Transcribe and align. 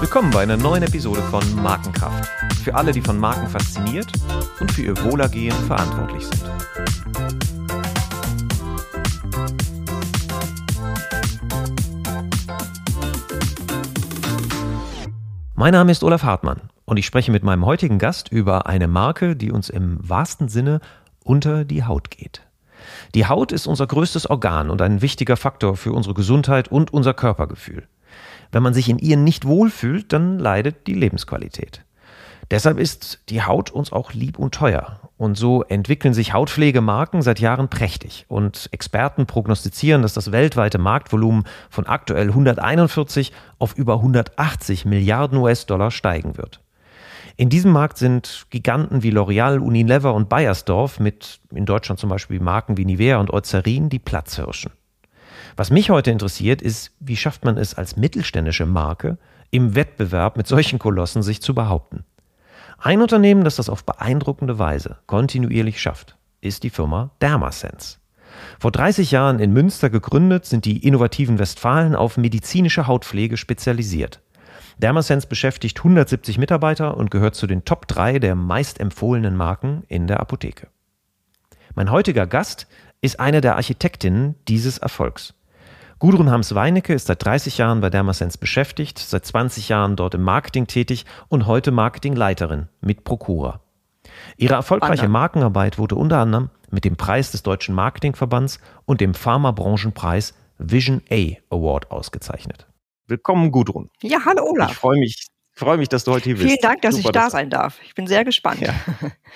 Willkommen 0.00 0.30
bei 0.30 0.44
einer 0.44 0.56
neuen 0.56 0.84
Episode 0.84 1.20
von 1.22 1.42
Markenkraft. 1.60 2.30
Für 2.62 2.76
alle, 2.76 2.92
die 2.92 3.00
von 3.00 3.18
Marken 3.18 3.48
fasziniert 3.48 4.06
und 4.60 4.70
für 4.70 4.82
ihr 4.82 5.02
Wohlergehen 5.02 5.56
verantwortlich 5.66 6.24
sind. 6.24 6.44
Mein 15.56 15.72
Name 15.72 15.90
ist 15.90 16.04
Olaf 16.04 16.22
Hartmann 16.22 16.60
und 16.84 16.98
ich 16.98 17.06
spreche 17.06 17.32
mit 17.32 17.42
meinem 17.42 17.66
heutigen 17.66 17.98
Gast 17.98 18.28
über 18.28 18.66
eine 18.66 18.86
Marke, 18.86 19.34
die 19.34 19.50
uns 19.50 19.70
im 19.70 19.98
wahrsten 20.08 20.48
Sinne 20.48 20.80
unter 21.24 21.64
die 21.64 21.82
Haut 21.82 22.12
geht. 22.12 22.43
Die 23.14 23.26
Haut 23.26 23.52
ist 23.52 23.66
unser 23.66 23.86
größtes 23.86 24.28
Organ 24.28 24.70
und 24.70 24.82
ein 24.82 25.02
wichtiger 25.02 25.36
Faktor 25.36 25.76
für 25.76 25.92
unsere 25.92 26.14
Gesundheit 26.14 26.68
und 26.68 26.92
unser 26.92 27.14
Körpergefühl. 27.14 27.86
Wenn 28.52 28.62
man 28.62 28.74
sich 28.74 28.88
in 28.88 28.98
ihr 28.98 29.16
nicht 29.16 29.46
wohlfühlt, 29.46 30.12
dann 30.12 30.38
leidet 30.38 30.86
die 30.86 30.94
Lebensqualität. 30.94 31.84
Deshalb 32.50 32.78
ist 32.78 33.20
die 33.30 33.42
Haut 33.42 33.70
uns 33.70 33.92
auch 33.92 34.12
lieb 34.12 34.38
und 34.38 34.54
teuer. 34.54 35.00
Und 35.16 35.36
so 35.36 35.62
entwickeln 35.62 36.12
sich 36.12 36.32
Hautpflegemarken 36.32 37.22
seit 37.22 37.40
Jahren 37.40 37.68
prächtig. 37.68 38.26
Und 38.28 38.68
Experten 38.72 39.26
prognostizieren, 39.26 40.02
dass 40.02 40.12
das 40.12 40.32
weltweite 40.32 40.78
Marktvolumen 40.78 41.44
von 41.70 41.86
aktuell 41.86 42.28
141 42.28 43.32
auf 43.58 43.74
über 43.76 43.94
180 43.94 44.84
Milliarden 44.84 45.38
US-Dollar 45.38 45.90
steigen 45.90 46.36
wird. 46.36 46.60
In 47.36 47.48
diesem 47.48 47.72
Markt 47.72 47.98
sind 47.98 48.46
Giganten 48.50 49.02
wie 49.02 49.10
L'Oreal, 49.10 49.58
Unilever 49.58 50.14
und 50.14 50.28
Bayersdorf 50.28 51.00
mit 51.00 51.40
in 51.52 51.66
Deutschland 51.66 51.98
zum 51.98 52.08
Beispiel 52.08 52.38
Marken 52.38 52.76
wie 52.76 52.84
Nivea 52.84 53.18
und 53.18 53.32
Eucerin 53.32 53.88
die 53.88 53.98
Platzhirschen. 53.98 54.70
Was 55.56 55.70
mich 55.70 55.90
heute 55.90 56.12
interessiert, 56.12 56.62
ist, 56.62 56.92
wie 57.00 57.16
schafft 57.16 57.44
man 57.44 57.56
es 57.56 57.74
als 57.74 57.96
mittelständische 57.96 58.66
Marke 58.66 59.18
im 59.50 59.74
Wettbewerb 59.74 60.36
mit 60.36 60.46
solchen 60.46 60.78
Kolossen 60.78 61.24
sich 61.24 61.42
zu 61.42 61.54
behaupten? 61.54 62.04
Ein 62.78 63.02
Unternehmen, 63.02 63.42
das 63.42 63.56
das 63.56 63.68
auf 63.68 63.84
beeindruckende 63.84 64.60
Weise 64.60 64.98
kontinuierlich 65.06 65.80
schafft, 65.80 66.16
ist 66.40 66.62
die 66.62 66.70
Firma 66.70 67.10
Dermasense. 67.20 67.98
Vor 68.60 68.70
30 68.70 69.10
Jahren 69.10 69.40
in 69.40 69.52
Münster 69.52 69.90
gegründet, 69.90 70.44
sind 70.44 70.64
die 70.64 70.86
innovativen 70.86 71.38
Westfalen 71.40 71.96
auf 71.96 72.16
medizinische 72.16 72.86
Hautpflege 72.86 73.36
spezialisiert. 73.36 74.20
Dermasense 74.78 75.26
beschäftigt 75.26 75.78
170 75.78 76.38
Mitarbeiter 76.38 76.96
und 76.96 77.10
gehört 77.10 77.34
zu 77.34 77.46
den 77.46 77.64
Top 77.64 77.86
3 77.86 78.18
der 78.18 78.34
meist 78.34 78.80
empfohlenen 78.80 79.36
Marken 79.36 79.84
in 79.88 80.06
der 80.06 80.20
Apotheke. 80.20 80.68
Mein 81.74 81.90
heutiger 81.90 82.26
Gast 82.26 82.66
ist 83.00 83.20
eine 83.20 83.40
der 83.40 83.56
Architektinnen 83.56 84.34
dieses 84.48 84.78
Erfolgs. 84.78 85.34
Gudrun 85.98 86.30
Hams-Weinecke 86.30 86.92
ist 86.92 87.06
seit 87.06 87.24
30 87.24 87.58
Jahren 87.58 87.80
bei 87.80 87.88
Dermasense 87.88 88.38
beschäftigt, 88.38 88.98
seit 88.98 89.24
20 89.24 89.68
Jahren 89.68 89.96
dort 89.96 90.14
im 90.14 90.22
Marketing 90.22 90.66
tätig 90.66 91.06
und 91.28 91.46
heute 91.46 91.70
Marketingleiterin 91.70 92.68
mit 92.80 93.04
Procura. 93.04 93.60
Ihre 94.36 94.54
erfolgreiche 94.54 95.08
Markenarbeit 95.08 95.78
wurde 95.78 95.94
unter 95.94 96.18
anderem 96.18 96.50
mit 96.70 96.84
dem 96.84 96.96
Preis 96.96 97.30
des 97.30 97.42
Deutschen 97.42 97.74
Marketingverbands 97.74 98.58
und 98.84 99.00
dem 99.00 99.14
Pharmabranchenpreis 99.14 100.34
Vision 100.58 101.02
A 101.10 101.36
Award 101.50 101.90
ausgezeichnet. 101.90 102.66
Willkommen, 103.06 103.50
Gudrun. 103.50 103.90
Ja, 104.02 104.24
hallo 104.24 104.44
Olaf. 104.48 104.70
Ich 104.70 104.76
freue 104.78 104.98
mich, 104.98 105.26
freue 105.52 105.76
mich, 105.76 105.90
dass 105.90 106.04
du 106.04 106.12
heute 106.12 106.24
hier 106.24 106.34
bist. 106.36 106.46
Vielen 106.46 106.60
Dank, 106.62 106.80
dass 106.80 106.94
Super, 106.94 107.08
ich 107.08 107.12
da 107.12 107.28
sein 107.28 107.50
darf. 107.50 107.78
Ich 107.82 107.94
bin 107.94 108.06
sehr 108.06 108.24
gespannt. 108.24 108.60
Ja. 108.62 108.74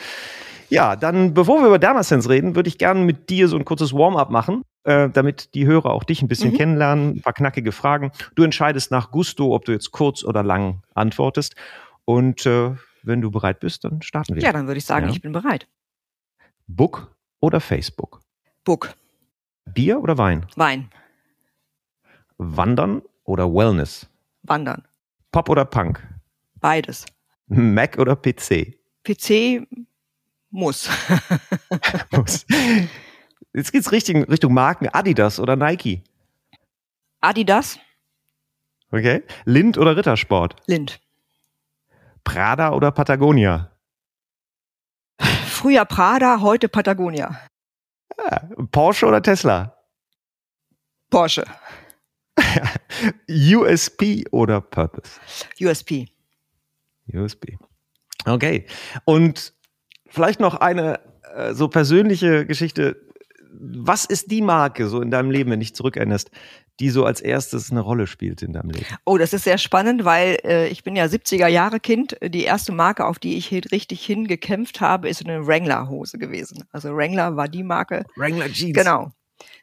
ja, 0.70 0.97
dann 0.97 1.34
bevor 1.34 1.60
wir 1.60 1.66
über 1.66 1.78
Dermasense 1.78 2.30
reden, 2.30 2.56
würde 2.56 2.69
ich 2.69 2.78
gerne 2.78 3.00
mit 3.00 3.28
dir 3.28 3.47
so 3.47 3.58
ein 3.58 3.66
kurzes 3.66 3.92
Warm-up 3.92 4.30
machen, 4.30 4.62
äh, 4.84 5.10
damit 5.10 5.52
die 5.52 5.66
Hörer 5.66 5.91
auch 5.91 6.05
dich 6.05 6.22
ein 6.22 6.28
bisschen 6.28 6.52
mhm. 6.52 6.56
kennenlernen, 6.56 7.16
ein 7.16 7.20
paar 7.20 7.34
knackige 7.34 7.72
Fragen. 7.72 8.10
Du 8.34 8.42
entscheidest 8.42 8.91
nach 8.91 9.10
Gusto, 9.10 9.55
ob 9.55 9.66
du 9.66 9.72
jetzt 9.72 9.91
kurz 9.91 10.25
oder 10.25 10.42
lang 10.42 10.82
antwortest. 10.94 11.55
Und 12.06 12.47
äh, 12.47 12.75
wenn 13.03 13.20
du 13.20 13.31
bereit 13.31 13.60
bist, 13.60 13.84
dann 13.84 14.00
starten 14.00 14.34
wir. 14.34 14.43
Ja, 14.43 14.53
dann 14.53 14.66
würde 14.66 14.78
ich 14.78 14.87
sagen, 14.87 15.09
ja. 15.09 15.12
ich 15.12 15.20
bin 15.20 15.32
bereit. 15.32 15.69
Book 16.66 17.14
oder 17.41 17.60
Facebook? 17.60 18.20
Book. 18.64 18.94
Bier 19.66 20.00
oder 20.00 20.16
Wein? 20.16 20.47
Wein. 20.56 20.88
Wandern 22.38 23.03
oder 23.28 23.53
Wellness? 23.53 24.09
Wandern. 24.43 24.83
Pop 25.31 25.49
oder 25.49 25.65
Punk? 25.65 26.03
Beides. 26.61 27.05
Mac 27.47 27.99
oder 27.99 28.16
PC? 28.16 28.78
PC 29.05 29.66
muss. 30.50 30.89
muss. 32.11 32.47
Jetzt 33.53 33.72
geht's 33.72 33.93
Richtung, 33.93 34.25
Richtung 34.25 34.55
Marken. 34.55 34.88
Adidas 34.88 35.38
oder 35.38 35.56
Nike? 35.56 36.03
Adidas. 37.21 37.78
Okay. 38.91 39.22
Lind 39.44 39.77
oder 39.77 39.97
Rittersport? 39.97 40.56
Lind. 40.67 41.00
Prada 42.25 42.72
oder 42.72 42.91
Patagonia? 42.91 43.71
Früher 45.47 45.84
Prada, 45.84 46.41
heute 46.41 46.69
Patagonia. 46.69 47.41
Ja. 48.19 48.49
Porsche 48.71 49.06
oder 49.06 49.22
Tesla? 49.22 49.77
Porsche. 51.11 51.44
USP 53.31 54.25
oder 54.31 54.60
Purpose? 54.60 55.12
USP. 55.60 56.09
USP. 57.12 57.59
Okay. 58.25 58.66
Und 59.04 59.53
vielleicht 60.09 60.41
noch 60.41 60.54
eine 60.54 61.00
äh, 61.34 61.54
so 61.54 61.69
persönliche 61.69 62.47
Geschichte. 62.47 62.97
Was 63.60 64.04
ist 64.04 64.31
die 64.31 64.43
Marke 64.43 64.88
so 64.88 65.00
in 65.00 65.10
deinem 65.10 65.31
Leben, 65.31 65.50
wenn 65.50 65.59
du 65.59 65.65
dich 65.65 65.75
zurückerinnerst, 65.75 66.31
die 66.81 66.91
so 66.91 67.04
als 67.04 67.21
erstes 67.21 67.71
eine 67.71 67.81
Rolle 67.81 68.06
spielt 68.06 68.43
in 68.43 68.53
deinem 68.53 68.70
Leben? 68.70 68.87
Oh, 69.05 69.19
das 69.19 69.32
ist 69.32 69.44
sehr 69.44 69.59
spannend, 69.59 70.05
weil 70.05 70.38
äh, 70.44 70.69
ich 70.69 70.84
bin 70.84 70.94
ja 70.94 71.06
70er 71.06 71.49
Jahre 71.49 71.81
Kind. 71.81 72.16
Die 72.22 72.44
erste 72.44 72.72
Marke, 72.72 73.06
auf 73.06 73.19
die 73.19 73.37
ich 73.37 73.50
richtig 73.53 74.05
hingekämpft 74.05 74.81
habe, 74.81 75.09
ist 75.09 75.26
eine 75.26 75.47
Wrangler 75.47 75.88
Hose 75.88 76.19
gewesen. 76.19 76.65
Also 76.70 76.94
Wrangler 76.94 77.37
war 77.37 77.49
die 77.49 77.65
Marke. 77.65 78.05
Wrangler 78.16 78.50
Jeans. 78.53 78.76
Genau. 78.76 79.10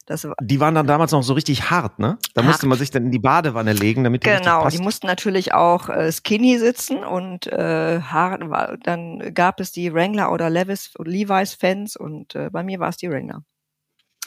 War 0.07 0.35
die 0.39 0.59
waren 0.59 0.75
dann 0.75 0.85
damals 0.85 1.11
noch 1.11 1.23
so 1.23 1.33
richtig 1.33 1.69
hart, 1.71 1.97
ne? 1.99 2.17
Da 2.33 2.41
hart. 2.41 2.47
musste 2.47 2.67
man 2.67 2.77
sich 2.77 2.91
dann 2.91 3.05
in 3.05 3.11
die 3.11 3.19
Badewanne 3.19 3.73
legen, 3.73 4.03
damit 4.03 4.23
die 4.23 4.29
Genau, 4.29 4.67
die 4.69 4.77
mussten 4.77 5.07
natürlich 5.07 5.53
auch 5.53 5.89
äh, 5.89 6.11
skinny 6.11 6.59
sitzen 6.59 7.03
und 7.03 7.47
äh, 7.47 8.01
hart 8.01 8.49
war, 8.49 8.77
dann 8.77 9.33
gab 9.33 9.59
es 9.59 9.71
die 9.71 9.93
Wrangler 9.93 10.31
oder 10.31 10.49
Levis 10.49 10.93
Levi's 11.03 11.55
Fans 11.55 11.95
und 11.95 12.35
äh, 12.35 12.49
bei 12.51 12.63
mir 12.63 12.79
war 12.79 12.89
es 12.89 12.97
die 12.97 13.09
Wrangler. 13.09 13.43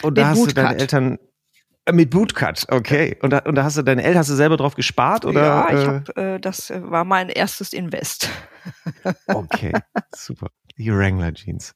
Und 0.02 0.18
da 0.18 0.28
hast 0.28 0.46
du 0.46 0.52
deine 0.52 0.78
Eltern 0.78 1.18
äh, 1.84 1.92
mit 1.92 2.10
Bootcut, 2.10 2.66
okay. 2.70 3.16
Und 3.22 3.30
da, 3.30 3.38
und 3.40 3.54
da 3.54 3.64
hast 3.64 3.76
du 3.76 3.82
deine 3.82 4.02
Eltern, 4.02 4.18
hast 4.18 4.30
du 4.30 4.34
selber 4.34 4.56
drauf 4.56 4.74
gespart 4.74 5.24
oder? 5.24 5.42
Ja, 5.42 5.70
ich 5.70 5.86
hab, 5.86 6.18
äh, 6.18 6.38
das 6.38 6.70
war 6.70 7.04
mein 7.04 7.28
erstes 7.28 7.72
Invest. 7.72 8.28
okay, 9.28 9.72
super. 10.14 10.48
Die 10.78 10.92
Wrangler 10.92 11.34
Jeans. 11.34 11.74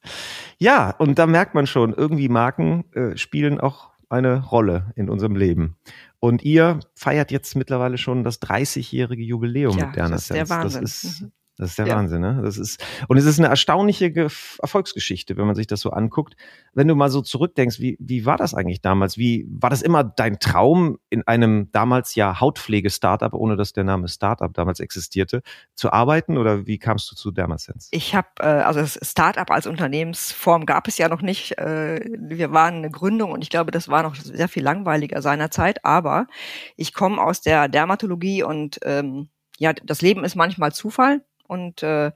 Ja, 0.58 0.90
und 0.90 1.18
da 1.18 1.26
merkt 1.26 1.54
man 1.54 1.66
schon, 1.66 1.92
irgendwie 1.92 2.28
Marken 2.28 2.84
äh, 2.92 3.16
spielen 3.16 3.60
auch 3.60 3.90
eine 4.08 4.44
Rolle 4.44 4.92
in 4.94 5.10
unserem 5.10 5.36
Leben. 5.36 5.76
Und 6.20 6.44
ihr 6.44 6.80
feiert 6.94 7.32
jetzt 7.32 7.56
mittlerweile 7.56 7.98
schon 7.98 8.22
das 8.22 8.40
30-jährige 8.40 9.22
Jubiläum 9.22 9.76
ja, 9.76 9.86
mit 9.86 9.96
Derna 9.96 10.10
Das 10.10 10.22
ist 10.22 10.30
der 10.30 10.48
Wahnsinn. 10.48 10.82
Das 10.82 11.04
ist, 11.04 11.22
mhm. 11.22 11.32
Das 11.58 11.70
ist 11.70 11.78
der 11.78 11.86
ja. 11.86 11.96
Wahnsinn, 11.96 12.22
ne? 12.22 12.40
Das 12.42 12.56
ist, 12.56 12.82
und 13.08 13.18
es 13.18 13.26
ist 13.26 13.38
eine 13.38 13.48
erstaunliche 13.48 14.10
Erfolgsgeschichte, 14.14 15.36
wenn 15.36 15.46
man 15.46 15.54
sich 15.54 15.66
das 15.66 15.80
so 15.80 15.90
anguckt. 15.90 16.34
Wenn 16.72 16.88
du 16.88 16.94
mal 16.94 17.10
so 17.10 17.20
zurückdenkst, 17.20 17.78
wie, 17.78 17.98
wie 18.00 18.24
war 18.24 18.38
das 18.38 18.54
eigentlich 18.54 18.80
damals? 18.80 19.18
Wie, 19.18 19.46
war 19.50 19.68
das 19.68 19.82
immer 19.82 20.02
dein 20.02 20.38
Traum, 20.38 20.98
in 21.10 21.26
einem 21.26 21.70
damals 21.70 22.14
ja 22.14 22.40
Hautpflege-Startup, 22.40 23.34
ohne 23.34 23.56
dass 23.56 23.74
der 23.74 23.84
Name 23.84 24.08
Startup 24.08 24.52
damals 24.52 24.80
existierte, 24.80 25.42
zu 25.74 25.92
arbeiten? 25.92 26.38
Oder 26.38 26.66
wie 26.66 26.78
kamst 26.78 27.10
du 27.10 27.16
zu 27.16 27.30
Dermasense? 27.30 27.88
Ich 27.90 28.14
habe, 28.14 28.28
äh, 28.40 28.46
also 28.46 28.80
das 28.80 28.98
Startup 29.02 29.50
als 29.50 29.66
Unternehmensform 29.66 30.64
gab 30.64 30.88
es 30.88 30.96
ja 30.96 31.10
noch 31.10 31.20
nicht. 31.20 31.58
Äh, 31.58 32.00
wir 32.18 32.52
waren 32.52 32.76
eine 32.76 32.90
Gründung 32.90 33.30
und 33.30 33.42
ich 33.42 33.50
glaube, 33.50 33.72
das 33.72 33.88
war 33.88 34.02
noch 34.02 34.14
sehr 34.14 34.48
viel 34.48 34.62
langweiliger 34.62 35.20
seinerzeit. 35.20 35.84
Aber 35.84 36.28
ich 36.76 36.94
komme 36.94 37.20
aus 37.22 37.42
der 37.42 37.68
Dermatologie 37.68 38.42
und 38.42 38.78
ähm, 38.84 39.28
ja, 39.58 39.74
das 39.74 40.00
Leben 40.00 40.24
ist 40.24 40.34
manchmal 40.34 40.72
Zufall 40.72 41.22
und 41.52 41.82
äh, 41.82 42.12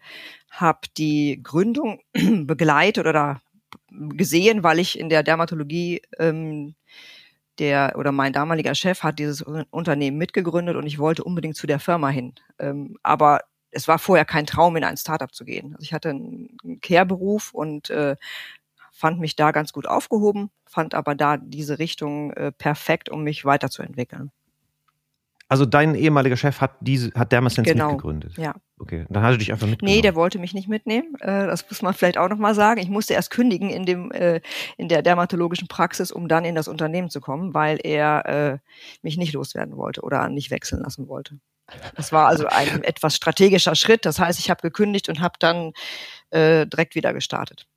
habe 0.50 0.80
die 0.96 1.40
Gründung 1.42 2.00
begleitet 2.14 3.06
oder 3.06 3.42
gesehen, 3.90 4.62
weil 4.62 4.78
ich 4.78 4.98
in 4.98 5.08
der 5.08 5.22
Dermatologie 5.22 6.02
ähm, 6.18 6.74
der 7.58 7.94
oder 7.96 8.12
mein 8.12 8.32
damaliger 8.32 8.74
Chef 8.74 9.02
hat 9.02 9.18
dieses 9.18 9.42
Unternehmen 9.42 10.18
mitgegründet 10.18 10.76
und 10.76 10.86
ich 10.86 10.98
wollte 10.98 11.24
unbedingt 11.24 11.56
zu 11.56 11.66
der 11.66 11.80
Firma 11.80 12.08
hin. 12.08 12.34
Ähm, 12.58 12.96
aber 13.02 13.40
es 13.70 13.88
war 13.88 13.98
vorher 13.98 14.24
kein 14.24 14.46
Traum, 14.46 14.76
in 14.76 14.84
ein 14.84 14.96
Startup 14.96 15.32
zu 15.32 15.44
gehen. 15.44 15.74
Also 15.74 15.82
ich 15.82 15.92
hatte 15.92 16.10
einen 16.10 16.80
Care-Beruf 16.80 17.52
und 17.52 17.90
äh, 17.90 18.16
fand 18.92 19.20
mich 19.20 19.36
da 19.36 19.52
ganz 19.52 19.72
gut 19.72 19.86
aufgehoben, 19.86 20.50
fand 20.66 20.94
aber 20.94 21.14
da 21.14 21.36
diese 21.36 21.78
Richtung 21.78 22.32
äh, 22.32 22.52
perfekt, 22.52 23.10
um 23.10 23.22
mich 23.22 23.44
weiterzuentwickeln. 23.44 24.32
Also 25.48 25.64
dein 25.64 25.94
ehemaliger 25.94 26.36
Chef 26.36 26.60
hat 26.60 26.72
diese, 26.80 27.12
hat 27.14 27.30
Dermasens 27.30 27.68
Genau. 27.68 27.90
mitgegründet. 27.90 28.36
Ja. 28.36 28.54
Okay, 28.78 29.06
dann 29.08 29.22
hat 29.22 29.32
er 29.32 29.38
dich 29.38 29.52
einfach 29.52 29.68
mitgenommen. 29.68 29.96
Nee, 29.96 30.02
der 30.02 30.16
wollte 30.16 30.38
mich 30.40 30.54
nicht 30.54 30.68
mitnehmen. 30.68 31.14
Äh, 31.20 31.46
das 31.46 31.68
muss 31.70 31.82
man 31.82 31.94
vielleicht 31.94 32.18
auch 32.18 32.28
nochmal 32.28 32.54
sagen. 32.54 32.80
Ich 32.80 32.88
musste 32.88 33.14
erst 33.14 33.30
kündigen 33.30 33.70
in 33.70 33.86
dem 33.86 34.10
äh, 34.10 34.40
in 34.76 34.88
der 34.88 35.02
dermatologischen 35.02 35.68
Praxis, 35.68 36.10
um 36.10 36.26
dann 36.26 36.44
in 36.44 36.56
das 36.56 36.66
Unternehmen 36.66 37.10
zu 37.10 37.20
kommen, 37.20 37.54
weil 37.54 37.78
er 37.82 38.26
äh, 38.26 38.58
mich 39.02 39.16
nicht 39.16 39.32
loswerden 39.34 39.76
wollte 39.76 40.02
oder 40.02 40.28
nicht 40.28 40.50
wechseln 40.50 40.82
lassen 40.82 41.06
wollte. 41.06 41.38
Das 41.94 42.12
war 42.12 42.26
also 42.26 42.46
ein 42.46 42.82
etwas 42.84 43.14
strategischer 43.14 43.76
Schritt. 43.76 44.04
Das 44.04 44.18
heißt, 44.18 44.40
ich 44.40 44.50
habe 44.50 44.62
gekündigt 44.62 45.08
und 45.08 45.20
habe 45.20 45.34
dann 45.38 45.72
direkt 46.32 46.96
wieder 46.96 47.14
gestartet. 47.14 47.68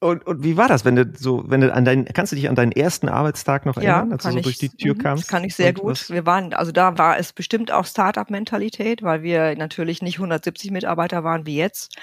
Und, 0.00 0.26
und 0.26 0.44
wie 0.44 0.56
war 0.56 0.68
das, 0.68 0.84
wenn 0.84 0.94
du 0.96 1.12
so, 1.16 1.42
wenn 1.50 1.60
du 1.60 1.72
an 1.74 1.84
deinen, 1.84 2.04
kannst 2.06 2.30
du 2.32 2.36
dich 2.36 2.48
an 2.48 2.54
deinen 2.54 2.72
ersten 2.72 3.08
Arbeitstag 3.08 3.66
noch 3.66 3.76
Ja, 3.76 3.78
erinnern, 3.78 4.12
als 4.12 4.24
du 4.24 4.30
so 4.30 4.40
ich, 4.40 4.40
durch 4.40 4.58
die 4.58 4.70
Tür 4.70 4.94
mhm, 4.94 4.96
kamst? 4.96 5.24
Das 5.24 5.28
kann 5.28 5.44
ich 5.44 5.54
sehr 5.54 5.72
gut. 5.72 6.08
was- 6.08 6.10
Wir 6.10 6.26
waren, 6.26 6.52
also 6.52 6.72
da 6.72 6.98
war 6.98 7.16
es 7.18 7.32
bestimmt 7.32 7.70
auch 7.70 7.86
Startup-Mentalität, 7.86 9.02
weil 9.04 9.22
wir 9.22 9.54
natürlich 9.56 10.02
nicht 10.02 10.18
170 10.18 10.72
Mitarbeiter 10.72 11.22
waren 11.22 11.46
wie 11.46 11.56
jetzt, 11.56 11.96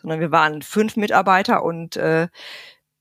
sondern 0.00 0.20
wir 0.20 0.30
waren 0.32 0.62
fünf 0.62 0.96
Mitarbeiter 0.96 1.62
und 1.64 1.96
äh, 1.96 2.28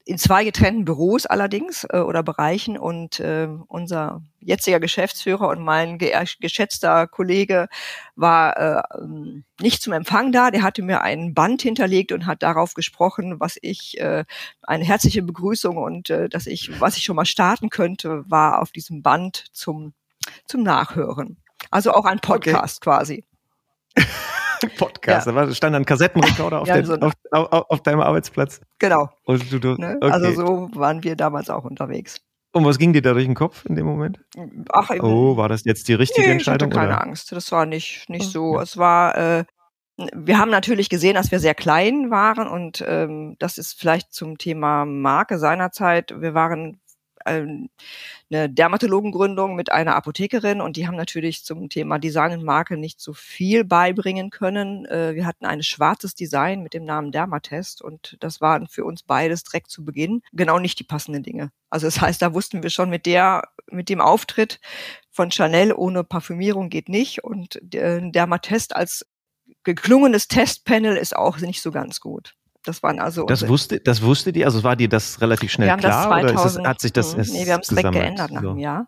in 0.08 0.18
zwei 0.18 0.46
getrennten 0.46 0.86
Büros 0.86 1.26
allerdings 1.26 1.86
äh, 1.90 1.98
oder 1.98 2.24
Bereichen 2.24 2.78
und 2.78 3.20
äh, 3.20 3.50
unser 3.68 4.22
jetziger 4.40 4.80
Geschäftsführer 4.80 5.50
und 5.50 5.62
mein 5.62 5.98
ge 5.98 6.14
geschätzter 6.40 7.08
Kollege 7.08 7.68
war 8.16 8.58
äh, 8.58 8.82
ähm, 8.98 9.44
nicht 9.60 9.82
zum 9.82 9.92
Empfang 9.92 10.32
da. 10.32 10.50
Der 10.50 10.62
hatte 10.62 10.82
mir 10.82 11.02
ein 11.02 11.34
Band 11.34 11.62
hinterlegt 11.62 12.14
und 12.14 12.26
hat 12.26 12.42
darauf 12.42 12.74
gesprochen, 12.74 13.42
was 13.42 13.58
ich 13.62 14.00
äh, 14.00 14.24
eine 14.64 14.86
herzliche 14.86 15.24
Begrüßung 15.24 15.76
und 15.76 16.10
äh, 16.10 16.30
dass 16.30 16.48
ich 16.48 16.80
was 16.80 16.96
ich 16.96 17.04
schon 17.04 17.18
mal 17.18 17.26
starten 17.26 17.70
könnte, 17.70 18.24
war 18.30 18.62
auf 18.62 18.72
diesem 18.72 19.02
Band 19.02 19.46
zum 19.52 19.94
zum 20.46 20.64
Nachhören. 20.64 21.38
Also 21.70 21.92
auch 21.92 22.06
ein 22.06 22.20
Podcast 22.20 22.80
quasi. 22.80 23.26
Podcast, 24.78 25.28
da 25.28 25.36
war, 25.36 25.52
stand 25.54 25.76
ein 25.76 25.86
Kassettenrekorder 25.86 26.62
auf, 26.62 26.68
Ja, 26.68 26.84
so 26.84 26.96
auf, 26.96 27.14
auf, 27.32 27.66
auf 27.70 27.82
deinem 27.82 28.02
Arbeitsplatz. 28.02 28.62
Genau. 28.80 29.10
Du, 29.26 29.38
du, 29.60 29.76
Ne? 29.76 29.98
okay. 30.02 30.12
Also 30.12 30.32
so 30.34 30.70
waren 30.74 31.04
wir 31.04 31.16
damals 31.16 31.50
auch 31.50 31.64
unterwegs. 31.64 32.18
Und 32.54 32.66
was 32.66 32.78
ging 32.80 32.94
dir 32.94 33.02
da 33.02 33.14
durch 33.14 33.26
den 33.26 33.36
Kopf 33.36 33.66
in 33.66 33.76
dem 33.76 33.86
Moment? 33.86 34.20
Ach, 34.72 34.90
Oh, 35.02 35.38
war 35.38 35.50
das 35.50 35.64
jetzt 35.66 35.88
die 35.88 35.94
richtige 35.94 36.28
nee, 36.28 36.34
Entscheidung? 36.34 36.70
Ich 36.72 36.78
hatte 36.78 36.88
keine 36.88 36.98
oder? 36.98 37.04
Angst. 37.04 37.32
Das 37.32 37.52
war 37.52 37.66
nicht, 37.66 38.10
nicht 38.10 38.32
so. 38.32 38.56
Ja. 38.56 38.64
Es 38.64 38.78
war, 38.78 39.16
äh, 39.18 39.44
wir 40.16 40.38
haben 40.40 40.50
natürlich 40.50 40.90
gesehen, 40.90 41.16
dass 41.16 41.32
wir 41.32 41.40
sehr 41.40 41.56
klein 41.56 42.10
waren 42.10 42.48
und 42.48 42.84
ähm, 42.88 43.36
das 43.40 43.58
ist 43.58 43.80
vielleicht 43.80 44.14
zum 44.14 44.38
Thema 44.38 44.86
Marke 44.86 45.38
seinerzeit. 45.38 46.14
Wir 46.20 46.34
waren 46.34 46.80
eine 47.28 48.50
Dermatologengründung 48.50 49.56
mit 49.56 49.72
einer 49.72 49.96
Apothekerin 49.96 50.62
und 50.62 50.78
die 50.78 50.88
haben 50.88 50.96
natürlich 50.96 51.44
zum 51.44 51.70
Thema 51.70 52.00
Design 52.00 52.34
und 52.34 52.44
Marke 52.44 52.78
nicht 52.78 53.00
so 53.00 53.14
viel 53.14 53.64
beibringen 53.64 54.30
können. 54.30 54.86
Äh, 54.86 55.16
wir 55.16 55.26
hatten 55.26 55.46
ein 55.46 55.64
schwarzes 55.64 56.16
Design 56.16 56.64
mit 56.64 56.74
dem 56.74 56.86
Namen 56.86 57.12
Dermatest 57.12 57.82
und 57.82 58.18
das 58.20 58.42
waren 58.42 58.68
für 58.68 58.86
uns 58.86 59.04
beides 59.04 59.44
direkt 59.44 59.70
zu 59.70 59.86
Beginn 59.86 60.22
genau 60.34 60.60
nicht 60.60 60.80
die 60.80 60.84
passenden 60.84 61.24
Dinge. 61.24 61.52
Also 61.70 61.88
das 61.88 62.02
heißt, 62.02 62.22
da 62.22 62.34
wussten 62.34 62.64
wir 62.64 62.70
schon 62.70 62.90
mit 62.90 63.06
der, 63.06 63.44
mit 63.70 63.90
dem 63.90 64.02
Auftritt 64.02 64.60
von 65.12 65.32
Chanel 65.32 65.74
ohne 65.74 66.04
Parfümierung 66.04 66.70
geht 66.70 66.90
nicht 66.90 67.24
und 67.24 67.60
der 67.62 68.02
Dermatest 68.02 68.76
als 68.76 69.06
geklungenes 69.64 70.28
Testpanel 70.28 70.98
ist 70.98 71.16
auch 71.16 71.40
nicht 71.40 71.62
so 71.62 71.72
ganz 71.72 72.00
gut. 72.00 72.36
Das 72.68 72.84
waren 72.84 73.00
also 73.00 73.26
Das 73.28 73.48
wusste, 73.48 73.80
das 73.80 74.02
wusste 74.02 74.34
die, 74.34 74.46
also 74.46 74.64
war 74.64 74.76
dir 74.76 74.90
das 74.90 75.22
relativ 75.22 75.52
schnell 75.52 75.68
wir 75.68 75.72
haben 75.72 75.80
klar 75.80 76.10
das 76.10 76.18
oder 76.18 76.34
2000, 76.34 76.36
ist 76.36 76.56
das, 76.58 76.70
hat 76.70 76.82
sich 76.82 76.94
das 76.94 77.12
hm, 77.14 77.20
erst 77.20 77.34
nee, 77.34 77.46
wir 77.46 77.54
haben 77.54 77.62
es 77.62 77.68
direkt 77.70 77.92
geändert 77.94 78.32
nach 78.32 78.42
So. 78.42 78.50
einem 78.50 78.60
Jahr. 78.60 78.88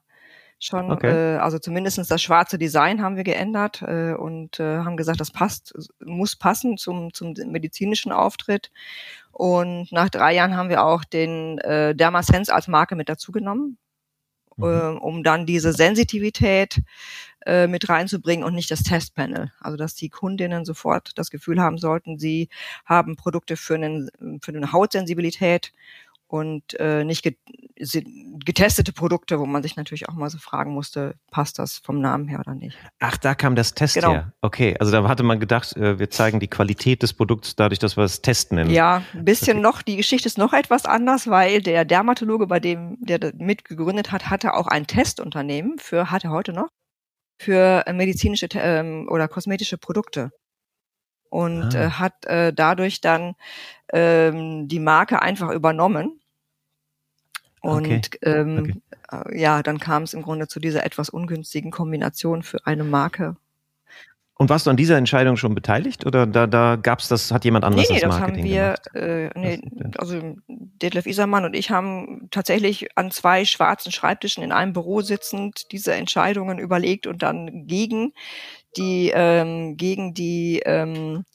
Schon, 0.61 0.91
Okay. 0.91 1.11
äh, 1.11 1.37
also 1.37 1.57
zumindestens 1.59 2.09
das 2.09 2.21
schwarze 2.21 2.57
Design 2.57 3.01
haben 3.01 3.15
wir 3.15 3.23
geändert 3.23 3.81
äh, 3.81 4.13
und 4.13 4.59
äh, 4.59 4.79
haben 4.79 4.97
gesagt, 4.97 5.21
das 5.21 5.31
passt, 5.31 5.73
muss 6.05 6.35
passen 6.35 6.77
zum, 6.77 7.13
zum 7.13 7.33
medizinischen 7.47 8.11
Auftritt. 8.11 8.69
Und 9.31 9.89
nach 9.93 10.09
drei 10.09 10.35
Jahren 10.35 10.57
haben 10.57 10.67
wir 10.69 10.83
auch 10.83 11.05
den 11.05 11.59
äh, 11.59 11.95
Dermasense 11.95 12.53
als 12.53 12.67
Marke 12.67 12.97
mit 12.97 13.07
dazugenommen, 13.07 13.77
Mhm. 14.57 14.65
äh, 14.65 14.97
um 14.99 15.23
dann 15.23 15.45
diese 15.45 15.71
Sensitivität 15.71 16.81
äh, 17.45 17.67
mit 17.67 17.89
reinzubringen 17.89 18.45
und 18.45 18.53
nicht 18.53 18.71
das 18.71 18.83
Testpanel. 18.83 19.51
Also 19.59 19.77
dass 19.77 19.95
die 19.95 20.09
Kundinnen 20.09 20.65
sofort 20.65 21.11
das 21.15 21.29
Gefühl 21.29 21.59
haben 21.61 21.77
sollten, 21.77 22.19
sie 22.19 22.49
haben 22.85 23.15
Produkte 23.15 23.57
für, 23.57 23.75
einen, 23.75 24.09
für 24.41 24.53
eine 24.53 24.71
Hautsensibilität 24.71 25.73
und 26.29 26.79
äh, 26.79 27.03
nicht 27.03 27.27
getestete 28.45 28.93
Produkte, 28.93 29.39
wo 29.39 29.47
man 29.47 29.63
sich 29.63 29.75
natürlich 29.77 30.07
auch 30.09 30.13
mal 30.13 30.29
so 30.29 30.37
fragen 30.37 30.71
musste, 30.73 31.15
passt 31.31 31.57
das 31.57 31.79
vom 31.79 32.01
Namen 32.01 32.27
her 32.27 32.39
oder 32.39 32.53
nicht. 32.53 32.77
Ach, 32.99 33.17
da 33.17 33.33
kam 33.33 33.55
das 33.55 33.73
Test 33.73 33.95
Genau. 33.95 34.11
her. 34.11 34.33
Okay, 34.41 34.75
also 34.79 34.91
da 34.91 35.07
hatte 35.07 35.23
man 35.23 35.39
gedacht, 35.39 35.75
äh, 35.75 35.97
wir 35.97 36.11
zeigen 36.11 36.39
die 36.39 36.47
Qualität 36.47 37.01
des 37.01 37.13
Produkts 37.13 37.55
dadurch, 37.55 37.79
dass 37.79 37.97
wir 37.97 38.03
es 38.03 38.21
Test 38.21 38.51
nennen. 38.51 38.69
Ja, 38.69 39.01
ein 39.13 39.25
bisschen 39.25 39.59
noch, 39.59 39.81
die 39.81 39.97
Geschichte 39.97 40.27
ist 40.27 40.37
noch 40.37 40.53
etwas 40.53 40.85
anders, 40.85 41.27
weil 41.27 41.63
der 41.63 41.83
Dermatologe, 41.83 42.45
bei 42.45 42.59
dem 42.59 42.97
der 42.99 43.33
mitgegründet 43.35 44.11
hat, 44.11 44.29
hatte 44.29 44.53
auch 44.53 44.67
ein 44.67 44.85
Testunternehmen 44.85 45.79
für, 45.79 46.11
hat 46.11 46.25
er 46.25 46.29
heute 46.29 46.53
noch, 46.53 46.69
für 47.39 47.87
äh, 47.87 47.93
medizinische 47.93 48.47
ähm, 48.53 49.07
oder 49.09 49.27
kosmetische 49.27 49.77
Produkte. 49.77 50.31
Und 51.29 51.75
Ah. 51.75 51.85
äh, 51.85 51.89
hat 51.91 52.25
äh, 52.25 52.51
dadurch 52.53 53.01
dann 53.01 53.35
ähm, 53.93 54.67
die 54.67 54.79
Marke 54.79 55.21
einfach 55.21 55.51
übernommen. 55.51 56.19
Und 57.61 58.09
ähm, 58.23 58.81
äh, 59.11 59.39
ja, 59.39 59.63
dann 59.63 59.79
kam 59.79 60.03
es 60.03 60.13
im 60.13 60.21
Grunde 60.21 60.47
zu 60.47 60.59
dieser 60.59 60.85
etwas 60.85 61.09
ungünstigen 61.09 61.71
Kombination 61.71 62.43
für 62.43 62.65
eine 62.65 62.83
Marke. 62.83 63.37
Und 64.41 64.49
warst 64.49 64.65
du 64.65 64.69
an 64.69 64.77
dieser 64.77 64.95
Entscheidung 64.97 65.35
schon 65.35 65.53
beteiligt 65.53 66.05
oder 66.05 66.25
da, 66.25 66.47
da 66.47 66.77
gab's 66.77 67.09
das, 67.09 67.29
hat 67.33 67.43
jemand 67.43 67.65
anders 67.65 67.89
nee, 67.89 67.95
nee, 67.95 67.99
das 68.01 68.09
das 68.09 68.21
haben 68.21 68.31
Marketing 68.31 68.45
wir, 68.49 68.75
gemacht? 68.93 68.95
äh, 68.95 69.29
nee, 69.37 69.61
Das- 69.73 69.99
also 69.99 70.35
Detlef 70.47 71.07
Isermann 71.07 71.43
und 71.43 71.53
ich 71.53 71.71
haben 71.71 72.29
tatsächlich 72.31 72.87
an 72.97 73.11
zwei 73.11 73.43
schwarzen 73.43 73.91
Schreibtischen 73.91 74.41
in 74.41 74.53
einem 74.53 74.71
Büro 74.71 75.01
sitzend 75.01 75.73
diese 75.73 75.93
Entscheidungen 75.93 76.57
überlegt 76.57 77.05
und 77.05 77.21
dann 77.21 77.67
gegen 77.67 78.13
die, 78.77 79.11
ähm, 79.13 79.75
gegen 79.75 80.13
die, 80.13 80.61
ähm, 80.65 81.25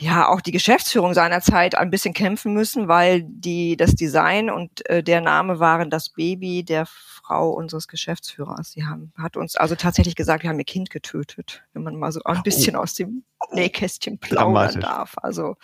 ja, 0.00 0.28
auch 0.28 0.40
die 0.40 0.52
Geschäftsführung 0.52 1.12
seinerzeit 1.12 1.74
ein 1.74 1.90
bisschen 1.90 2.14
kämpfen 2.14 2.54
müssen, 2.54 2.86
weil 2.86 3.22
die, 3.24 3.76
das 3.76 3.96
Design 3.96 4.48
und 4.48 4.88
äh, 4.88 5.02
der 5.02 5.20
Name 5.20 5.58
waren 5.58 5.90
das 5.90 6.10
Baby 6.10 6.62
der 6.62 6.86
Frau 6.86 7.50
unseres 7.50 7.88
Geschäftsführers. 7.88 8.70
Sie 8.70 8.84
haben, 8.84 9.12
hat 9.18 9.36
uns 9.36 9.56
also 9.56 9.74
tatsächlich 9.74 10.14
gesagt, 10.14 10.44
wir 10.44 10.50
haben 10.50 10.58
ihr 10.58 10.64
Kind 10.64 10.90
getötet, 10.90 11.64
wenn 11.72 11.82
man 11.82 11.96
mal 11.96 12.12
so 12.12 12.20
ein 12.24 12.42
bisschen 12.44 12.76
aus 12.76 12.94
dem 12.94 13.24
Nähkästchen 13.50 14.18
plaudern 14.18 14.80
darf. 14.80 15.16
Also, 15.20 15.56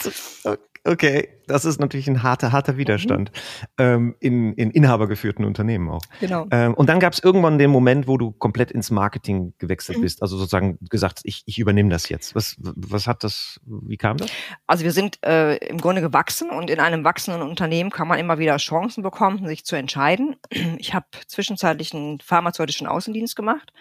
Okay, 0.87 1.29
das 1.47 1.65
ist 1.65 1.81
natürlich 1.81 2.09
ein 2.09 2.23
harter, 2.23 2.53
harter 2.53 2.77
Widerstand 2.77 3.31
Mhm. 3.33 3.67
ähm, 3.79 4.17
in, 4.21 4.53
in 4.55 4.71
inhabergeführten 4.71 5.45
Unternehmen 5.45 5.89
auch. 5.91 6.03
genau. 6.21 6.47
Ähm, 6.51 6.75
und 6.75 6.89
dann 6.89 7.01
gab's 7.01 7.19
irgendwann 7.19 7.59
den 7.59 7.71
Moment, 7.71 8.07
wo 8.07 8.17
du 8.19 8.33
komplett 8.33 8.71
ins 8.71 8.91
Marketing 8.91 9.55
gewechselt 9.59 9.99
Mhm. 9.99 10.03
bist, 10.03 10.23
also 10.23 10.37
sozusagen 10.37 10.79
gesagt, 10.91 11.21
ich, 11.25 11.43
ich 11.47 11.59
übernehme 11.59 11.89
das 11.91 12.09
jetzt. 12.09 12.35
Was, 12.35 12.57
was 12.59 13.07
hat 13.07 13.25
das, 13.25 13.61
wie 13.67 13.97
kam 13.97 14.17
das? 14.19 14.31
Also 14.67 14.85
wir 14.85 14.93
sind 14.93 15.19
äh, 15.25 15.57
im 15.69 15.79
Grunde 15.79 16.01
gewachsen 16.03 16.51
und 16.51 16.71
in 16.71 16.81
einem 16.81 17.05
wachsenden 17.05 17.43
Unternehmen 17.43 17.91
kann 17.91 18.09
man 18.09 18.19
immer 18.19 18.39
wieder 18.39 18.57
Chancen 18.59 19.03
bekommen, 19.03 19.47
sich 19.47 19.65
zu 19.65 19.77
entscheiden. 19.77 20.37
Ich 20.79 20.93
habe 20.95 21.07
zwischenzeitlich 21.27 21.95
einen 21.95 22.21
pharmazeutischen 22.21 22.87
Außendienst 22.87 23.37
gemacht, 23.37 23.73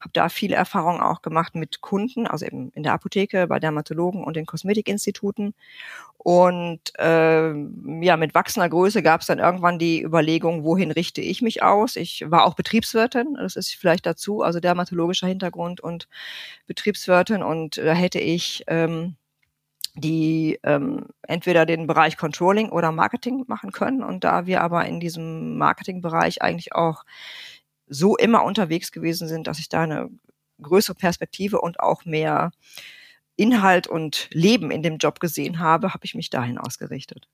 habe 0.00 0.10
da 0.12 0.28
viele 0.28 0.54
Erfahrungen 0.56 1.00
auch 1.00 1.22
gemacht 1.22 1.54
mit 1.54 1.80
Kunden, 1.80 2.26
also 2.26 2.46
eben 2.46 2.70
in 2.74 2.82
der 2.84 2.92
Apotheke, 2.92 3.46
bei 3.46 3.58
Dermatologen 3.58 4.22
und 4.24 4.36
den 4.36 4.46
Kosmetikinstituten. 4.46 5.54
Und 6.24 6.80
äh, 7.00 7.52
ja, 8.00 8.16
mit 8.16 8.32
wachsender 8.32 8.68
Größe 8.68 9.02
gab 9.02 9.22
es 9.22 9.26
dann 9.26 9.40
irgendwann 9.40 9.80
die 9.80 10.02
Überlegung, 10.02 10.62
wohin 10.62 10.92
richte 10.92 11.20
ich 11.20 11.42
mich 11.42 11.64
aus? 11.64 11.96
Ich 11.96 12.30
war 12.30 12.44
auch 12.44 12.54
Betriebswirtin, 12.54 13.34
das 13.34 13.56
ist 13.56 13.74
vielleicht 13.74 14.06
dazu, 14.06 14.42
also 14.42 14.60
dermatologischer 14.60 15.26
Hintergrund 15.26 15.80
und 15.80 16.06
Betriebswirtin 16.68 17.42
und 17.42 17.76
da 17.76 17.92
hätte 17.92 18.20
ich 18.20 18.62
ähm, 18.68 19.16
die 19.94 20.60
ähm, 20.62 21.06
entweder 21.22 21.66
den 21.66 21.88
Bereich 21.88 22.16
Controlling 22.16 22.70
oder 22.70 22.92
Marketing 22.92 23.44
machen 23.48 23.72
können. 23.72 24.02
Und 24.02 24.24
da 24.24 24.46
wir 24.46 24.62
aber 24.62 24.86
in 24.86 25.00
diesem 25.00 25.58
Marketingbereich 25.58 26.40
eigentlich 26.40 26.74
auch 26.74 27.04
so 27.88 28.16
immer 28.16 28.44
unterwegs 28.44 28.92
gewesen 28.92 29.28
sind, 29.28 29.48
dass 29.48 29.58
ich 29.58 29.68
da 29.68 29.82
eine 29.82 30.08
größere 30.62 30.94
Perspektive 30.94 31.60
und 31.60 31.80
auch 31.80 32.04
mehr 32.04 32.52
Inhalt 33.36 33.86
und 33.86 34.28
Leben 34.32 34.70
in 34.70 34.82
dem 34.82 34.98
Job 34.98 35.20
gesehen 35.20 35.58
habe, 35.58 35.94
habe 35.94 36.04
ich 36.04 36.14
mich 36.14 36.30
dahin 36.30 36.58
ausgerichtet. 36.58 37.28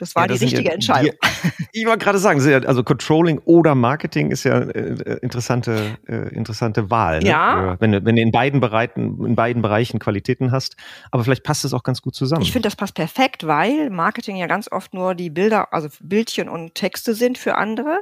Das 0.00 0.14
war 0.14 0.22
Ja, 0.22 0.28
die 0.28 0.32
das 0.32 0.40
sind 0.40 0.48
richtige 0.48 0.68
ja 0.68 0.74
Entscheidung. 0.74 1.14
Die, 1.22 1.64
ich 1.80 1.86
wollte 1.86 2.02
gerade 2.02 2.18
sagen, 2.18 2.40
also 2.66 2.82
Controlling 2.82 3.38
oder 3.44 3.74
Marketing 3.74 4.30
ist 4.30 4.44
ja 4.44 4.58
äh, 4.58 4.94
äh, 4.94 5.18
interessante, 5.18 5.98
äh, 6.08 6.34
interessante 6.34 6.90
Wahl. 6.90 7.20
Ne? 7.20 7.28
Ja. 7.28 7.76
Wenn 7.80 7.92
du, 7.92 8.04
wenn 8.04 8.16
du 8.16 8.22
in 8.22 8.32
beiden 8.32 8.60
Bereichen, 8.60 9.24
in 9.24 9.36
beiden 9.36 9.60
Bereichen 9.60 9.98
Qualitäten 9.98 10.52
hast. 10.52 10.76
Aber 11.10 11.22
vielleicht 11.22 11.44
passt 11.44 11.66
es 11.66 11.74
auch 11.74 11.82
ganz 11.82 12.00
gut 12.00 12.14
zusammen. 12.14 12.42
Ich 12.42 12.52
finde, 12.52 12.66
das 12.66 12.76
passt 12.76 12.94
perfekt, 12.94 13.46
weil 13.46 13.90
Marketing 13.90 14.36
ja 14.36 14.46
ganz 14.46 14.72
oft 14.72 14.94
nur 14.94 15.14
die 15.14 15.28
Bilder, 15.28 15.72
also 15.72 15.88
Bildchen 16.00 16.48
und 16.48 16.74
Texte 16.74 17.14
sind 17.14 17.36
für 17.36 17.56
andere. 17.56 18.00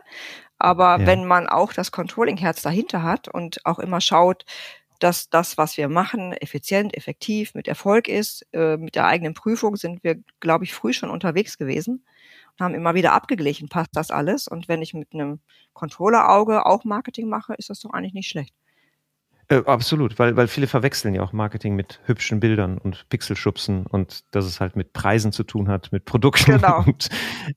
Aber 0.58 1.00
ja. 1.00 1.06
wenn 1.06 1.24
man 1.24 1.48
auch 1.48 1.72
das 1.72 1.90
Controlling-Herz 1.90 2.62
dahinter 2.62 3.02
hat 3.02 3.26
und 3.28 3.64
auch 3.64 3.80
immer 3.80 4.00
schaut, 4.00 4.44
dass 4.98 5.30
das, 5.30 5.58
was 5.58 5.76
wir 5.76 5.88
machen, 5.88 6.32
effizient, 6.32 6.96
effektiv, 6.96 7.54
mit 7.54 7.68
Erfolg 7.68 8.08
ist, 8.08 8.46
äh, 8.52 8.76
mit 8.76 8.94
der 8.94 9.06
eigenen 9.06 9.34
Prüfung 9.34 9.76
sind 9.76 10.02
wir, 10.02 10.16
glaube 10.40 10.64
ich, 10.64 10.74
früh 10.74 10.92
schon 10.92 11.10
unterwegs 11.10 11.58
gewesen 11.58 12.04
und 12.58 12.64
haben 12.64 12.74
immer 12.74 12.94
wieder 12.94 13.12
abgeglichen, 13.12 13.68
passt 13.68 13.90
das 13.94 14.10
alles? 14.10 14.48
Und 14.48 14.68
wenn 14.68 14.82
ich 14.82 14.94
mit 14.94 15.12
einem 15.14 15.40
Controller-Auge 15.72 16.66
auch 16.66 16.84
Marketing 16.84 17.28
mache, 17.28 17.54
ist 17.54 17.70
das 17.70 17.80
doch 17.80 17.90
eigentlich 17.90 18.14
nicht 18.14 18.28
schlecht. 18.28 18.54
Äh, 19.50 19.62
absolut, 19.64 20.18
weil, 20.18 20.36
weil 20.36 20.46
viele 20.46 20.66
verwechseln 20.66 21.14
ja 21.14 21.22
auch 21.22 21.32
Marketing 21.32 21.74
mit 21.74 22.00
hübschen 22.04 22.38
Bildern 22.38 22.76
und 22.76 23.08
Pixelschubsen 23.08 23.86
und 23.86 24.24
dass 24.34 24.44
es 24.44 24.60
halt 24.60 24.76
mit 24.76 24.92
Preisen 24.92 25.32
zu 25.32 25.42
tun 25.42 25.68
hat, 25.68 25.90
mit 25.90 26.04
Produkten. 26.04 26.52
Genau. 26.52 26.82
Und, 26.86 27.08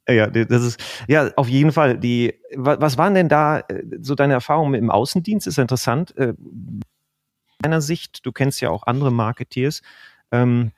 äh, 0.05 0.15
ja, 0.15 0.27
das 0.27 0.63
ist, 0.63 0.81
ja, 1.09 1.31
auf 1.35 1.49
jeden 1.49 1.73
Fall. 1.73 1.97
Die, 1.97 2.33
was 2.55 2.97
waren 2.97 3.13
denn 3.13 3.27
da 3.27 3.59
äh, 3.59 3.83
so 3.99 4.15
deine 4.15 4.33
Erfahrungen 4.33 4.75
im 4.75 4.89
Außendienst? 4.89 5.47
Ist 5.47 5.59
interessant. 5.59 6.13
Deiner 7.61 7.81
Sicht, 7.81 8.25
du 8.25 8.31
kennst 8.31 8.61
ja 8.61 8.69
auch 8.69 8.83
andere 8.87 9.11
Marketeers, 9.11 9.81
ähm, 10.31 10.71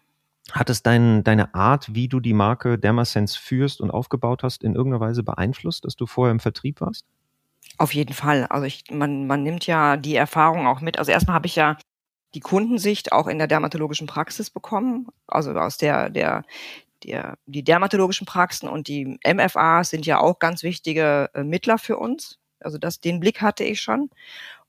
hat 0.52 0.70
es 0.70 0.84
dein, 0.84 1.24
deine 1.24 1.56
Art, 1.56 1.96
wie 1.96 2.08
du 2.08 2.20
die 2.20 2.34
Marke 2.34 2.78
Dermasense 2.78 3.40
führst 3.40 3.80
und 3.80 3.92
aufgebaut 3.92 4.44
hast, 4.44 4.64
in 4.64 4.76
irgendeiner 4.76 5.00
Weise 5.00 5.24
beeinflusst, 5.24 5.86
dass 5.86 5.96
du 5.96 6.06
vorher 6.06 6.32
im 6.32 6.40
Vertrieb 6.40 6.82
warst? 6.82 7.06
Auf 7.78 7.94
jeden 7.94 8.14
Fall. 8.14 8.46
Also 8.48 8.66
ich, 8.66 8.84
man, 8.92 9.26
man 9.26 9.42
nimmt 9.42 9.66
ja 9.66 9.98
die 9.98 10.16
Erfahrung 10.16 10.68
auch 10.68 10.82
mit. 10.82 11.00
Also 11.00 11.12
erstmal 11.12 11.36
habe 11.36 11.48
ich 11.48 11.56
ja 11.56 11.78
die 12.36 12.40
Kundensicht 12.40 13.12
auch 13.12 13.28
in 13.28 13.38
der 13.38 13.48
dermatologischen 13.48 14.08
Praxis 14.08 14.50
bekommen. 14.50 15.08
Also 15.28 15.52
aus 15.52 15.78
der, 15.78 16.10
der, 16.10 16.44
der, 17.04 17.38
die 17.46 17.64
dermatologischen 17.64 18.28
Praxen 18.28 18.68
und 18.68 18.88
die 18.88 19.18
MFAs 19.26 19.90
sind 19.90 20.06
ja 20.06 20.20
auch 20.20 20.40
ganz 20.40 20.64
wichtige 20.64 21.30
äh, 21.34 21.44
Mittler 21.44 21.78
für 21.78 21.98
uns. 21.98 22.40
Also 22.60 22.78
das, 22.78 23.00
den 23.00 23.20
Blick 23.20 23.42
hatte 23.42 23.64
ich 23.64 23.82
schon. 23.82 24.10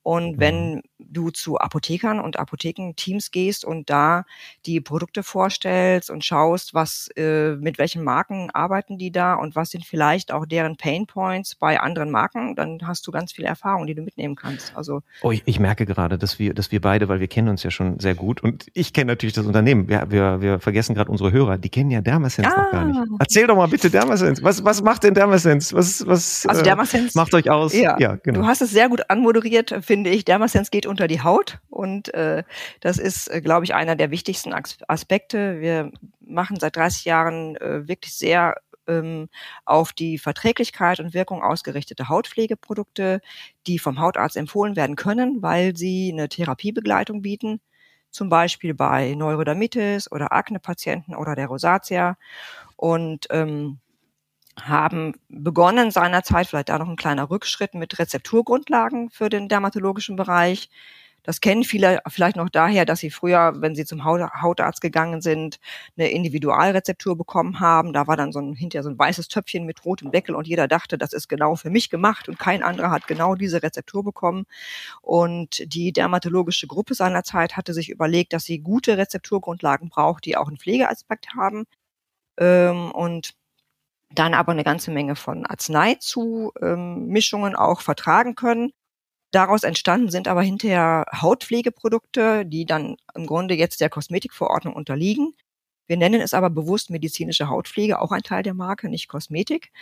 Und 0.05 0.39
wenn 0.39 0.75
mhm. 0.75 0.83
du 0.99 1.31
zu 1.31 1.59
Apothekern 1.59 2.21
und 2.21 2.39
Apothekenteams 2.39 3.31
gehst 3.31 3.65
und 3.65 3.89
da 3.89 4.27
die 4.67 4.83
Produkte 4.83 5.23
vorstellst 5.23 6.11
und 6.11 6.23
schaust, 6.25 6.75
was 6.75 7.09
äh, 7.17 7.57
mit 7.57 7.79
welchen 7.79 8.05
Marken 8.05 8.51
arbeiten 8.53 8.99
die 8.99 9.11
da 9.11 9.35
und 9.35 9.57
was 9.57 9.71
sind 9.71 9.87
vielleicht 9.87 10.31
auch 10.31 10.45
deren 10.45 10.77
Pain 10.77 11.07
Points 11.07 11.55
bei 11.55 11.81
anderen 11.81 12.11
Marken, 12.11 12.55
dann 12.55 12.81
hast 12.83 13.07
du 13.07 13.13
ganz 13.13 13.33
viel 13.33 13.47
Erfahrung, 13.47 13.87
die 13.87 13.95
du 13.95 14.03
mitnehmen 14.03 14.37
kannst. 14.37 14.77
Also 14.77 15.01
oh, 15.23 15.33
ich, 15.33 15.43
ich 15.47 15.59
merke 15.59 15.87
gerade, 15.87 16.19
dass 16.19 16.39
wir, 16.39 16.53
dass 16.53 16.71
wir 16.71 16.83
beide, 16.83 17.09
weil 17.09 17.21
wir 17.21 17.29
kennen 17.29 17.49
uns 17.49 17.63
ja 17.63 17.71
schon 17.71 17.99
sehr 17.99 18.15
gut 18.15 18.43
und 18.43 18.67
ich 18.75 18.93
kenne 18.93 19.11
natürlich 19.11 19.33
das 19.33 19.47
Unternehmen. 19.47 19.89
Wir, 19.89 20.11
wir, 20.11 20.43
wir 20.43 20.61
vergessen 20.61 20.95
gerade 20.95 21.11
unsere 21.11 21.33
Hörer, 21.33 21.57
die 21.57 21.71
kennen 21.71 21.91
ja 21.91 22.03
Dermasense 22.03 22.55
ah. 22.55 22.63
noch 22.63 22.71
gar 22.73 22.85
nicht. 22.85 22.99
Ah. 22.99 23.17
Erzähl 23.21 23.47
doch 23.47 23.57
mal 23.57 23.69
bitte 23.69 23.89
Dermasense. 23.89 24.43
Was, 24.43 24.63
was 24.63 24.83
macht 24.83 25.05
denn 25.05 25.15
Dermasense? 25.15 25.75
Was, 25.75 26.07
was 26.07 26.45
also 26.45 26.61
Dermasense, 26.63 27.09
äh, 27.09 27.19
macht 27.19 27.33
euch 27.33 27.49
aus? 27.49 27.73
Ja, 27.73 27.99
ja, 27.99 28.17
genau. 28.17 28.41
Du 28.41 28.47
hast 28.47 28.61
es 28.61 28.71
sehr 28.71 28.91
gut 28.91 29.09
anmoderiert 29.09 29.75
finde 29.95 30.11
ich, 30.11 30.25
Dermasense 30.25 30.73
geht 30.73 30.87
unter 30.87 31.07
die 31.07 31.23
Haut 31.23 31.61
und 31.71 32.13
äh, 32.15 32.43
das 32.81 32.99
ist, 32.99 33.29
äh, 33.29 33.41
glaube 33.41 33.65
ich, 33.65 33.77
einer 33.77 33.95
der 33.95 34.11
wichtigsten 34.11 34.53
Aspekte. 34.53 35.61
Wir 35.61 35.93
machen 36.19 36.59
seit 36.59 36.75
30 36.75 37.05
Jahren 37.05 37.55
äh, 37.59 37.87
wirklich 37.87 38.13
sehr 38.13 38.57
ähm, 38.89 39.29
auf 39.65 39.93
die 39.93 40.19
Verträglichkeit 40.19 40.99
und 40.99 41.15
Wirkung 41.15 41.45
ausgerichtete 41.45 42.09
Hautpflegeprodukte, 42.09 43.21
die 43.69 43.79
vom 43.79 44.01
Hautarzt 44.01 44.37
empfohlen 44.37 44.75
werden 44.75 44.97
können, 44.97 45.43
weil 45.43 45.77
sie 45.77 46.11
eine 46.13 46.29
Therapiebegleitung 46.29 47.23
bieten, 47.23 47.61
zum 48.11 48.29
Beispiel 48.29 48.75
bei 48.75 49.15
Neurodermitis 49.15 50.11
oder 50.11 50.33
Akne-Patienten 50.33 51.15
oder 51.15 51.37
der 51.37 51.47
Rosatia. 51.47 52.19
Und 52.75 53.29
ähm, 53.31 53.79
haben 54.61 55.15
begonnen 55.29 55.91
seinerzeit, 55.91 56.47
vielleicht 56.47 56.69
da 56.69 56.79
noch 56.79 56.89
ein 56.89 56.97
kleiner 56.97 57.31
Rückschritt 57.31 57.75
mit 57.75 57.99
Rezepturgrundlagen 57.99 59.11
für 59.11 59.29
den 59.29 59.49
dermatologischen 59.49 60.17
Bereich. 60.17 60.71
Das 61.25 61.41
kennen 61.41 61.65
viele 61.65 62.01
vielleicht 62.07 62.37
noch 62.37 62.51
daher, 62.51 62.85
dass 62.85 63.01
sie 63.01 63.11
früher, 63.11 63.55
wenn 63.57 63.75
sie 63.75 63.87
zum 63.87 64.05
Hautarzt 64.05 64.83
gegangen 64.83 65.23
sind, 65.23 65.59
eine 65.97 66.11
Individualrezeptur 66.11 67.17
bekommen 67.17 67.61
haben. 67.61 67.95
Da 67.95 68.07
war 68.07 68.17
dann 68.17 68.31
so 68.31 68.41
ein, 68.41 68.53
hinterher 68.55 68.83
so 68.83 68.91
ein 68.91 68.99
weißes 68.99 69.29
Töpfchen 69.29 69.65
mit 69.65 69.85
rotem 69.87 70.13
Deckel 70.13 70.35
und 70.35 70.47
jeder 70.47 70.69
dachte, 70.69 70.99
das 70.99 71.15
ist 71.15 71.29
genau 71.29 71.57
für 71.57 71.71
mich 71.71 71.89
gemacht 71.89 72.29
und 72.29 72.39
kein 72.39 72.63
anderer 72.63 72.91
hat 72.91 73.07
genau 73.07 73.35
diese 73.37 73.63
Rezeptur 73.63 74.05
bekommen. 74.05 74.45
Und 75.01 75.63
die 75.75 75.93
dermatologische 75.93 76.67
Gruppe 76.67 76.95
seinerzeit 76.95 77.57
hatte 77.57 77.73
sich 77.73 77.89
überlegt, 77.89 78.35
dass 78.35 78.45
sie 78.45 78.59
gute 78.59 78.99
Rezepturgrundlagen 78.99 79.89
braucht, 79.89 80.27
die 80.27 80.37
auch 80.37 80.49
einen 80.49 80.59
Pflegeaspekt 80.59 81.29
haben. 81.35 81.65
Ähm, 82.39 82.93
und 82.93 83.35
dann 84.15 84.35
aber 84.35 84.53
eine 84.53 84.65
ganze 84.65 84.91
Menge 84.91 85.17
von 85.17 85.47
Arzneizumischungen 85.47 87.53
ähm, 87.53 87.59
auch 87.59 87.81
vertragen 87.81 88.35
können. 88.35 88.73
Daraus 89.31 89.63
entstanden 89.65 90.11
sind 90.11 90.29
aber 90.29 90.43
hinterher 90.43 91.07
Hautpflegeprodukte, 91.13 92.45
die 92.47 92.67
dann 92.67 92.97
im 93.15 93.27
Grunde 93.27 93.55
jetzt 93.55 93.81
der 93.81 93.91
Kosmetikverordnung 93.91 94.75
unterliegen. 94.75 95.35
Wir 95.87 95.97
nennen 95.97 96.21
es 96.21 96.35
aber 96.35 96.51
bewusst 96.51 96.91
medizinische 96.91 97.49
Hautpflege, 97.49 98.01
auch 98.01 98.13
ein 98.13 98.23
Teil 98.23 98.43
der 98.43 98.55
Marke, 98.55 98.89
nicht 98.89 99.09
Kosmetik, 99.09 99.73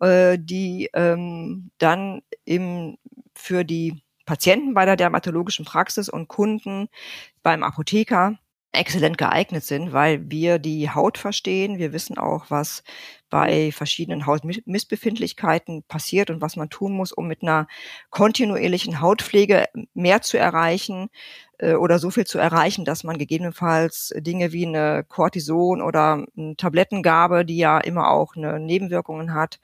äh, 0.00 0.38
die 0.40 0.90
ähm, 0.94 1.70
dann 1.78 2.22
im, 2.44 2.98
für 3.34 3.64
die 3.64 4.02
Patienten 4.24 4.74
bei 4.74 4.84
der 4.86 4.96
dermatologischen 4.96 5.64
Praxis 5.64 6.08
und 6.08 6.28
Kunden 6.28 6.88
beim 7.42 7.62
Apotheker 7.62 8.38
exzellent 8.72 9.18
geeignet 9.18 9.64
sind, 9.64 9.92
weil 9.92 10.30
wir 10.30 10.58
die 10.58 10.90
Haut 10.90 11.18
verstehen. 11.18 11.78
Wir 11.78 11.92
wissen 11.92 12.16
auch, 12.16 12.46
was 12.48 12.82
bei 13.28 13.70
verschiedenen 13.72 14.26
Hautmissbefindlichkeiten 14.26 15.82
passiert 15.84 16.30
und 16.30 16.40
was 16.40 16.56
man 16.56 16.70
tun 16.70 16.92
muss, 16.92 17.12
um 17.12 17.28
mit 17.28 17.42
einer 17.42 17.66
kontinuierlichen 18.10 19.00
Hautpflege 19.00 19.66
mehr 19.94 20.22
zu 20.22 20.38
erreichen 20.38 21.08
äh, 21.58 21.74
oder 21.74 21.98
so 21.98 22.10
viel 22.10 22.26
zu 22.26 22.38
erreichen, 22.38 22.84
dass 22.84 23.04
man 23.04 23.18
gegebenenfalls 23.18 24.14
Dinge 24.16 24.52
wie 24.52 24.66
eine 24.66 25.04
Cortison 25.06 25.82
oder 25.82 26.24
eine 26.36 26.56
Tablettengabe, 26.56 27.44
die 27.44 27.58
ja 27.58 27.78
immer 27.78 28.10
auch 28.10 28.36
eine 28.36 28.58
Nebenwirkungen 28.58 29.34
hat, 29.34 29.60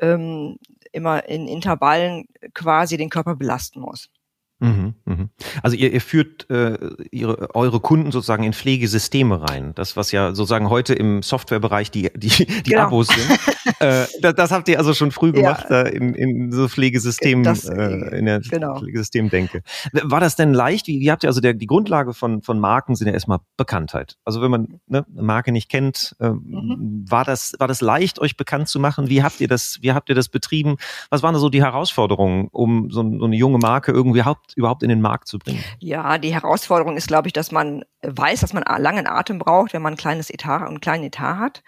ähm, 0.00 0.58
immer 0.92 1.28
in 1.28 1.46
Intervallen 1.46 2.26
quasi 2.54 2.96
den 2.96 3.10
Körper 3.10 3.36
belasten 3.36 3.80
muss. 3.80 4.10
Mhm, 4.60 4.94
mhm. 5.06 5.30
Also 5.62 5.76
ihr, 5.76 5.92
ihr 5.92 6.02
führt 6.02 6.48
äh, 6.50 6.78
ihre, 7.10 7.54
eure 7.54 7.80
Kunden 7.80 8.12
sozusagen 8.12 8.44
in 8.44 8.52
Pflegesysteme 8.52 9.40
rein. 9.48 9.72
Das, 9.74 9.96
was 9.96 10.12
ja 10.12 10.34
sozusagen 10.34 10.68
heute 10.68 10.92
im 10.94 11.22
Softwarebereich 11.22 11.90
die, 11.90 12.10
die, 12.14 12.28
die 12.28 12.62
genau. 12.62 12.82
Abos 12.82 13.08
sind. 13.08 13.30
äh, 13.80 14.06
das, 14.20 14.34
das, 14.34 14.50
habt 14.50 14.68
ihr 14.68 14.78
also 14.78 14.92
schon 14.92 15.12
früh 15.12 15.32
gemacht 15.32 15.66
ja. 15.70 15.82
äh, 15.82 15.96
in, 15.96 16.14
in 16.14 16.52
so 16.52 16.68
Pflegesystemen, 16.68 17.42
das, 17.42 17.64
äh, 17.64 18.18
in 18.18 18.26
der 18.26 18.40
genau. 18.40 18.78
Pflegesystemdenke. 18.78 19.62
War 19.92 20.20
das 20.20 20.36
denn 20.36 20.52
leicht? 20.52 20.86
Wie, 20.86 21.00
wie 21.00 21.10
habt 21.10 21.24
ihr 21.24 21.30
also 21.30 21.40
der, 21.40 21.54
die 21.54 21.66
Grundlage 21.66 22.12
von, 22.12 22.42
von 22.42 22.60
Marken 22.60 22.94
sind 22.96 23.06
ja 23.06 23.14
erstmal 23.14 23.38
Bekanntheit. 23.56 24.16
Also 24.24 24.42
wenn 24.42 24.50
man 24.50 24.80
ne, 24.86 25.06
eine 25.10 25.22
Marke 25.22 25.52
nicht 25.52 25.70
kennt, 25.70 26.14
äh, 26.20 26.28
mhm. 26.28 27.06
war, 27.08 27.24
das, 27.24 27.54
war 27.58 27.68
das 27.68 27.80
leicht, 27.80 28.18
euch 28.18 28.36
bekannt 28.36 28.68
zu 28.68 28.78
machen? 28.78 29.08
Wie 29.08 29.22
habt 29.22 29.40
ihr 29.40 29.48
das, 29.48 29.78
wie 29.80 29.92
habt 29.92 30.10
ihr 30.10 30.14
das 30.14 30.28
betrieben? 30.28 30.76
Was 31.08 31.22
waren 31.22 31.32
da 31.32 31.40
so 31.40 31.48
die 31.48 31.62
Herausforderungen, 31.62 32.48
um 32.52 32.90
so, 32.90 33.02
so 33.18 33.24
eine 33.24 33.36
junge 33.36 33.58
Marke 33.58 33.92
irgendwie 33.92 34.22
haupt 34.22 34.49
überhaupt 34.56 34.82
in 34.82 34.88
den 34.88 35.00
Markt 35.00 35.28
zu 35.28 35.38
bringen? 35.38 35.62
Ja, 35.78 36.18
die 36.18 36.34
Herausforderung 36.34 36.96
ist, 36.96 37.08
glaube 37.08 37.28
ich, 37.28 37.32
dass 37.32 37.50
man 37.52 37.84
weiß, 38.02 38.40
dass 38.40 38.52
man 38.52 38.64
langen 38.78 39.06
Atem 39.06 39.38
braucht, 39.38 39.72
wenn 39.72 39.82
man 39.82 39.94
ein 39.94 39.98
kleines 39.98 40.30
Etat, 40.30 40.66
einen 40.66 40.80
kleinen 40.80 41.04
Etat 41.04 41.38
hat. 41.38 41.62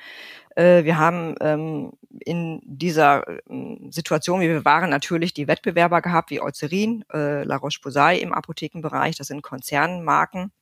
Äh, 0.56 0.84
wir 0.84 0.98
haben 0.98 1.34
ähm, 1.40 1.92
in 2.20 2.60
dieser 2.64 3.24
ähm, 3.48 3.90
Situation, 3.90 4.40
wie 4.40 4.48
wir 4.48 4.64
waren, 4.64 4.90
natürlich 4.90 5.32
die 5.34 5.48
Wettbewerber 5.48 6.02
gehabt, 6.02 6.30
wie 6.30 6.40
Eucerin, 6.40 7.04
äh, 7.12 7.44
La 7.44 7.56
Roche-Posay 7.56 8.20
im 8.20 8.32
Apothekenbereich, 8.32 9.16
das 9.16 9.28
sind 9.28 9.42
Konzernmarken. 9.42 10.52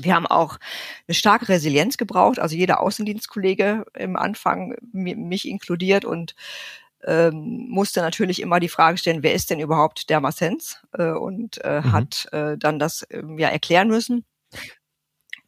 Wir 0.00 0.14
haben 0.14 0.26
auch 0.26 0.58
eine 1.08 1.14
starke 1.14 1.48
Resilienz 1.48 1.96
gebraucht, 1.96 2.38
also 2.38 2.54
jeder 2.54 2.80
Außendienstkollege 2.80 3.84
im 3.94 4.16
Anfang, 4.16 4.76
mich 4.92 5.48
inkludiert 5.48 6.04
und 6.04 6.36
ähm, 7.04 7.66
musste 7.68 8.00
natürlich 8.00 8.42
immer 8.42 8.60
die 8.60 8.68
Frage 8.68 8.98
stellen, 8.98 9.22
wer 9.22 9.34
ist 9.34 9.50
denn 9.50 9.60
überhaupt 9.60 10.10
der 10.10 10.20
Massens? 10.20 10.82
Äh, 10.96 11.12
und 11.12 11.62
äh, 11.64 11.80
mhm. 11.80 11.92
hat 11.92 12.28
äh, 12.32 12.56
dann 12.58 12.78
das 12.78 13.02
äh, 13.02 13.22
ja 13.36 13.48
erklären 13.48 13.88
müssen. 13.88 14.24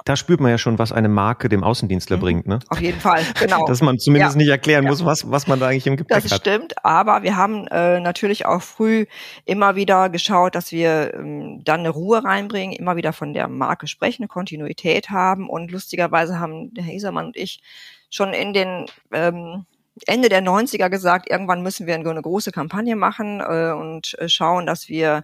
Da 0.04 0.16
spürt 0.16 0.40
man 0.40 0.50
ja 0.50 0.56
schon, 0.56 0.78
was 0.78 0.92
eine 0.92 1.10
Marke 1.10 1.50
dem 1.50 1.62
Außendienstler 1.62 2.16
mhm. 2.16 2.20
bringt, 2.20 2.46
ne? 2.46 2.58
Auf 2.68 2.80
jeden 2.80 3.00
Fall, 3.00 3.22
genau. 3.38 3.66
Dass 3.68 3.82
man 3.82 3.98
zumindest 3.98 4.34
ja. 4.34 4.38
nicht 4.38 4.48
erklären 4.48 4.84
ja. 4.84 4.90
muss, 4.90 5.04
was, 5.04 5.30
was 5.30 5.46
man 5.46 5.60
da 5.60 5.68
eigentlich 5.68 5.86
im 5.86 5.96
Gepäck 5.96 6.16
hat. 6.16 6.30
Das 6.30 6.36
stimmt, 6.38 6.84
aber 6.84 7.22
wir 7.22 7.36
haben 7.36 7.66
äh, 7.66 8.00
natürlich 8.00 8.46
auch 8.46 8.62
früh 8.62 9.06
immer 9.44 9.76
wieder 9.76 10.08
geschaut, 10.08 10.54
dass 10.54 10.72
wir 10.72 11.12
ähm, 11.14 11.60
dann 11.64 11.80
eine 11.80 11.90
Ruhe 11.90 12.24
reinbringen, 12.24 12.74
immer 12.74 12.96
wieder 12.96 13.12
von 13.12 13.34
der 13.34 13.48
Marke 13.48 13.86
sprechen, 13.86 14.22
eine 14.22 14.28
Kontinuität 14.28 15.10
haben 15.10 15.50
und 15.50 15.70
lustigerweise 15.70 16.40
haben 16.40 16.72
der 16.72 16.84
Herr 16.84 16.94
Isermann 16.94 17.26
und 17.26 17.36
ich 17.36 17.60
schon 18.08 18.32
in 18.32 18.54
den 18.54 18.86
ähm, 19.12 19.66
Ende 20.06 20.28
der 20.28 20.42
90er 20.42 20.88
gesagt, 20.88 21.28
irgendwann 21.30 21.62
müssen 21.62 21.86
wir 21.86 21.94
eine 21.94 22.22
große 22.22 22.52
Kampagne 22.52 22.96
machen 22.96 23.40
äh, 23.40 23.72
und 23.72 24.18
äh, 24.18 24.28
schauen, 24.28 24.66
dass 24.66 24.88
wir 24.88 25.22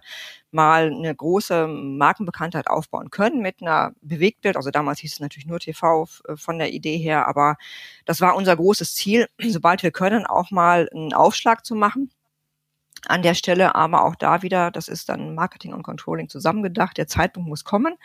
mal 0.51 0.91
eine 0.91 1.13
große 1.15 1.67
Markenbekanntheit 1.67 2.67
aufbauen 2.67 3.09
können 3.09 3.41
mit 3.41 3.61
einer 3.61 3.93
Bewegtbild. 4.01 4.55
Also 4.55 4.69
damals 4.71 4.99
hieß 4.99 5.13
es 5.13 5.19
natürlich 5.19 5.47
nur 5.47 5.59
TV 5.59 6.07
äh, 6.27 6.35
von 6.35 6.57
der 6.59 6.71
Idee 6.73 6.97
her, 6.97 7.27
aber 7.27 7.57
das 8.05 8.21
war 8.21 8.35
unser 8.35 8.55
großes 8.55 8.95
Ziel, 8.95 9.27
sobald 9.47 9.83
wir 9.83 9.91
können, 9.91 10.25
auch 10.25 10.51
mal 10.51 10.89
einen 10.93 11.13
Aufschlag 11.13 11.65
zu 11.65 11.75
machen 11.75 12.11
an 13.09 13.21
der 13.21 13.33
Stelle, 13.33 13.75
aber 13.75 14.05
auch 14.05 14.15
da 14.15 14.41
wieder, 14.41 14.71
das 14.71 14.87
ist 14.87 15.09
dann 15.09 15.35
Marketing 15.35 15.73
und 15.73 15.83
Controlling 15.83 16.29
zusammengedacht. 16.29 16.97
Der 16.97 17.07
Zeitpunkt 17.07 17.49
muss 17.49 17.63
kommen. 17.63 17.95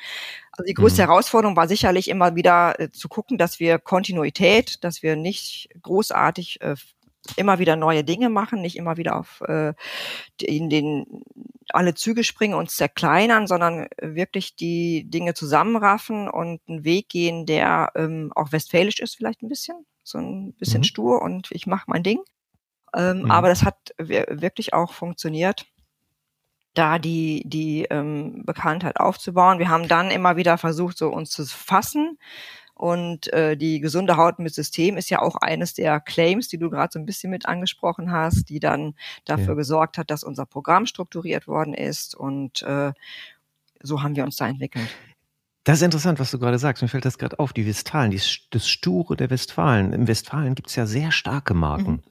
Also 0.53 0.67
die 0.67 0.75
größte 0.75 1.03
mhm. 1.03 1.07
Herausforderung 1.07 1.57
war 1.57 1.69
sicherlich 1.69 2.09
immer 2.09 2.35
wieder 2.35 2.79
äh, 2.81 2.91
zu 2.91 3.09
gucken, 3.09 3.39
dass 3.39 3.61
wir 3.61 3.79
Kontinuität, 3.79 4.83
dass 4.85 5.03
wir 5.03 5.17
nicht 5.17 5.69
großartig 5.83 6.61
äh, 6.61 6.77
immer 7.37 7.59
wieder 7.59 7.77
neue 7.77 8.05
Dinge 8.05 8.29
machen, 8.29 8.61
nicht 8.61 8.77
immer 8.77 8.97
wieder 8.97 9.17
auf 9.17 9.43
äh, 9.43 9.75
in 10.41 10.69
den 10.69 11.23
alle 11.71 11.95
Züge 11.95 12.25
springen 12.25 12.55
und 12.55 12.71
zerkleinern, 12.71 13.47
sondern 13.47 13.87
wirklich 14.01 14.57
die 14.57 15.09
Dinge 15.09 15.35
zusammenraffen 15.35 16.29
und 16.29 16.61
einen 16.69 16.85
Weg 16.85 17.09
gehen, 17.09 17.47
der 17.47 17.93
ähm, 17.95 18.33
auch 18.35 18.53
westfälisch 18.53 19.01
ist, 19.01 19.17
vielleicht 19.17 19.43
ein 19.43 19.49
bisschen, 19.49 19.87
so 20.03 20.19
ein 20.19 20.55
bisschen 20.55 20.81
mhm. 20.81 20.85
stur 20.85 21.23
und 21.23 21.49
ich 21.51 21.67
mache 21.67 21.85
mein 21.87 22.03
Ding. 22.03 22.21
Ähm, 22.95 23.23
mhm. 23.23 23.31
Aber 23.31 23.49
das 23.49 23.65
hat 23.65 23.95
wirklich 23.99 24.75
auch 24.75 24.93
funktioniert 24.93 25.67
da 26.75 26.99
die, 26.99 27.43
die 27.45 27.85
ähm, 27.91 28.45
Bekanntheit 28.47 28.99
aufzubauen. 28.99 29.59
Wir 29.59 29.69
haben 29.69 29.89
dann 29.89 30.11
immer 30.11 30.37
wieder 30.37 30.57
versucht, 30.57 30.97
so 30.97 31.09
uns 31.09 31.31
zu 31.31 31.45
fassen, 31.45 32.19
und 32.83 33.33
äh, 33.33 33.57
die 33.57 33.79
gesunde 33.79 34.17
Haut 34.17 34.41
mit 34.41 34.53
System 34.53 34.97
ist 34.97 35.09
ja 35.09 35.21
auch 35.21 35.37
eines 35.37 35.73
der 35.73 36.01
Claims, 36.01 36.49
die 36.49 36.59
du 36.59 36.69
gerade 36.69 36.91
so 36.93 36.99
ein 36.99 37.07
bisschen 37.07 37.31
mit 37.31 37.47
angesprochen 37.47 38.11
hast, 38.11 38.49
die 38.49 38.59
dann 38.59 38.95
dafür 39.25 39.51
ja. 39.51 39.55
gesorgt 39.55 39.99
hat, 39.99 40.11
dass 40.11 40.25
unser 40.25 40.47
Programm 40.47 40.87
strukturiert 40.87 41.47
worden 41.47 41.75
ist. 41.75 42.17
Und 42.17 42.63
äh, 42.63 42.93
so 43.83 44.03
haben 44.03 44.17
wir 44.17 44.25
uns 44.25 44.35
da 44.35 44.49
entwickelt. 44.49 44.89
Das 45.63 45.77
ist 45.77 45.83
interessant, 45.83 46.19
was 46.19 46.33
du 46.33 46.41
gerade 46.41 46.59
sagst. 46.59 46.83
Mir 46.83 46.89
fällt 46.89 47.05
das 47.05 47.19
gerade 47.19 47.39
auf. 47.39 47.53
Die 47.53 47.69
Westfalen, 47.69 48.11
die, 48.11 48.21
das 48.51 48.69
Sture 48.69 49.15
der 49.15 49.31
Westfalen. 49.31 49.93
Im 49.93 50.09
Westfalen 50.09 50.57
gibt 50.57 50.71
es 50.71 50.75
ja 50.75 50.85
sehr 50.85 51.13
starke 51.13 51.55
Marken. 51.55 51.93
Mhm. 51.93 52.03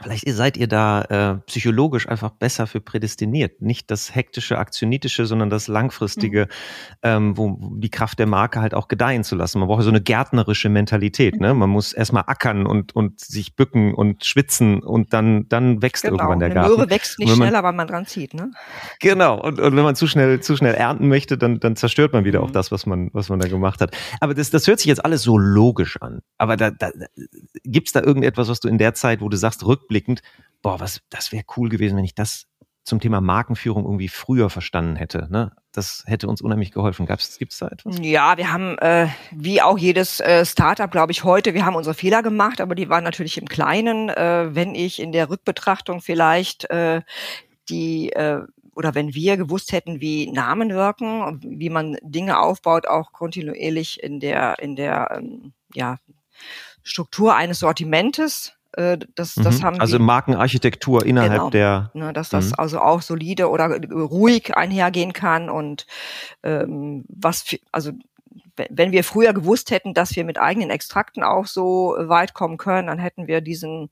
Vielleicht 0.00 0.26
seid 0.26 0.56
ihr 0.56 0.68
da 0.68 1.02
äh, 1.02 1.34
psychologisch 1.46 2.08
einfach 2.08 2.30
besser 2.30 2.66
für 2.66 2.80
prädestiniert. 2.80 3.60
Nicht 3.60 3.90
das 3.90 4.14
hektische, 4.14 4.58
aktionitische, 4.58 5.26
sondern 5.26 5.50
das 5.50 5.68
langfristige, 5.68 6.46
mhm. 6.46 6.98
ähm, 7.02 7.36
wo 7.36 7.58
die 7.76 7.90
Kraft 7.90 8.18
der 8.18 8.26
Marke 8.26 8.62
halt 8.62 8.72
auch 8.72 8.88
gedeihen 8.88 9.22
zu 9.22 9.36
lassen. 9.36 9.58
Man 9.58 9.68
braucht 9.68 9.82
so 9.82 9.90
eine 9.90 10.00
gärtnerische 10.00 10.70
Mentalität. 10.70 11.38
Ne? 11.38 11.52
Man 11.52 11.68
muss 11.68 11.92
erstmal 11.92 12.24
ackern 12.26 12.66
und, 12.66 12.96
und 12.96 13.20
sich 13.20 13.54
bücken 13.54 13.92
und 13.92 14.24
schwitzen 14.24 14.82
und 14.82 15.12
dann, 15.12 15.46
dann 15.50 15.82
wächst 15.82 16.04
genau. 16.04 16.14
irgendwann 16.14 16.38
der 16.38 16.50
Garten. 16.50 16.70
Möhre 16.74 16.88
wächst 16.88 17.18
nicht 17.18 17.34
schneller, 17.34 17.62
weil 17.62 17.74
man 17.74 17.86
dran 17.86 18.06
zieht. 18.06 18.32
Ne? 18.32 18.50
Genau. 18.98 19.38
Und, 19.42 19.60
und 19.60 19.76
wenn 19.76 19.84
man 19.84 19.94
zu 19.94 20.06
schnell, 20.06 20.40
zu 20.40 20.56
schnell 20.56 20.74
ernten 20.74 21.08
möchte, 21.08 21.36
dann, 21.36 21.60
dann 21.60 21.76
zerstört 21.76 22.14
man 22.14 22.24
wieder 22.24 22.40
mhm. 22.40 22.46
auch 22.46 22.50
das, 22.50 22.72
was 22.72 22.86
man, 22.86 23.10
was 23.12 23.28
man 23.28 23.40
da 23.40 23.48
gemacht 23.48 23.82
hat. 23.82 23.94
Aber 24.20 24.32
das, 24.32 24.48
das 24.48 24.66
hört 24.66 24.78
sich 24.78 24.86
jetzt 24.86 25.04
alles 25.04 25.22
so 25.22 25.36
logisch 25.36 26.00
an. 26.00 26.20
Aber 26.38 26.56
da, 26.56 26.70
da, 26.70 26.88
gibt 27.64 27.88
es 27.88 27.92
da 27.92 28.00
irgendetwas, 28.00 28.48
was 28.48 28.60
du 28.60 28.68
in 28.68 28.78
der 28.78 28.94
Zeit, 28.94 29.20
wo 29.20 29.28
du 29.28 29.36
sagst, 29.36 29.66
rück 29.66 29.81
rückblickend, 29.82 30.22
boah, 30.62 30.80
was, 30.80 31.02
das 31.10 31.32
wäre 31.32 31.44
cool 31.56 31.68
gewesen, 31.68 31.96
wenn 31.96 32.04
ich 32.04 32.14
das 32.14 32.46
zum 32.84 32.98
Thema 32.98 33.20
Markenführung 33.20 33.84
irgendwie 33.84 34.08
früher 34.08 34.50
verstanden 34.50 34.96
hätte. 34.96 35.28
Ne? 35.30 35.52
Das 35.70 36.02
hätte 36.06 36.26
uns 36.26 36.42
unheimlich 36.42 36.72
geholfen. 36.72 37.06
Gibt 37.06 37.52
es 37.52 37.58
da 37.58 37.68
etwas? 37.68 37.98
Ja, 38.00 38.36
wir 38.36 38.52
haben, 38.52 38.76
äh, 38.78 39.06
wie 39.30 39.62
auch 39.62 39.78
jedes 39.78 40.18
äh, 40.18 40.44
Startup, 40.44 40.90
glaube 40.90 41.12
ich, 41.12 41.22
heute, 41.22 41.54
wir 41.54 41.64
haben 41.64 41.76
unsere 41.76 41.94
Fehler 41.94 42.22
gemacht, 42.22 42.60
aber 42.60 42.74
die 42.74 42.88
waren 42.88 43.04
natürlich 43.04 43.38
im 43.38 43.46
Kleinen. 43.46 44.08
Äh, 44.08 44.54
wenn 44.54 44.74
ich 44.74 45.00
in 45.00 45.12
der 45.12 45.30
Rückbetrachtung 45.30 46.00
vielleicht 46.00 46.68
äh, 46.70 47.02
die 47.68 48.10
äh, 48.10 48.40
oder 48.74 48.94
wenn 48.94 49.14
wir 49.14 49.36
gewusst 49.36 49.72
hätten, 49.72 50.00
wie 50.00 50.32
Namen 50.32 50.70
wirken, 50.70 51.40
wie 51.44 51.70
man 51.70 51.98
Dinge 52.02 52.40
aufbaut, 52.40 52.88
auch 52.88 53.12
kontinuierlich 53.12 54.02
in 54.02 54.18
der 54.18 54.58
in 54.58 54.74
der 54.74 55.18
ähm, 55.18 55.52
ja, 55.72 55.98
Struktur 56.82 57.36
eines 57.36 57.60
Sortimentes, 57.60 58.54
das, 59.14 59.34
das 59.34 59.58
mhm. 59.58 59.62
haben 59.64 59.80
also 59.80 59.98
die, 59.98 60.02
Markenarchitektur 60.02 61.04
innerhalb 61.04 61.32
genau, 61.32 61.50
der. 61.50 61.90
Ne, 61.94 62.12
dass 62.12 62.30
das 62.30 62.48
mhm. 62.48 62.54
also 62.56 62.80
auch 62.80 63.02
solide 63.02 63.50
oder 63.50 63.68
ruhig 63.90 64.56
einhergehen 64.56 65.12
kann 65.12 65.50
und 65.50 65.86
ähm, 66.42 67.04
was 67.08 67.42
für, 67.42 67.58
also 67.70 67.92
wenn 68.56 68.92
wir 68.92 69.04
früher 69.04 69.32
gewusst 69.32 69.70
hätten, 69.70 69.94
dass 69.94 70.14
wir 70.14 70.24
mit 70.24 70.38
eigenen 70.38 70.70
Extrakten 70.70 71.22
auch 71.22 71.46
so 71.46 71.94
weit 71.98 72.34
kommen 72.34 72.58
können, 72.58 72.88
dann 72.88 72.98
hätten 72.98 73.26
wir 73.26 73.40
diesen 73.40 73.90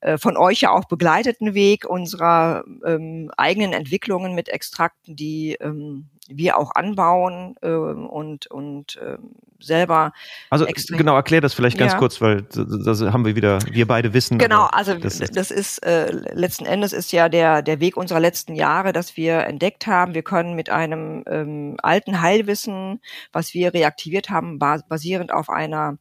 äh, 0.00 0.18
von 0.18 0.36
euch 0.36 0.62
ja 0.62 0.70
auch 0.70 0.84
begleiteten 0.86 1.54
Weg 1.54 1.88
unserer 1.88 2.64
ähm, 2.84 3.30
eigenen 3.36 3.72
Entwicklungen 3.72 4.34
mit 4.34 4.48
Extrakten, 4.48 5.16
die 5.16 5.56
ähm, 5.60 6.08
wir 6.28 6.56
auch 6.56 6.74
anbauen 6.74 7.56
äh, 7.60 7.68
und, 7.70 8.46
und 8.46 8.96
äh, 8.96 9.18
selber. 9.58 10.12
Also 10.48 10.66
genau, 10.88 11.16
erklär 11.16 11.40
das 11.40 11.54
vielleicht 11.54 11.76
ganz 11.76 11.92
ja. 11.92 11.98
kurz, 11.98 12.20
weil 12.20 12.42
das 12.42 13.02
haben 13.02 13.24
wir 13.24 13.36
wieder, 13.36 13.58
wir 13.70 13.86
beide 13.86 14.14
wissen. 14.14 14.38
Genau, 14.38 14.66
also 14.66 14.94
das 14.94 15.20
ist, 15.20 15.36
das 15.36 15.50
ist 15.50 15.84
äh, 15.84 16.10
letzten 16.10 16.66
Endes 16.66 16.92
ist 16.92 17.12
ja 17.12 17.28
der, 17.28 17.62
der 17.62 17.80
Weg 17.80 17.96
unserer 17.96 18.20
letzten 18.20 18.54
Jahre, 18.54 18.92
dass 18.92 19.16
wir 19.16 19.40
entdeckt 19.40 19.86
haben, 19.86 20.14
wir 20.14 20.22
können 20.22 20.54
mit 20.54 20.70
einem 20.70 21.24
ähm, 21.26 21.76
alten 21.82 22.22
Heilwissen, 22.22 23.00
was 23.32 23.52
wir 23.52 23.74
reaktiviert 23.74 24.30
haben, 24.30 24.58
basierend 24.58 25.32
auf 25.32 25.50
einer 25.50 25.98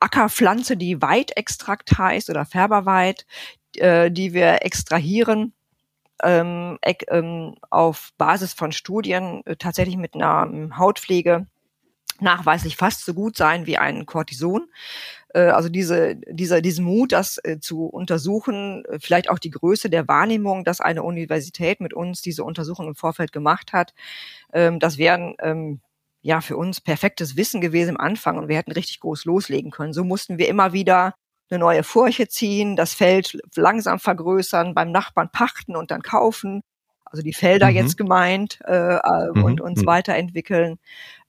Ackerpflanze, 0.00 0.76
die 0.76 1.00
Weidextrakt 1.00 1.98
heißt 1.98 2.30
oder 2.30 2.44
Färberweid, 2.46 3.26
äh, 3.76 4.10
die 4.10 4.32
wir 4.32 4.64
extrahieren 4.64 5.52
ähm, 6.22 6.78
ähm, 7.08 7.54
auf 7.70 8.10
Basis 8.18 8.52
von 8.52 8.72
Studien 8.72 9.42
äh, 9.46 9.56
tatsächlich 9.56 9.96
mit 9.96 10.14
einer 10.14 10.48
ähm, 10.50 10.78
Hautpflege 10.78 11.46
nachweislich 12.20 12.76
fast 12.76 13.04
so 13.04 13.14
gut 13.14 13.36
sein 13.36 13.66
wie 13.66 13.78
ein 13.78 14.06
Cortison. 14.06 14.68
Äh, 15.34 15.44
also 15.44 15.68
diese, 15.68 16.16
dieser, 16.28 16.60
diesen 16.60 16.84
Mut, 16.84 17.12
das 17.12 17.38
äh, 17.44 17.58
zu 17.60 17.86
untersuchen, 17.86 18.84
äh, 18.86 18.98
vielleicht 19.00 19.30
auch 19.30 19.38
die 19.38 19.50
Größe 19.50 19.90
der 19.90 20.08
Wahrnehmung, 20.08 20.64
dass 20.64 20.80
eine 20.80 21.02
Universität 21.02 21.80
mit 21.80 21.94
uns 21.94 22.22
diese 22.22 22.44
Untersuchung 22.44 22.88
im 22.88 22.94
Vorfeld 22.94 23.32
gemacht 23.32 23.72
hat, 23.72 23.94
ähm, 24.52 24.78
das 24.78 24.98
wären 24.98 25.34
ähm, 25.40 25.80
ja 26.22 26.40
für 26.40 26.56
uns 26.56 26.80
perfektes 26.80 27.36
Wissen 27.36 27.60
gewesen 27.60 27.90
im 27.90 28.00
Anfang 28.00 28.38
und 28.38 28.48
wir 28.48 28.56
hätten 28.56 28.72
richtig 28.72 29.00
groß 29.00 29.24
loslegen 29.24 29.70
können. 29.70 29.92
So 29.92 30.04
mussten 30.04 30.38
wir 30.38 30.48
immer 30.48 30.72
wieder 30.72 31.14
eine 31.50 31.58
neue 31.58 31.82
Furche 31.82 32.28
ziehen, 32.28 32.76
das 32.76 32.94
Feld 32.94 33.38
langsam 33.56 33.98
vergrößern, 33.98 34.74
beim 34.74 34.92
Nachbarn 34.92 35.30
pachten 35.32 35.76
und 35.76 35.90
dann 35.90 36.02
kaufen. 36.02 36.62
Also 37.04 37.22
die 37.22 37.32
Felder 37.32 37.70
mhm. 37.70 37.76
jetzt 37.76 37.96
gemeint 37.96 38.60
äh, 38.66 38.96
äh 38.96 39.30
mhm. 39.34 39.44
und 39.44 39.60
uns 39.60 39.82
mhm. 39.82 39.86
weiterentwickeln. 39.86 40.78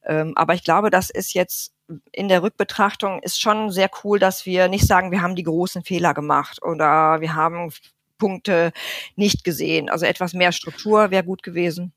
Ähm, 0.06 0.34
aber 0.36 0.54
ich 0.54 0.64
glaube, 0.64 0.90
das 0.90 1.10
ist 1.10 1.34
jetzt 1.34 1.74
in 2.12 2.28
der 2.28 2.44
Rückbetrachtung 2.44 3.22
ist 3.22 3.42
schon 3.42 3.70
sehr 3.70 3.90
cool, 4.04 4.20
dass 4.20 4.46
wir 4.46 4.68
nicht 4.68 4.88
sagen, 4.88 5.12
wir 5.12 5.22
haben 5.22 5.36
die 5.36 5.44
großen 5.44 5.84
Fehler 5.84 6.14
gemacht 6.14 6.62
oder 6.64 7.20
wir 7.20 7.36
haben 7.36 7.72
Punkte 8.18 8.72
nicht 9.16 9.44
gesehen. 9.44 9.90
Also 9.90 10.06
etwas 10.06 10.34
mehr 10.34 10.52
Struktur 10.52 11.12
wäre 11.12 11.24
gut 11.24 11.44
gewesen. 11.44 11.94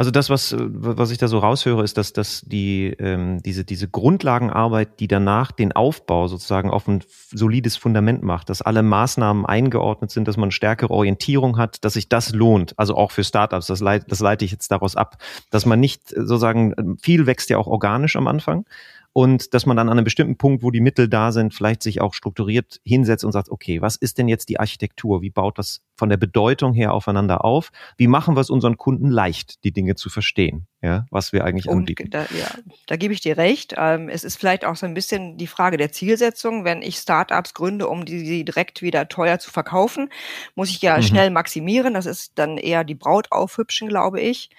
Also 0.00 0.10
das, 0.10 0.30
was, 0.30 0.56
was 0.58 1.10
ich 1.10 1.18
da 1.18 1.28
so 1.28 1.40
raushöre, 1.40 1.84
ist, 1.84 1.98
dass, 1.98 2.14
dass 2.14 2.40
die, 2.40 2.86
ähm, 2.98 3.42
diese, 3.42 3.66
diese 3.66 3.86
Grundlagenarbeit, 3.86 4.98
die 4.98 5.08
danach 5.08 5.52
den 5.52 5.72
Aufbau 5.72 6.26
sozusagen 6.26 6.70
auf 6.70 6.88
ein 6.88 7.04
solides 7.32 7.76
Fundament 7.76 8.22
macht, 8.22 8.48
dass 8.48 8.62
alle 8.62 8.82
Maßnahmen 8.82 9.44
eingeordnet 9.44 10.10
sind, 10.10 10.26
dass 10.26 10.38
man 10.38 10.52
stärkere 10.52 10.88
Orientierung 10.88 11.58
hat, 11.58 11.84
dass 11.84 11.92
sich 11.92 12.08
das 12.08 12.32
lohnt. 12.32 12.72
Also 12.78 12.94
auch 12.94 13.10
für 13.10 13.24
Startups, 13.24 13.66
das, 13.66 13.80
leite, 13.80 14.06
das 14.08 14.20
leite 14.20 14.46
ich 14.46 14.52
jetzt 14.52 14.70
daraus 14.70 14.96
ab, 14.96 15.18
dass 15.50 15.66
man 15.66 15.78
nicht 15.78 16.08
sozusagen, 16.08 16.96
viel 17.02 17.26
wächst 17.26 17.50
ja 17.50 17.58
auch 17.58 17.66
organisch 17.66 18.16
am 18.16 18.26
Anfang 18.26 18.64
und 19.12 19.54
dass 19.54 19.66
man 19.66 19.76
dann 19.76 19.88
an 19.88 19.98
einem 19.98 20.04
bestimmten 20.04 20.36
Punkt, 20.36 20.62
wo 20.62 20.70
die 20.70 20.80
Mittel 20.80 21.08
da 21.08 21.32
sind, 21.32 21.52
vielleicht 21.52 21.82
sich 21.82 22.00
auch 22.00 22.14
strukturiert 22.14 22.80
hinsetzt 22.84 23.24
und 23.24 23.32
sagt, 23.32 23.50
okay, 23.50 23.82
was 23.82 23.96
ist 23.96 24.18
denn 24.18 24.28
jetzt 24.28 24.48
die 24.48 24.60
Architektur? 24.60 25.20
Wie 25.20 25.30
baut 25.30 25.58
das 25.58 25.82
von 25.96 26.08
der 26.08 26.16
Bedeutung 26.16 26.72
her 26.74 26.94
aufeinander 26.94 27.44
auf? 27.44 27.72
Wie 27.96 28.06
machen 28.06 28.36
wir 28.36 28.40
es 28.40 28.50
unseren 28.50 28.76
Kunden 28.76 29.10
leicht, 29.10 29.64
die 29.64 29.72
Dinge 29.72 29.96
zu 29.96 30.10
verstehen, 30.10 30.68
ja, 30.80 31.06
was 31.10 31.32
wir 31.32 31.44
eigentlich 31.44 31.68
und 31.68 31.78
anbieten? 31.78 32.08
Da, 32.10 32.22
ja, 32.22 32.50
da 32.86 32.96
gebe 32.96 33.12
ich 33.12 33.20
dir 33.20 33.36
recht. 33.36 33.74
Ähm, 33.76 34.08
es 34.08 34.22
ist 34.22 34.36
vielleicht 34.36 34.64
auch 34.64 34.76
so 34.76 34.86
ein 34.86 34.94
bisschen 34.94 35.36
die 35.38 35.48
Frage 35.48 35.76
der 35.76 35.90
Zielsetzung. 35.90 36.64
Wenn 36.64 36.80
ich 36.80 36.96
Startups 36.96 37.52
gründe, 37.52 37.88
um 37.88 38.04
die, 38.04 38.22
die 38.22 38.44
direkt 38.44 38.80
wieder 38.80 39.08
teuer 39.08 39.40
zu 39.40 39.50
verkaufen, 39.50 40.08
muss 40.54 40.70
ich 40.70 40.82
ja 40.82 40.98
mhm. 40.98 41.02
schnell 41.02 41.30
maximieren. 41.30 41.94
Das 41.94 42.06
ist 42.06 42.32
dann 42.36 42.58
eher 42.58 42.84
die 42.84 42.94
Braut 42.94 43.32
aufhübschen, 43.32 43.88
glaube 43.88 44.20
ich 44.20 44.50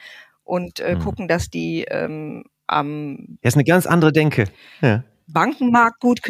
und 0.44 0.82
äh, 0.82 0.96
mhm. 0.96 1.00
gucken, 1.00 1.28
dass 1.30 1.50
die 1.50 1.86
ähm, 1.90 2.44
am 2.72 3.38
Das 3.42 3.54
ist 3.54 3.58
eine 3.58 3.64
ganz 3.64 3.86
andere 3.86 4.12
Denke. 4.12 4.46
Ja. 4.82 5.04
Bankenmarkt 5.28 6.00
gut 6.00 6.22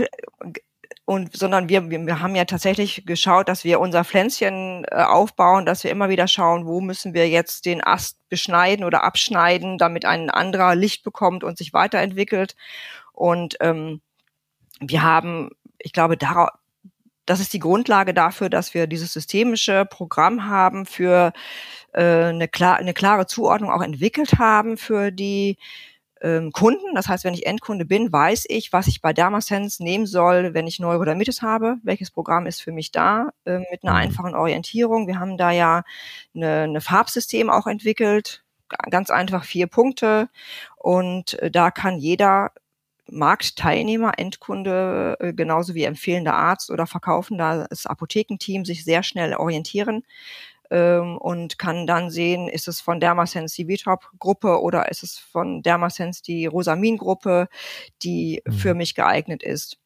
und 1.05 1.35
sondern 1.35 1.67
wir, 1.67 1.89
wir 1.89 2.21
haben 2.21 2.35
ja 2.35 2.45
tatsächlich 2.45 3.05
geschaut, 3.05 3.49
dass 3.49 3.63
wir 3.63 3.79
unser 3.79 4.05
Pflänzchen 4.05 4.85
äh, 4.89 5.03
aufbauen, 5.03 5.65
dass 5.65 5.83
wir 5.83 5.91
immer 5.91 6.09
wieder 6.09 6.27
schauen, 6.27 6.65
wo 6.65 6.79
müssen 6.79 7.13
wir 7.13 7.27
jetzt 7.27 7.65
den 7.65 7.83
Ast 7.83 8.17
beschneiden 8.29 8.85
oder 8.85 9.03
abschneiden, 9.03 9.77
damit 9.77 10.05
ein 10.05 10.29
anderer 10.29 10.75
Licht 10.75 11.03
bekommt 11.03 11.43
und 11.43 11.57
sich 11.57 11.73
weiterentwickelt. 11.73 12.55
Und 13.11 13.57
ähm, 13.59 14.01
wir 14.79 15.03
haben, 15.03 15.49
ich 15.79 15.91
glaube, 15.91 16.17
darauf, 16.17 16.49
das 17.25 17.39
ist 17.39 17.53
die 17.53 17.59
Grundlage 17.59 18.13
dafür, 18.13 18.49
dass 18.49 18.73
wir 18.73 18.87
dieses 18.87 19.11
systemische 19.11 19.85
Programm 19.85 20.47
haben 20.47 20.85
für 20.85 21.33
äh, 21.93 22.25
eine, 22.25 22.47
klar, 22.47 22.77
eine 22.77 22.93
klare 22.93 23.25
Zuordnung 23.25 23.71
auch 23.71 23.81
entwickelt 23.81 24.39
haben 24.39 24.77
für 24.77 25.11
die 25.11 25.57
ähm, 26.21 26.51
Kunden. 26.51 26.95
Das 26.95 27.07
heißt, 27.07 27.23
wenn 27.23 27.33
ich 27.33 27.45
Endkunde 27.45 27.85
bin, 27.85 28.11
weiß 28.11 28.45
ich, 28.47 28.71
was 28.71 28.87
ich 28.87 29.01
bei 29.01 29.13
Dermasense 29.13 29.83
nehmen 29.83 30.05
soll, 30.05 30.53
wenn 30.53 30.67
ich 30.67 30.79
Neurodermitis 30.79 31.41
habe. 31.41 31.77
Welches 31.83 32.11
Programm 32.11 32.45
ist 32.45 32.61
für 32.61 32.71
mich 32.71 32.91
da 32.91 33.29
äh, 33.45 33.59
mit 33.71 33.83
einer 33.83 33.93
mhm. 33.93 33.97
einfachen 33.97 34.35
Orientierung. 34.35 35.07
Wir 35.07 35.19
haben 35.19 35.37
da 35.37 35.51
ja 35.51 35.83
eine, 36.35 36.61
eine 36.61 36.81
Farbsystem 36.81 37.49
auch 37.49 37.67
entwickelt. 37.67 38.43
Ganz 38.89 39.09
einfach 39.09 39.43
vier 39.43 39.67
Punkte. 39.67 40.29
Und 40.77 41.39
äh, 41.39 41.51
da 41.51 41.71
kann 41.71 41.97
jeder 41.97 42.51
Marktteilnehmer, 43.07 44.13
Endkunde, 44.17 45.17
äh, 45.19 45.33
genauso 45.33 45.73
wie 45.75 45.83
empfehlender 45.83 46.33
Arzt 46.33 46.71
oder 46.71 46.87
verkaufender 46.87 47.67
das 47.69 47.85
Apothekenteam 47.85 48.63
sich 48.63 48.85
sehr 48.85 49.03
schnell 49.03 49.33
orientieren 49.33 50.03
ähm, 50.71 51.17
und 51.17 51.59
kann 51.59 51.85
dann 51.85 52.09
sehen, 52.09 52.47
ist 52.47 52.67
es 52.67 52.81
von 52.81 52.99
Dermasense 52.99 53.55
die 53.55 53.67
Vitrop-Gruppe 53.67 54.61
oder 54.61 54.89
ist 54.89 55.03
es 55.03 55.17
von 55.17 55.61
Dermasense 55.61 56.23
die 56.23 56.45
Rosamin-Gruppe, 56.47 57.49
die 58.01 58.41
mhm. 58.45 58.51
für 58.53 58.73
mich 58.73 58.95
geeignet 58.95 59.43
ist. 59.43 59.77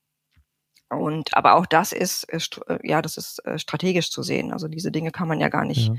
Und 0.90 1.36
aber 1.36 1.56
auch 1.56 1.66
das 1.66 1.92
ist 1.92 2.26
äh, 2.26 2.40
ja, 2.84 3.02
das 3.02 3.18
ist 3.18 3.44
äh, 3.46 3.58
strategisch 3.58 4.12
zu 4.12 4.22
sehen. 4.22 4.54
Also 4.54 4.68
diese 4.68 4.92
Dinge 4.92 5.12
kann 5.12 5.28
man 5.28 5.40
ja 5.40 5.50
gar 5.50 5.66
nicht 5.66 5.88
ja. 5.88 5.96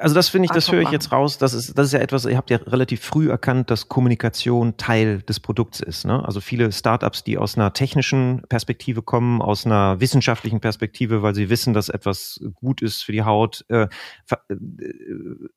Also 0.00 0.14
das 0.14 0.28
finde 0.30 0.46
ich, 0.46 0.50
das 0.50 0.72
höre 0.72 0.80
ich 0.80 0.90
jetzt 0.90 1.12
raus. 1.12 1.38
Das 1.38 1.52
ist, 1.52 1.76
das 1.76 1.88
ist 1.88 1.92
ja 1.92 2.00
etwas, 2.00 2.24
ihr 2.24 2.36
habt 2.36 2.50
ja 2.50 2.56
relativ 2.56 3.02
früh 3.02 3.30
erkannt, 3.30 3.70
dass 3.70 3.88
Kommunikation 3.88 4.76
Teil 4.76 5.20
des 5.22 5.40
Produkts 5.40 5.80
ist. 5.80 6.06
Ne? 6.06 6.24
Also 6.24 6.40
viele 6.40 6.72
Startups, 6.72 7.22
die 7.22 7.36
aus 7.36 7.56
einer 7.56 7.72
technischen 7.72 8.42
Perspektive 8.48 9.02
kommen, 9.02 9.42
aus 9.42 9.66
einer 9.66 10.00
wissenschaftlichen 10.00 10.60
Perspektive, 10.60 11.22
weil 11.22 11.34
sie 11.34 11.50
wissen, 11.50 11.74
dass 11.74 11.88
etwas 11.88 12.40
gut 12.54 12.80
ist 12.82 13.02
für 13.02 13.12
die 13.12 13.22
Haut, 13.22 13.64
äh, 13.68 13.88
äh, 14.30 14.54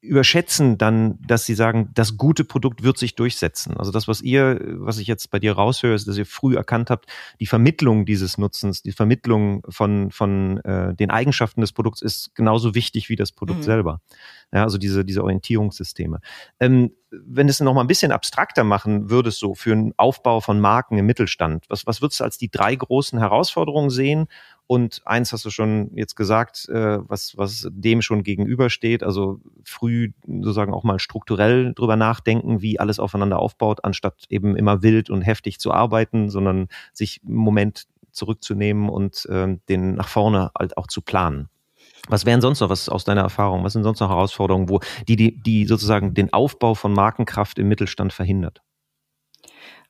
überschätzen 0.01 0.77
dann, 0.77 1.19
dass 1.25 1.45
sie 1.45 1.55
sagen, 1.55 1.89
das 1.93 2.17
gute 2.17 2.43
Produkt 2.43 2.83
wird 2.83 2.97
sich 2.97 3.15
durchsetzen. 3.15 3.77
Also 3.77 3.91
das, 3.91 4.07
was 4.07 4.21
ihr, 4.21 4.59
was 4.79 4.97
ich 4.97 5.07
jetzt 5.07 5.31
bei 5.31 5.39
dir 5.39 5.53
raushöre, 5.53 5.93
ist, 5.93 6.07
dass 6.07 6.17
ihr 6.17 6.25
früh 6.25 6.55
erkannt 6.55 6.89
habt, 6.89 7.05
die 7.39 7.45
Vermittlung 7.45 8.05
dieses 8.05 8.37
Nutzens, 8.37 8.81
die 8.81 8.91
Vermittlung 8.91 9.63
von, 9.69 10.11
von 10.11 10.57
äh, 10.59 10.93
den 10.93 11.11
Eigenschaften 11.11 11.61
des 11.61 11.71
Produkts 11.71 12.01
ist 12.01 12.35
genauso 12.35 12.75
wichtig 12.75 13.09
wie 13.09 13.15
das 13.15 13.31
Produkt 13.31 13.59
mhm. 13.59 13.63
selber. 13.63 14.01
Ja, 14.51 14.63
also 14.63 14.77
diese, 14.77 15.05
diese 15.05 15.23
Orientierungssysteme. 15.23 16.19
Ähm, 16.59 16.91
wenn 17.11 17.47
du 17.47 17.51
es 17.51 17.59
noch 17.59 17.73
mal 17.73 17.81
ein 17.81 17.87
bisschen 17.87 18.11
abstrakter 18.11 18.63
machen 18.63 19.09
würdest, 19.09 19.39
so 19.39 19.53
für 19.53 19.71
einen 19.71 19.93
Aufbau 19.97 20.39
von 20.39 20.59
Marken 20.59 20.97
im 20.97 21.05
Mittelstand, 21.05 21.65
was, 21.69 21.85
was 21.85 22.01
würdest 22.01 22.19
du 22.19 22.23
als 22.23 22.37
die 22.37 22.49
drei 22.49 22.75
großen 22.75 23.19
Herausforderungen 23.19 23.89
sehen? 23.89 24.27
Und 24.65 25.01
eins 25.05 25.33
hast 25.33 25.45
du 25.45 25.49
schon 25.49 25.91
jetzt 25.95 26.15
gesagt, 26.15 26.67
äh, 26.69 26.97
was, 27.07 27.37
was 27.37 27.67
dem 27.69 28.01
schon 28.01 28.23
gegenübersteht, 28.23 29.03
also 29.03 29.39
früh 29.63 30.11
sozusagen 30.25 30.73
auch 30.73 30.83
mal 30.83 30.99
strukturell 30.99 31.73
drüber 31.73 31.95
nachdenken, 31.95 32.61
wie 32.61 32.79
alles 32.79 32.99
aufeinander 32.99 33.39
aufbaut, 33.39 33.83
anstatt 33.83 34.25
eben 34.29 34.55
immer 34.55 34.81
wild 34.81 35.09
und 35.09 35.21
heftig 35.21 35.59
zu 35.59 35.71
arbeiten, 35.71 36.29
sondern 36.29 36.67
sich 36.93 37.21
im 37.23 37.35
Moment 37.35 37.87
zurückzunehmen 38.11 38.89
und 38.89 39.25
äh, 39.25 39.57
den 39.69 39.95
nach 39.95 40.07
vorne 40.07 40.51
halt 40.57 40.77
auch 40.77 40.87
zu 40.87 41.01
planen. 41.01 41.49
Was 42.09 42.25
wären 42.25 42.41
sonst 42.41 42.59
noch, 42.59 42.69
was 42.69 42.89
aus 42.89 43.05
deiner 43.05 43.21
Erfahrung, 43.21 43.63
was 43.63 43.73
sind 43.73 43.83
sonst 43.83 43.99
noch 43.99 44.09
Herausforderungen, 44.09 44.69
wo 44.69 44.79
die, 45.07 45.15
die, 45.15 45.41
die 45.41 45.65
sozusagen 45.65 46.13
den 46.13 46.33
Aufbau 46.33 46.75
von 46.75 46.91
Markenkraft 46.93 47.59
im 47.59 47.69
Mittelstand 47.69 48.11
verhindert? 48.11 48.61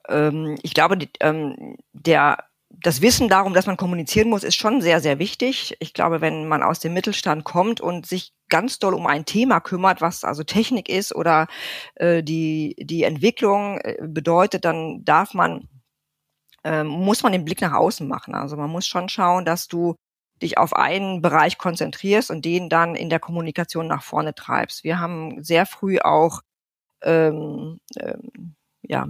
Ähm, 0.07 0.57
ich 0.61 0.73
glaube, 0.73 0.97
die, 0.97 1.09
ähm, 1.21 1.77
der 1.93 2.37
das 2.81 3.01
Wissen 3.01 3.29
darum, 3.29 3.53
dass 3.53 3.67
man 3.67 3.77
kommunizieren 3.77 4.29
muss, 4.29 4.43
ist 4.43 4.55
schon 4.55 4.81
sehr, 4.81 4.99
sehr 4.99 5.19
wichtig. 5.19 5.75
Ich 5.79 5.93
glaube, 5.93 6.21
wenn 6.21 6.47
man 6.47 6.63
aus 6.63 6.79
dem 6.79 6.93
Mittelstand 6.93 7.43
kommt 7.43 7.81
und 7.81 8.05
sich 8.05 8.33
ganz 8.49 8.79
doll 8.79 8.93
um 8.93 9.05
ein 9.05 9.25
Thema 9.25 9.59
kümmert, 9.59 10.01
was 10.01 10.23
also 10.23 10.43
Technik 10.43 10.89
ist 10.89 11.15
oder 11.15 11.47
äh, 11.95 12.23
die, 12.23 12.75
die 12.79 13.03
Entwicklung 13.03 13.77
äh, 13.79 13.97
bedeutet, 14.01 14.65
dann 14.65 15.05
darf 15.05 15.33
man, 15.33 15.69
äh, 16.63 16.83
muss 16.83 17.23
man 17.23 17.31
den 17.31 17.45
Blick 17.45 17.61
nach 17.61 17.73
außen 17.73 18.07
machen. 18.07 18.33
Also 18.33 18.57
man 18.57 18.69
muss 18.69 18.87
schon 18.87 19.07
schauen, 19.07 19.45
dass 19.45 19.67
du 19.67 19.95
dich 20.41 20.57
auf 20.57 20.75
einen 20.75 21.21
Bereich 21.21 21.57
konzentrierst 21.57 22.31
und 22.31 22.45
den 22.45 22.69
dann 22.69 22.95
in 22.95 23.09
der 23.09 23.19
Kommunikation 23.19 23.87
nach 23.87 24.03
vorne 24.03 24.35
treibst. 24.35 24.83
Wir 24.83 24.99
haben 24.99 25.43
sehr 25.43 25.65
früh 25.65 25.99
auch 25.99 26.41
ähm, 27.03 27.79
ähm, 27.97 28.55
ja, 28.81 29.07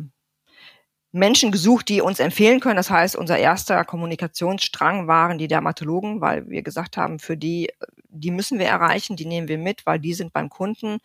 Menschen 1.15 1.51
gesucht, 1.51 1.89
die 1.89 2.01
uns 2.01 2.19
empfehlen 2.19 2.59
können. 2.59 2.75
Das 2.75 2.89
heißt, 2.89 3.15
unser 3.15 3.37
erster 3.37 3.85
Kommunikationsstrang 3.85 5.07
waren 5.07 5.37
die 5.37 5.47
Dermatologen, 5.47 6.21
weil 6.21 6.49
wir 6.49 6.63
gesagt 6.63 6.97
haben, 6.97 7.19
für 7.19 7.37
die, 7.37 7.71
die 8.09 8.31
müssen 8.31 8.57
wir 8.57 8.65
erreichen, 8.65 9.15
die 9.15 9.27
nehmen 9.27 9.47
wir 9.47 9.59
mit, 9.59 9.85
weil 9.85 9.99
die 9.99 10.15
sind 10.15 10.33
beim 10.33 10.49
Kunden 10.49 10.97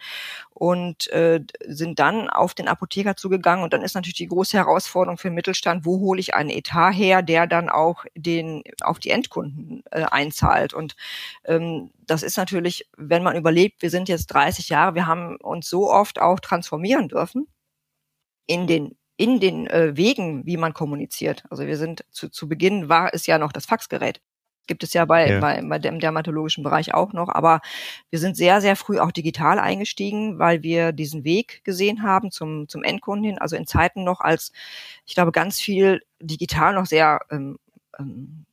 und 0.55 1.09
äh, 1.09 1.41
sind 1.67 1.99
dann 1.99 2.31
auf 2.31 2.55
den 2.55 2.69
Apotheker 2.69 3.17
zugegangen. 3.17 3.63
Und 3.63 3.75
dann 3.75 3.83
ist 3.83 3.95
natürlich 3.95 4.17
die 4.17 4.29
große 4.29 4.57
Herausforderung 4.57 5.19
für 5.19 5.29
den 5.29 5.35
Mittelstand, 5.35 5.85
wo 5.85 6.01
hole 6.01 6.21
ich 6.21 6.33
einen 6.35 6.49
Etat 6.49 6.93
her, 6.93 7.21
der 7.21 7.47
dann 7.47 7.69
auch 7.69 8.07
den 8.15 8.63
auf 8.81 8.99
die 9.01 9.11
Endkunden 9.11 9.83
äh, 9.91 10.05
einzahlt. 10.05 10.73
Und 10.73 10.97
ähm, 11.45 11.91
das 12.07 12.23
ist 12.23 12.39
natürlich, 12.39 12.89
wenn 12.97 13.23
man 13.23 13.37
überlebt, 13.37 13.83
wir 13.83 13.91
sind 13.91 14.09
jetzt 14.09 14.29
30 14.29 14.71
Jahre, 14.71 14.95
wir 14.95 15.07
haben 15.07 15.37
uns 15.37 15.69
so 15.69 15.91
oft 15.91 16.19
auch 16.19 16.41
transformieren 16.41 17.09
dürfen 17.09 17.47
in 18.47 18.67
den 18.67 18.97
in 19.19 19.41
den 19.41 19.67
äh, 19.67 19.97
Wegen, 19.97 20.47
wie 20.47 20.57
man 20.57 20.73
kommuniziert. 20.73 21.45
Also 21.51 21.67
wir 21.67 21.77
sind 21.77 22.05
zu, 22.11 22.31
zu 22.31 22.49
Beginn 22.49 22.89
war 22.89 23.13
es 23.13 23.27
ja 23.27 23.37
noch 23.37 23.53
das 23.53 23.67
Faxgerät. 23.67 24.21
Gibt 24.69 24.85
es 24.85 24.93
ja 24.93 25.05
bei, 25.07 25.29
ja. 25.29 25.41
bei, 25.41 25.61
bei 25.61 25.79
dem 25.81 25.99
dermatologischen 25.99 26.63
Bereich 26.63 26.95
auch 26.95 27.13
noch. 27.13 27.29
Aber 27.29 27.61
wir 28.11 28.21
sind 28.21 28.37
sehr, 28.37 28.61
sehr 28.61 28.77
früh 28.77 29.01
auch 29.01 29.11
digital 29.11 29.59
eingestiegen, 29.59 30.39
weil 30.39 30.63
wir 30.63 30.93
diesen 30.93 31.25
Weg 31.25 31.65
gesehen 31.65 32.05
haben 32.05 32.31
zum, 32.31 32.69
zum 32.69 32.85
Endkunden 32.85 33.25
hin. 33.25 33.39
Also 33.39 33.57
in 33.57 33.67
Zeiten 33.67 34.05
noch, 34.05 34.21
als 34.21 34.53
ich 35.05 35.15
glaube, 35.15 35.33
ganz 35.33 35.61
viel 35.61 36.03
digital 36.21 36.75
noch 36.75 36.87
sehr 36.87 37.21
ähm, 37.31 37.59
ähm, 37.99 38.45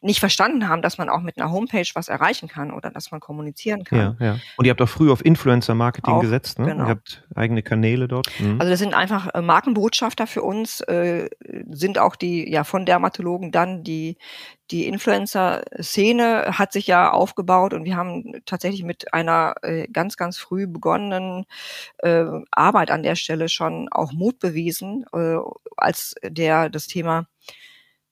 nicht 0.00 0.20
verstanden 0.20 0.68
haben, 0.68 0.82
dass 0.82 0.98
man 0.98 1.08
auch 1.08 1.20
mit 1.20 1.38
einer 1.38 1.50
Homepage 1.50 1.88
was 1.94 2.08
erreichen 2.08 2.48
kann 2.48 2.72
oder 2.72 2.90
dass 2.90 3.10
man 3.10 3.20
kommunizieren 3.20 3.84
kann. 3.84 4.16
Ja, 4.18 4.26
ja. 4.26 4.38
Und 4.56 4.64
ihr 4.64 4.70
habt 4.70 4.82
auch 4.82 4.88
früh 4.88 5.10
auf 5.10 5.24
Influencer-Marketing 5.24 6.20
gesetzt, 6.20 6.58
ne? 6.58 6.66
Genau. 6.66 6.84
Ihr 6.84 6.90
habt 6.90 7.24
eigene 7.34 7.62
Kanäle 7.62 8.08
dort. 8.08 8.28
Mhm. 8.38 8.60
Also 8.60 8.70
das 8.70 8.78
sind 8.78 8.94
einfach 8.94 9.34
äh, 9.34 9.42
Markenbotschafter 9.42 10.26
für 10.26 10.42
uns, 10.42 10.80
äh, 10.82 11.28
sind 11.70 11.98
auch 11.98 12.16
die, 12.16 12.50
ja, 12.50 12.64
von 12.64 12.86
Dermatologen 12.86 13.52
dann 13.52 13.82
die, 13.82 14.16
die 14.70 14.86
Influencer-Szene 14.86 16.58
hat 16.58 16.72
sich 16.72 16.86
ja 16.86 17.10
aufgebaut 17.10 17.72
und 17.72 17.84
wir 17.84 17.96
haben 17.96 18.32
tatsächlich 18.44 18.84
mit 18.84 19.14
einer 19.14 19.54
äh, 19.62 19.88
ganz, 19.88 20.16
ganz 20.16 20.38
früh 20.38 20.66
begonnenen 20.66 21.46
äh, 21.98 22.24
Arbeit 22.50 22.90
an 22.90 23.02
der 23.02 23.16
Stelle 23.16 23.48
schon 23.48 23.88
auch 23.90 24.12
Mut 24.12 24.38
bewiesen, 24.38 25.04
äh, 25.14 25.36
als 25.76 26.14
der 26.22 26.68
das 26.68 26.86
Thema 26.86 27.26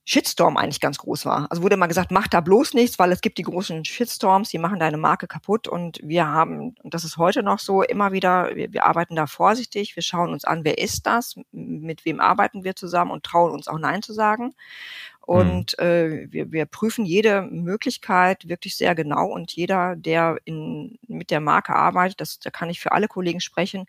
Shitstorm 0.08 0.56
eigentlich 0.56 0.80
ganz 0.80 0.98
groß 0.98 1.26
war. 1.26 1.48
Also 1.50 1.64
wurde 1.64 1.74
immer 1.74 1.88
gesagt, 1.88 2.12
mach 2.12 2.28
da 2.28 2.40
bloß 2.40 2.74
nichts, 2.74 2.96
weil 3.00 3.10
es 3.10 3.20
gibt 3.20 3.38
die 3.38 3.42
großen 3.42 3.84
Shitstorms, 3.84 4.50
die 4.50 4.58
machen 4.58 4.78
deine 4.78 4.98
Marke 4.98 5.26
kaputt. 5.26 5.66
Und 5.66 5.98
wir 6.00 6.28
haben, 6.28 6.76
und 6.80 6.94
das 6.94 7.02
ist 7.02 7.16
heute 7.16 7.42
noch 7.42 7.58
so, 7.58 7.82
immer 7.82 8.12
wieder, 8.12 8.54
wir, 8.54 8.72
wir 8.72 8.86
arbeiten 8.86 9.16
da 9.16 9.26
vorsichtig, 9.26 9.96
wir 9.96 10.04
schauen 10.04 10.32
uns 10.32 10.44
an, 10.44 10.64
wer 10.64 10.78
ist 10.78 11.08
das, 11.08 11.34
mit 11.50 12.04
wem 12.04 12.20
arbeiten 12.20 12.62
wir 12.62 12.76
zusammen 12.76 13.10
und 13.10 13.24
trauen 13.24 13.50
uns 13.50 13.66
auch 13.66 13.80
Nein 13.80 14.00
zu 14.00 14.12
sagen. 14.12 14.54
Und 15.22 15.74
mhm. 15.76 15.84
äh, 15.84 16.32
wir, 16.32 16.52
wir 16.52 16.66
prüfen 16.66 17.04
jede 17.04 17.42
Möglichkeit 17.42 18.48
wirklich 18.48 18.76
sehr 18.76 18.94
genau 18.94 19.26
und 19.26 19.50
jeder, 19.50 19.96
der 19.96 20.38
in, 20.44 21.00
mit 21.08 21.32
der 21.32 21.40
Marke 21.40 21.74
arbeitet, 21.74 22.20
das, 22.20 22.38
da 22.38 22.50
kann 22.50 22.70
ich 22.70 22.78
für 22.78 22.92
alle 22.92 23.08
Kollegen 23.08 23.40
sprechen, 23.40 23.86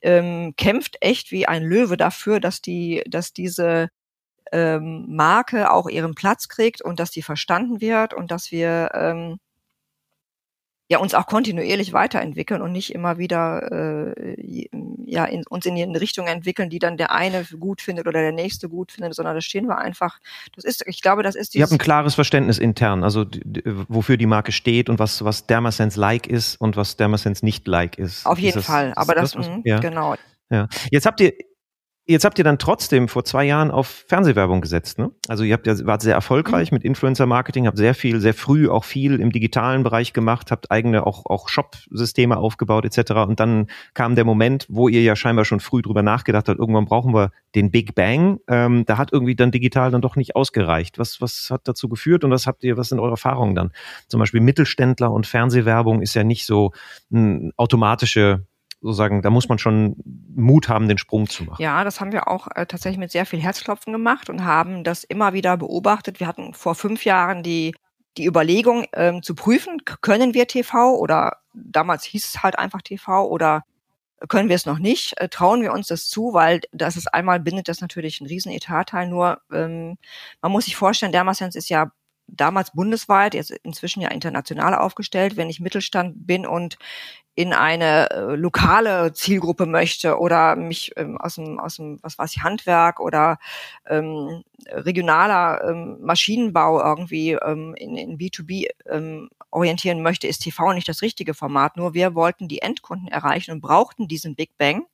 ähm, 0.00 0.54
kämpft 0.56 0.96
echt 1.02 1.32
wie 1.32 1.46
ein 1.46 1.64
Löwe 1.64 1.98
dafür, 1.98 2.40
dass 2.40 2.62
die, 2.62 3.04
dass 3.06 3.34
diese 3.34 3.90
ähm, 4.52 5.06
Marke 5.08 5.70
auch 5.70 5.88
ihren 5.88 6.14
Platz 6.14 6.48
kriegt 6.48 6.82
und 6.82 7.00
dass 7.00 7.10
die 7.10 7.22
verstanden 7.22 7.80
wird 7.80 8.14
und 8.14 8.30
dass 8.30 8.50
wir 8.50 8.90
ähm, 8.94 9.38
ja 10.90 10.98
uns 10.98 11.14
auch 11.14 11.26
kontinuierlich 11.26 11.92
weiterentwickeln 11.92 12.60
und 12.60 12.72
nicht 12.72 12.92
immer 12.92 13.16
wieder 13.16 13.70
äh, 14.10 14.68
ja 15.06 15.24
in, 15.24 15.46
uns 15.48 15.64
in 15.64 15.76
eine 15.76 16.00
Richtung 16.00 16.26
entwickeln, 16.26 16.68
die 16.68 16.80
dann 16.80 16.96
der 16.96 17.12
eine 17.12 17.44
gut 17.58 17.80
findet 17.80 18.08
oder 18.08 18.20
der 18.20 18.32
nächste 18.32 18.68
gut 18.68 18.90
findet, 18.90 19.14
sondern 19.14 19.36
da 19.36 19.40
stehen 19.40 19.68
wir 19.68 19.78
einfach. 19.78 20.18
Das 20.56 20.64
ist, 20.64 20.84
ich 20.86 21.00
glaube, 21.00 21.22
das 21.22 21.36
ist. 21.36 21.54
Ihr 21.54 21.62
habt 21.62 21.72
ein 21.72 21.78
klares 21.78 22.16
Verständnis 22.16 22.58
intern, 22.58 23.04
also 23.04 23.24
wofür 23.88 24.16
die 24.16 24.26
Marke 24.26 24.50
steht 24.50 24.88
und 24.88 24.98
was 24.98 25.24
was 25.24 25.46
Dermasense 25.46 25.98
like 25.98 26.26
ist 26.26 26.60
und 26.60 26.76
was 26.76 26.96
Dermasense 26.96 27.44
nicht 27.44 27.68
like 27.68 27.96
ist. 27.96 28.26
Auf 28.26 28.40
jeden 28.40 28.56
das, 28.56 28.66
Fall, 28.66 28.92
aber 28.96 29.14
das, 29.14 29.32
das 29.32 29.40
was, 29.40 29.48
mh, 29.48 29.62
ja. 29.64 29.78
genau. 29.78 30.16
Ja. 30.50 30.66
Jetzt 30.90 31.06
habt 31.06 31.20
ihr 31.20 31.32
Jetzt 32.10 32.24
habt 32.24 32.38
ihr 32.38 32.44
dann 32.44 32.58
trotzdem 32.58 33.06
vor 33.06 33.24
zwei 33.24 33.44
Jahren 33.44 33.70
auf 33.70 34.04
Fernsehwerbung 34.08 34.60
gesetzt, 34.60 34.98
ne? 34.98 35.12
Also 35.28 35.44
ihr 35.44 35.52
habt 35.52 35.68
ja, 35.68 35.86
wart 35.86 36.02
sehr 36.02 36.14
erfolgreich 36.14 36.72
mhm. 36.72 36.76
mit 36.76 36.84
Influencer-Marketing, 36.84 37.68
habt 37.68 37.78
sehr 37.78 37.94
viel, 37.94 38.18
sehr 38.18 38.34
früh 38.34 38.68
auch 38.68 38.82
viel 38.82 39.20
im 39.20 39.30
digitalen 39.30 39.84
Bereich 39.84 40.12
gemacht, 40.12 40.50
habt 40.50 40.72
eigene 40.72 41.06
auch, 41.06 41.24
auch 41.26 41.48
Shop-Systeme 41.48 42.36
aufgebaut 42.36 42.84
etc. 42.84 43.12
Und 43.12 43.38
dann 43.38 43.68
kam 43.94 44.16
der 44.16 44.24
Moment, 44.24 44.66
wo 44.68 44.88
ihr 44.88 45.02
ja 45.02 45.14
scheinbar 45.14 45.44
schon 45.44 45.60
früh 45.60 45.82
drüber 45.82 46.02
nachgedacht 46.02 46.48
habt, 46.48 46.58
irgendwann 46.58 46.86
brauchen 46.86 47.14
wir 47.14 47.30
den 47.54 47.70
Big 47.70 47.94
Bang. 47.94 48.40
Ähm, 48.48 48.84
da 48.86 48.98
hat 48.98 49.12
irgendwie 49.12 49.36
dann 49.36 49.52
digital 49.52 49.92
dann 49.92 50.02
doch 50.02 50.16
nicht 50.16 50.34
ausgereicht. 50.34 50.98
Was, 50.98 51.20
was 51.20 51.48
hat 51.50 51.68
dazu 51.68 51.88
geführt 51.88 52.24
und 52.24 52.32
was 52.32 52.48
habt 52.48 52.64
ihr, 52.64 52.76
was 52.76 52.88
sind 52.88 52.98
eure 52.98 53.12
Erfahrungen 53.12 53.54
dann? 53.54 53.70
Zum 54.08 54.18
Beispiel 54.18 54.40
Mittelständler 54.40 55.12
und 55.12 55.28
Fernsehwerbung 55.28 56.02
ist 56.02 56.14
ja 56.14 56.24
nicht 56.24 56.44
so 56.44 56.72
eine 57.12 57.52
automatische 57.56 58.46
sozusagen, 58.80 59.22
da 59.22 59.30
muss 59.30 59.48
man 59.48 59.58
schon 59.58 59.96
Mut 60.34 60.68
haben, 60.68 60.88
den 60.88 60.98
Sprung 60.98 61.28
zu 61.28 61.44
machen. 61.44 61.62
Ja, 61.62 61.84
das 61.84 62.00
haben 62.00 62.12
wir 62.12 62.28
auch 62.28 62.48
äh, 62.54 62.66
tatsächlich 62.66 62.98
mit 62.98 63.10
sehr 63.10 63.26
viel 63.26 63.40
Herzklopfen 63.40 63.92
gemacht 63.92 64.30
und 64.30 64.44
haben 64.44 64.84
das 64.84 65.04
immer 65.04 65.32
wieder 65.32 65.56
beobachtet. 65.56 66.20
Wir 66.20 66.26
hatten 66.26 66.54
vor 66.54 66.74
fünf 66.74 67.04
Jahren 67.04 67.42
die 67.42 67.74
die 68.16 68.26
Überlegung 68.26 68.86
ähm, 68.92 69.22
zu 69.22 69.34
prüfen, 69.34 69.82
können 69.84 70.34
wir 70.34 70.48
TV 70.48 70.96
oder 70.96 71.38
damals 71.54 72.04
hieß 72.04 72.24
es 72.26 72.42
halt 72.42 72.58
einfach 72.58 72.82
TV 72.82 73.26
oder 73.28 73.64
können 74.28 74.48
wir 74.48 74.56
es 74.56 74.66
noch 74.66 74.78
nicht, 74.78 75.18
äh, 75.18 75.28
trauen 75.28 75.62
wir 75.62 75.72
uns 75.72 75.86
das 75.88 76.08
zu, 76.08 76.34
weil 76.34 76.60
das 76.72 76.96
ist 76.96 77.12
einmal 77.14 77.40
bindet 77.40 77.68
das 77.68 77.80
natürlich 77.80 78.20
einen 78.20 78.28
riesen 78.28 78.52
Etatteil, 78.52 79.08
nur 79.08 79.40
ähm, 79.52 79.96
man 80.42 80.52
muss 80.52 80.66
sich 80.66 80.76
vorstellen, 80.76 81.12
Dermasens 81.12 81.56
ist 81.56 81.70
ja 81.70 81.92
damals 82.32 82.72
bundesweit, 82.72 83.34
jetzt 83.34 83.50
inzwischen 83.50 84.00
ja 84.00 84.10
international 84.10 84.74
aufgestellt. 84.74 85.36
Wenn 85.36 85.50
ich 85.50 85.60
Mittelstand 85.60 86.26
bin 86.26 86.46
und 86.46 86.78
in 87.34 87.52
eine 87.52 88.10
äh, 88.10 88.34
lokale 88.34 89.12
Zielgruppe 89.12 89.64
möchte 89.64 90.18
oder 90.18 90.56
mich 90.56 90.92
ähm, 90.96 91.16
aus 91.16 91.36
dem, 91.36 91.58
aus 91.58 91.76
dem, 91.76 91.98
was 92.02 92.18
weiß 92.18 92.36
ich, 92.36 92.42
Handwerk 92.42 93.00
oder 93.00 93.38
ähm, 93.88 94.42
regionaler 94.66 95.64
ähm, 95.64 95.98
Maschinenbau 96.02 96.82
irgendwie 96.82 97.32
ähm, 97.32 97.74
in, 97.76 97.96
in 97.96 98.18
B2B 98.18 98.66
ähm, 98.88 99.30
orientieren 99.50 100.02
möchte, 100.02 100.26
ist 100.26 100.40
TV 100.40 100.72
nicht 100.72 100.88
das 100.88 101.02
richtige 101.02 101.34
Format. 101.34 101.76
Nur 101.76 101.94
wir 101.94 102.14
wollten 102.14 102.48
die 102.48 102.62
Endkunden 102.62 103.08
erreichen 103.08 103.52
und 103.52 103.60
brauchten 103.60 104.08
diesen 104.08 104.34
Big 104.34 104.58
Bang, 104.58 104.84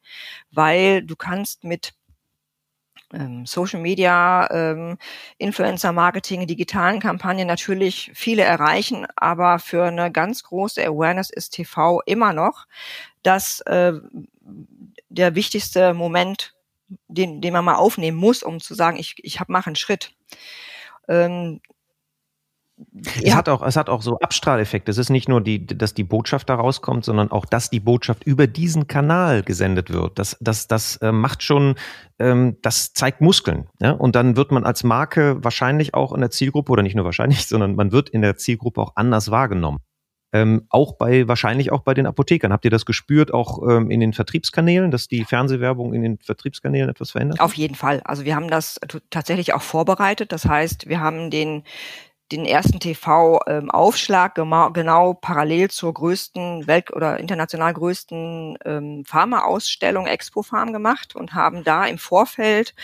weil 0.51 1.03
du 1.03 1.17
kannst 1.17 1.65
mit 1.65 1.95
Social 3.45 3.81
Media, 3.81 4.49
ähm, 4.51 4.99
Influencer 5.39 5.93
Marketing, 5.93 6.47
digitalen 6.47 7.01
Kampagnen 7.01 7.47
natürlich 7.47 8.11
viele 8.15 8.43
erreichen, 8.43 9.07
aber 9.17 9.59
für 9.59 9.85
eine 9.85 10.11
ganz 10.11 10.43
große 10.43 10.85
Awareness 10.85 11.31
ist 11.31 11.51
TV 11.51 12.03
immer 12.07 12.33
noch 12.33 12.67
das 13.23 13.61
äh, 13.63 13.93
der 15.09 15.35
wichtigste 15.35 15.95
Moment, 15.95 16.55
den, 17.09 17.41
den 17.41 17.53
man 17.53 17.65
mal 17.65 17.77
aufnehmen 17.77 18.17
muss, 18.17 18.43
um 18.43 18.61
zu 18.61 18.75
sagen, 18.75 18.97
ich, 18.99 19.17
ich 19.23 19.41
hab, 19.41 19.49
mache 19.49 19.69
einen 19.69 19.77
Schritt. 19.77 20.13
Ähm, 21.09 21.61
es 23.05 23.23
ja. 23.23 23.35
hat 23.37 23.49
auch, 23.49 23.63
es 23.63 23.77
hat 23.77 23.89
auch 23.89 24.03
so 24.03 24.19
Abstrahleffekte. 24.19 24.91
Es 24.91 24.99
ist 24.99 25.09
nicht 25.09 25.29
nur 25.29 25.41
die, 25.41 25.67
dass 25.67 25.95
die 25.95 26.05
Botschaft 26.05 26.49
da 26.51 26.57
rauskommt, 26.57 27.05
sondern 27.05 27.31
auch, 27.31 27.47
dass 27.47 27.71
die 27.71 27.81
Botschaft 27.81 28.25
über 28.25 28.47
diesen 28.47 28.87
Kanal 28.87 29.43
gesendet 29.43 29.91
wird. 29.91 30.19
Das, 30.19 30.37
das, 30.41 30.69
das 30.69 30.97
äh, 30.97 31.11
macht 31.11 31.43
schon, 31.43 31.77
ähm, 32.19 32.59
das 32.61 32.93
zeigt 32.93 33.23
Muskeln. 33.23 33.69
Ja? 33.81 33.93
Und 33.93 34.15
dann 34.15 34.37
wird 34.37 34.51
man 34.51 34.65
als 34.65 34.85
Marke 34.85 35.43
wahrscheinlich 35.43 35.95
auch 35.95 36.13
in 36.13 36.21
der 36.21 36.31
Zielgruppe 36.31 36.73
oder 36.73 36.83
nicht 36.83 36.97
nur 36.97 37.05
wahrscheinlich, 37.05 37.47
sondern 37.49 37.77
man 37.77 37.93
wird 37.93 38.11
in 38.11 38.23
der 38.23 38.37
Zielgruppe 38.37 38.83
auch 38.83 38.93
anders 38.95 39.31
wahrgenommen. 39.31 39.79
Ähm, 40.33 40.67
auch 40.69 40.99
bei, 40.99 41.27
wahrscheinlich 41.29 41.73
auch 41.73 41.81
bei 41.81 41.95
den 41.95 42.05
Apothekern. 42.05 42.53
Habt 42.53 42.65
ihr 42.67 42.71
das 42.71 42.85
gespürt, 42.85 43.33
auch 43.33 43.67
ähm, 43.67 43.91
in 43.91 44.01
den 44.01 44.13
Vertriebskanälen, 44.13 44.91
dass 44.91 45.09
die 45.09 45.25
Fernsehwerbung 45.25 45.95
in 45.95 46.03
den 46.03 46.19
Vertriebskanälen 46.19 46.91
etwas 46.91 47.13
verändert? 47.13 47.41
Auf 47.41 47.55
jeden 47.55 47.75
Fall. 47.75 48.03
Also 48.05 48.25
wir 48.27 48.37
haben 48.37 48.49
das 48.51 48.79
tatsächlich 49.09 49.55
auch 49.55 49.63
vorbereitet. 49.63 50.33
Das 50.33 50.45
heißt, 50.45 50.89
wir 50.89 51.01
haben 51.01 51.31
den 51.31 51.63
den 52.33 52.45
ersten 52.45 52.81
TV-Aufschlag 52.81 54.39
ähm, 54.39 54.73
genau 54.73 55.15
parallel 55.15 55.71
zur 55.71 55.95
größten 55.95 56.67
Welt- 56.67 56.93
oder 56.93 57.21
international 57.21 57.73
größten 57.73 58.59
ähm, 58.65 59.05
Pharma-Ausstellung 59.05 60.07
Expo 60.07 60.43
Farm 60.43 60.73
gemacht 60.73 61.15
und 61.15 61.35
haben 61.35 61.63
da 61.63 61.87
im 61.87 61.99
Vorfeld 61.99 62.75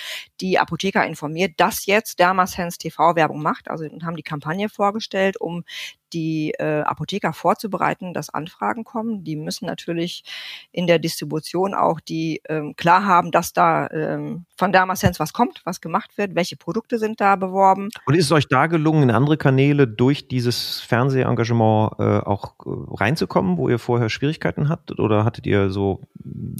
die 0.40 0.58
Apotheker 0.58 1.04
informiert, 1.04 1.54
dass 1.56 1.86
jetzt 1.86 2.20
Dermasense 2.20 2.78
TV-Werbung 2.78 3.42
macht, 3.42 3.68
also 3.68 3.84
und 3.84 4.04
haben 4.04 4.16
die 4.16 4.22
Kampagne 4.22 4.68
vorgestellt, 4.68 5.40
um 5.40 5.64
die 6.12 6.52
äh, 6.58 6.82
Apotheker 6.82 7.32
vorzubereiten, 7.32 8.14
dass 8.14 8.30
Anfragen 8.30 8.84
kommen. 8.84 9.24
Die 9.24 9.36
müssen 9.36 9.66
natürlich 9.66 10.24
in 10.72 10.86
der 10.86 10.98
Distribution 10.98 11.74
auch 11.74 12.00
die 12.00 12.42
ähm, 12.48 12.74
klar 12.76 13.04
haben, 13.04 13.30
dass 13.30 13.52
da 13.52 13.88
ähm, 13.90 14.44
von 14.56 14.72
Dermasense 14.72 15.18
was 15.18 15.32
kommt, 15.32 15.62
was 15.64 15.80
gemacht 15.80 16.16
wird, 16.16 16.34
welche 16.34 16.56
Produkte 16.56 16.98
sind 16.98 17.20
da 17.20 17.36
beworben. 17.36 17.88
Und 18.06 18.14
ist 18.14 18.26
es 18.26 18.32
euch 18.32 18.48
da 18.48 18.66
gelungen, 18.66 19.04
in 19.04 19.10
andere 19.10 19.36
Kanäle 19.36 19.88
durch 19.88 20.28
dieses 20.28 20.80
Fernsehengagement 20.80 21.94
äh, 21.98 22.02
auch 22.02 22.54
äh, 22.64 22.94
reinzukommen, 22.94 23.56
wo 23.56 23.68
ihr 23.68 23.78
vorher 23.78 24.08
Schwierigkeiten 24.08 24.68
hattet? 24.68 25.00
Oder 25.00 25.24
hattet 25.24 25.46
ihr 25.46 25.70
so 25.70 26.00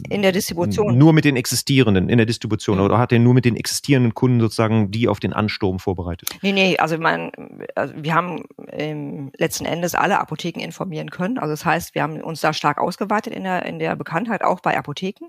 in 0.09 0.23
der 0.23 0.33
Distribution 0.33 0.99
nur 0.99 1.13
mit 1.13 1.25
den 1.25 1.37
existierenden, 1.37 2.09
in 2.09 2.17
der 2.17 2.27
Distribution, 2.27 2.79
mhm. 2.79 2.85
oder 2.85 2.99
hat 2.99 3.13
ihr 3.13 3.19
nur 3.19 3.35
mit 3.35 3.45
den 3.45 3.57
existierenden 3.57 4.15
Kunden 4.15 4.41
sozusagen 4.41 4.91
die 4.91 5.09
auf 5.09 5.21
den 5.21 5.33
Ansturm 5.33 5.79
vorbereitet? 5.79 6.29
Nee, 6.43 6.53
nee, 6.53 6.77
also, 6.79 6.99
mein, 6.99 7.31
also 7.75 7.95
wir 7.97 8.15
haben 8.15 8.45
ähm, 8.69 9.31
letzten 9.43 9.67
Endes 9.67 9.95
alle 9.95 10.19
Apotheken 10.19 10.61
informieren 10.61 11.11
können. 11.11 11.39
Also 11.39 11.53
das 11.53 11.65
heißt, 11.65 11.95
wir 11.95 12.03
haben 12.03 12.21
uns 12.23 12.41
da 12.41 12.55
stark 12.55 12.79
ausgeweitet 12.79 13.35
in 13.35 13.45
der, 13.45 13.67
in 13.67 13.79
der 13.79 13.97
Bekanntheit, 13.97 14.43
auch 14.43 14.61
bei 14.61 14.79
Apotheken. 14.79 15.27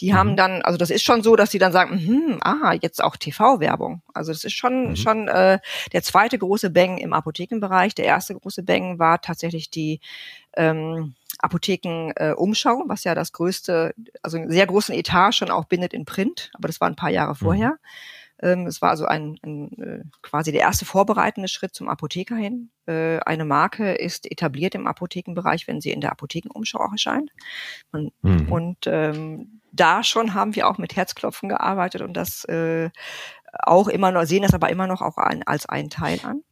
Die 0.00 0.12
mhm. 0.12 0.16
haben 0.16 0.36
dann, 0.36 0.62
also 0.62 0.78
das 0.78 0.88
ist 0.88 1.02
schon 1.02 1.22
so, 1.22 1.36
dass 1.36 1.50
die 1.50 1.58
dann 1.58 1.72
sagen, 1.72 1.98
hm, 1.98 2.38
aha, 2.40 2.72
jetzt 2.80 3.04
auch 3.04 3.16
TV-Werbung. 3.16 4.00
Also 4.14 4.32
das 4.32 4.44
ist 4.44 4.54
schon, 4.54 4.90
mhm. 4.90 4.96
schon 4.96 5.28
äh, 5.28 5.58
der 5.92 6.02
zweite 6.02 6.38
große 6.38 6.70
Bang 6.70 6.96
im 6.96 7.12
Apothekenbereich. 7.12 7.94
Der 7.94 8.06
erste 8.06 8.34
große 8.34 8.62
Bang 8.62 8.98
war 8.98 9.20
tatsächlich 9.20 9.68
die 9.68 10.00
ähm, 10.56 11.14
Apotheken-Umschau, 11.38 12.84
äh, 12.84 12.88
was 12.88 13.04
ja 13.04 13.14
das 13.14 13.32
größte, 13.32 13.94
also 14.22 14.38
einen 14.38 14.50
sehr 14.50 14.66
großen 14.66 14.94
Etat 14.94 15.32
schon 15.32 15.50
auch 15.50 15.64
bindet 15.64 15.92
in 15.92 16.04
Print, 16.04 16.50
aber 16.54 16.68
das 16.68 16.80
war 16.80 16.88
ein 16.88 16.96
paar 16.96 17.10
Jahre 17.10 17.32
mhm. 17.32 17.36
vorher. 17.36 17.70
Mhm. 17.70 18.21
Ähm, 18.42 18.66
es 18.66 18.82
war 18.82 18.90
also 18.90 19.06
ein, 19.06 19.38
ein 19.42 19.72
äh, 19.78 20.04
quasi 20.20 20.52
der 20.52 20.62
erste 20.62 20.84
vorbereitende 20.84 21.48
Schritt 21.48 21.74
zum 21.74 21.88
Apotheker 21.88 22.36
hin. 22.36 22.70
Äh, 22.86 23.20
eine 23.20 23.44
Marke 23.44 23.92
ist 23.92 24.30
etabliert 24.30 24.74
im 24.74 24.86
Apothekenbereich, 24.86 25.68
wenn 25.68 25.80
sie 25.80 25.92
in 25.92 26.00
der 26.00 26.12
Apothekenumschau 26.12 26.90
erscheint. 26.90 27.30
Und, 27.92 28.12
mhm. 28.22 28.52
und 28.52 28.78
ähm, 28.86 29.60
da 29.70 30.02
schon 30.02 30.34
haben 30.34 30.54
wir 30.56 30.68
auch 30.68 30.78
mit 30.78 30.96
Herzklopfen 30.96 31.48
gearbeitet 31.48 32.02
und 32.02 32.14
das 32.14 32.44
äh, 32.44 32.90
auch 33.52 33.88
immer 33.88 34.10
noch, 34.10 34.24
sehen 34.24 34.42
das 34.42 34.54
aber 34.54 34.70
immer 34.70 34.86
noch 34.86 35.02
auch 35.02 35.16
ein, 35.16 35.42
als 35.44 35.66
einen 35.66 35.90
Teil 35.90 36.20
an. 36.24 36.42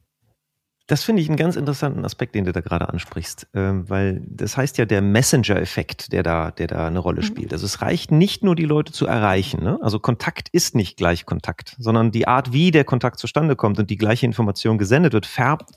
Das 0.91 1.05
finde 1.05 1.23
ich 1.23 1.29
einen 1.29 1.37
ganz 1.37 1.55
interessanten 1.55 2.05
Aspekt, 2.05 2.35
den 2.35 2.45
du 2.45 2.53
da 2.53 2.61
gerade 2.61 2.89
ansprichst, 2.89 3.47
ähm, 3.55 3.89
weil 3.89 4.23
das 4.27 4.57
heißt 4.57 4.77
ja 4.77 4.87
der 4.87 5.01
Messenger-Effekt, 5.01 6.13
der 6.13 6.25
da, 6.25 6.51
der 6.51 6.67
da 6.67 6.89
eine 6.89 6.99
Rolle 6.99 7.21
mhm. 7.21 7.27
spielt. 7.27 7.53
Also 7.53 7.65
es 7.65 7.81
reicht 7.81 8.11
nicht 8.11 8.43
nur, 8.43 8.57
die 8.57 8.65
Leute 8.65 8.93
zu 8.93 9.07
erreichen. 9.07 9.63
Ne? 9.63 9.79
Also 9.83 10.01
Kontakt 10.01 10.49
ist 10.49 10.75
nicht 10.75 10.97
gleich 10.97 11.27
Kontakt, 11.27 11.77
sondern 11.79 12.11
die 12.11 12.27
Art, 12.27 12.53
wie 12.53 12.73
der 12.73 12.83
Kontakt 12.83 13.21
zustande 13.21 13.55
kommt 13.55 13.79
und 13.79 13.89
die 13.89 13.99
gleiche 13.99 14.27
Information 14.27 14.79
gesendet 14.79 15.13
wird, 15.13 15.27
färbt 15.27 15.71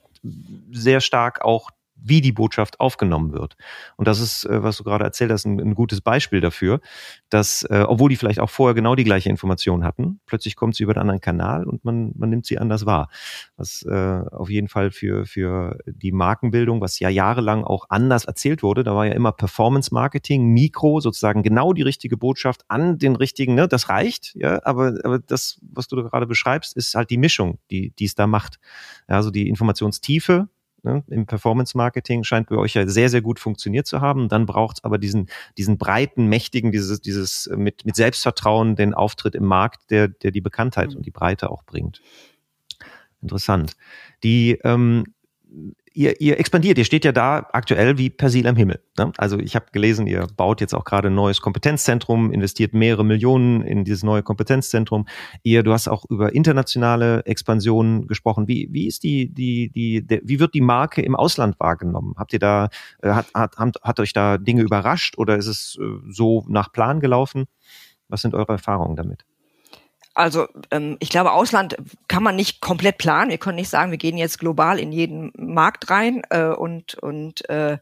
sehr 0.72 1.00
stark 1.00 1.46
auch 1.46 1.70
wie 2.04 2.22
die 2.22 2.32
Botschaft 2.32 2.80
aufgenommen 2.80 3.32
wird. 3.34 3.56
Und 3.96 4.08
das 4.08 4.20
ist, 4.20 4.46
äh, 4.46 4.62
was 4.62 4.78
du 4.78 4.84
gerade 4.84 5.04
erzählt 5.04 5.32
hast, 5.32 5.46
ein, 5.46 5.60
ein 5.60 5.74
gutes 5.76 6.02
Beispiel 6.02 6.42
dafür, 6.42 6.82
dass, 7.30 7.64
äh, 7.64 7.86
obwohl 7.88 8.10
die 8.10 8.18
vielleicht 8.18 8.40
auch 8.40 8.50
vorher 8.50 8.76
genau 8.76 8.96
die 8.96 9.04
gleiche 9.04 9.30
Information 9.30 9.84
hatten, 9.84 10.20
plötzlich 10.26 10.56
kommt 10.56 10.76
sie 10.76 10.84
über 10.84 10.94
einen 10.94 11.02
anderen 11.02 11.22
Kanal 11.22 11.66
und 11.66 11.86
man, 11.86 12.12
man 12.16 12.30
nimmt 12.30 12.46
sie 12.46 12.60
anders 12.60 12.86
wahr. 12.86 13.10
Was 13.58 13.84
äh, 13.84 14.22
auf 14.32 14.50
jeden 14.50 14.68
Fall 14.68 14.92
für, 14.92 15.26
für 15.26 15.78
die 15.86 16.12
Markenbildung, 16.12 16.82
was 16.82 17.00
ja 17.00 17.10
jahrelang 17.10 17.64
auch 17.64 17.86
anders 17.90 18.26
erzählt 18.26 18.64
wurde, 18.64 18.84
da 18.84 18.96
war 18.96 19.06
ja 19.06 19.14
immer 19.14 19.32
Performance 19.32 19.94
Marketing, 19.94 20.50
Mikro, 20.50 21.00
sozusagen 21.00 21.42
genau 21.42 21.74
die 21.74 21.82
richtige 21.82 22.18
Botschaft 22.18 22.64
an 22.68 22.98
den 22.98 23.16
richtigen, 23.16 23.56
ne, 23.56 23.68
das 23.68 23.90
reicht, 23.90 24.36
ja, 24.36 24.60
aber, 24.66 24.96
aber 25.04 25.20
das, 25.20 25.60
was 25.62 25.88
du 25.88 25.96
da 25.96 26.04
gerade 26.04 26.28
beschreibst, 26.28 26.76
ist 26.76 26.96
halt 26.96 27.10
die 27.10 27.18
Mischung, 27.18 27.60
die, 27.72 27.92
die 27.92 28.06
es 28.06 28.16
da 28.16 28.28
macht. 28.28 28.60
Ja, 29.08 29.16
also 29.16 29.32
die 29.32 29.48
Informationstiefe, 29.48 30.50
ne, 30.84 31.04
im 31.08 31.26
Performance-Marketing 31.26 32.24
scheint 32.24 32.50
bei 32.50 32.58
euch 32.58 32.76
ja 32.76 32.88
sehr, 32.88 33.10
sehr 33.10 33.22
gut 33.22 33.40
funktioniert 33.40 33.88
zu 33.88 34.02
haben. 34.02 34.30
Dann 34.30 34.46
braucht 34.46 34.78
es 34.78 34.84
aber 34.84 34.98
diesen, 34.98 35.30
diesen 35.58 35.78
breiten, 35.78 36.28
mächtigen, 36.28 36.72
dieses, 36.72 37.02
dieses 37.02 37.48
äh, 37.48 37.58
mit, 37.58 37.86
mit 37.86 37.96
Selbstvertrauen, 37.96 38.76
den 38.76 38.94
Auftritt 38.94 39.36
im 39.36 39.46
Markt, 39.46 39.90
der, 39.90 40.08
der 40.08 40.32
die 40.32 40.42
Bekanntheit 40.42 40.92
mhm. 40.92 40.98
und 40.98 41.06
die 41.06 41.12
Breite 41.12 41.50
auch 41.50 41.64
bringt. 41.64 42.02
Interessant. 43.22 43.76
Die 44.24 44.60
ähm, 44.64 45.06
ihr, 45.94 46.20
ihr 46.20 46.40
expandiert, 46.40 46.78
ihr 46.78 46.86
steht 46.86 47.06
ja 47.06 47.12
da 47.12 47.48
aktuell 47.54 47.98
wie 47.98 48.10
Persil 48.10 48.48
am 48.48 48.56
Himmel. 48.56 48.82
Ne? 48.98 49.12
Also 49.18 49.40
ich 49.40 49.56
habe 49.56 49.68
gelesen, 49.72 50.08
ihr 50.08 50.28
baut 50.36 50.62
jetzt 50.62 50.74
auch 50.74 50.84
gerade 50.84 51.08
ein 51.08 51.16
neues 51.16 51.42
Kompetenzzentrum, 51.42 52.32
investiert 52.32 52.74
mehrere 52.74 53.06
Millionen 53.06 53.62
in 53.62 53.84
dieses 53.84 54.04
neue 54.04 54.24
Kompetenzzentrum. 54.24 55.08
Ihr, 55.44 55.64
du 55.64 55.72
hast 55.72 55.88
auch 55.88 56.06
über 56.10 56.34
internationale 56.34 57.26
Expansion 57.26 58.08
gesprochen. 58.08 58.48
Wie, 58.48 58.70
wie 58.72 58.88
ist 58.88 59.04
die, 59.04 59.34
die, 59.34 59.70
die, 59.70 60.06
der, 60.06 60.22
wie 60.24 60.40
wird 60.40 60.54
die 60.54 60.62
Marke 60.62 61.02
im 61.02 61.16
Ausland 61.16 61.60
wahrgenommen? 61.60 62.16
Habt 62.18 62.34
ihr 62.34 62.40
da, 62.40 62.70
äh, 63.02 63.12
hat, 63.12 63.28
hat, 63.34 63.58
hat, 63.58 63.78
hat 63.82 64.00
euch 64.00 64.14
da 64.14 64.38
Dinge 64.38 64.64
überrascht 64.64 65.18
oder 65.18 65.38
ist 65.38 65.48
es 65.48 65.78
äh, 65.80 65.84
so 66.10 66.46
nach 66.48 66.72
Plan 66.72 67.00
gelaufen? 67.00 67.46
Was 68.10 68.22
sind 68.22 68.36
eure 68.36 68.54
Erfahrungen 68.54 68.96
damit? 68.96 69.26
Also 70.14 70.48
ähm, 70.72 70.98
ich 71.00 71.10
glaube, 71.10 71.32
Ausland 71.32 71.76
kann 72.08 72.24
man 72.24 72.36
nicht 72.36 72.62
komplett 72.62 72.98
planen. 72.98 73.32
Wir 73.32 73.38
können 73.38 73.56
nicht 73.56 73.70
sagen, 73.70 73.92
wir 73.92 73.98
gehen 73.98 74.18
jetzt 74.18 74.40
global 74.40 74.80
in 74.80 74.92
jeden 74.92 75.32
Markt 75.36 75.90
rein 75.90 76.22
äh, 76.30 76.50
und, 76.50 76.94
und 76.96 77.48
äh, 77.50 77.80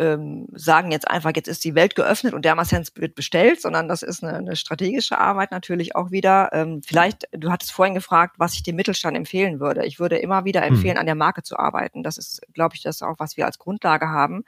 ähm, 0.00 0.46
sagen 0.54 0.92
jetzt 0.92 1.08
einfach, 1.08 1.32
jetzt 1.34 1.48
ist 1.48 1.64
die 1.64 1.74
Welt 1.74 1.94
geöffnet 1.94 2.32
und 2.32 2.44
Dermasense 2.44 2.92
wird 2.94 3.14
bestellt, 3.14 3.60
sondern 3.60 3.88
das 3.88 4.02
ist 4.02 4.24
eine, 4.24 4.38
eine 4.38 4.56
strategische 4.56 5.18
Arbeit 5.18 5.50
natürlich 5.50 5.94
auch 5.94 6.10
wieder. 6.10 6.50
Ähm, 6.52 6.80
vielleicht, 6.82 7.28
du 7.32 7.50
hattest 7.50 7.72
vorhin 7.72 7.94
gefragt, 7.94 8.36
was 8.38 8.54
ich 8.54 8.62
dem 8.62 8.76
Mittelstand 8.76 9.16
empfehlen 9.16 9.60
würde. 9.60 9.84
Ich 9.84 10.00
würde 10.00 10.16
immer 10.16 10.44
wieder 10.44 10.62
hm. 10.62 10.74
empfehlen, 10.74 10.94
hm. 10.94 11.00
an 11.00 11.06
der 11.06 11.16
Marke 11.16 11.42
zu 11.42 11.58
arbeiten. 11.58 12.02
Das 12.02 12.16
ist, 12.16 12.40
glaube 12.54 12.76
ich, 12.76 12.82
das 12.82 13.02
auch, 13.02 13.18
was 13.18 13.36
wir 13.36 13.44
als 13.44 13.58
Grundlage 13.58 14.08
haben, 14.08 14.44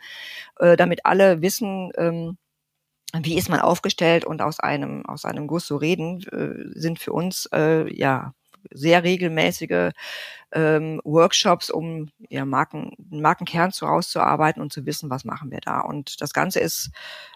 äh, 0.59 0.77
damit 0.77 1.05
alle 1.05 1.43
wissen, 1.43 1.91
ähm, 1.99 2.39
wie 3.21 3.37
ist 3.37 3.49
man 3.51 3.61
aufgestellt 3.61 4.25
und 4.25 4.43
aus 4.43 4.61
einem 4.61 5.05
aus 5.07 5.25
einem 5.25 5.47
Guss 5.47 5.67
so 5.67 5.77
reden 5.77 6.23
äh, 6.33 6.79
sind 6.79 6.99
für 6.99 7.13
uns 7.13 7.47
äh, 7.53 7.93
ja 7.95 8.35
sehr 8.75 9.05
regelmäßige 9.05 9.93
ähm, 10.53 11.01
Workshops, 11.05 11.71
um 11.71 12.11
ja, 12.29 12.45
Marken, 12.45 12.93
Markenkern 13.11 13.73
zu 13.73 13.87
rauszuarbeiten 13.87 14.61
und 14.61 14.73
zu 14.73 14.85
wissen, 14.87 15.11
was 15.11 15.25
machen 15.25 15.51
wir 15.51 15.61
da. 15.61 15.81
Und 15.81 16.21
das 16.21 16.33
Ganze 16.33 16.61
ist 16.61 16.91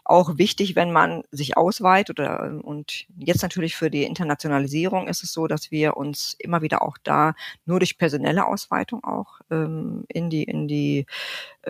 auch 0.04 0.38
wichtig, 0.38 0.76
wenn 0.76 0.92
man 0.92 1.22
sich 1.30 1.56
ausweitet 1.56 2.20
oder 2.20 2.60
und 2.62 3.06
jetzt 3.16 3.42
natürlich 3.42 3.74
für 3.74 3.90
die 3.90 4.04
Internationalisierung 4.04 5.08
ist 5.08 5.22
es 5.22 5.32
so, 5.32 5.46
dass 5.46 5.70
wir 5.70 5.96
uns 5.96 6.36
immer 6.38 6.62
wieder 6.62 6.82
auch 6.82 6.98
da 7.02 7.34
nur 7.64 7.80
durch 7.80 7.98
personelle 7.98 8.46
Ausweitung 8.46 9.02
auch 9.02 9.40
ähm, 9.50 10.04
in 10.08 10.30
die 10.30 10.44
in 10.44 10.68
die 10.68 11.06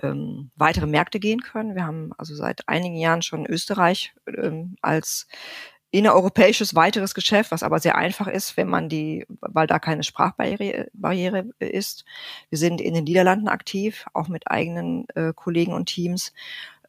ähm, 0.02 0.50
weitere 0.56 0.86
Märkte 0.86 1.20
gehen 1.20 1.40
können. 1.40 1.74
Wir 1.74 1.86
haben 1.86 2.10
also 2.18 2.34
seit 2.34 2.68
einigen 2.68 2.96
Jahren 2.96 3.22
schon 3.22 3.46
Österreich 3.46 4.12
ähm, 4.26 4.76
als 4.82 5.28
innereuropäisches 5.96 6.74
weiteres 6.74 7.14
Geschäft, 7.14 7.50
was 7.50 7.62
aber 7.62 7.78
sehr 7.78 7.96
einfach 7.96 8.26
ist, 8.26 8.56
wenn 8.56 8.68
man 8.68 8.88
die, 8.88 9.26
weil 9.40 9.66
da 9.66 9.78
keine 9.78 10.02
Sprachbarriere 10.02 10.88
Barriere 10.92 11.46
ist. 11.58 12.04
Wir 12.50 12.58
sind 12.58 12.80
in 12.80 12.94
den 12.94 13.04
Niederlanden 13.04 13.48
aktiv, 13.48 14.06
auch 14.12 14.28
mit 14.28 14.50
eigenen 14.50 15.08
äh, 15.14 15.32
Kollegen 15.34 15.72
und 15.72 15.86
Teams. 15.86 16.32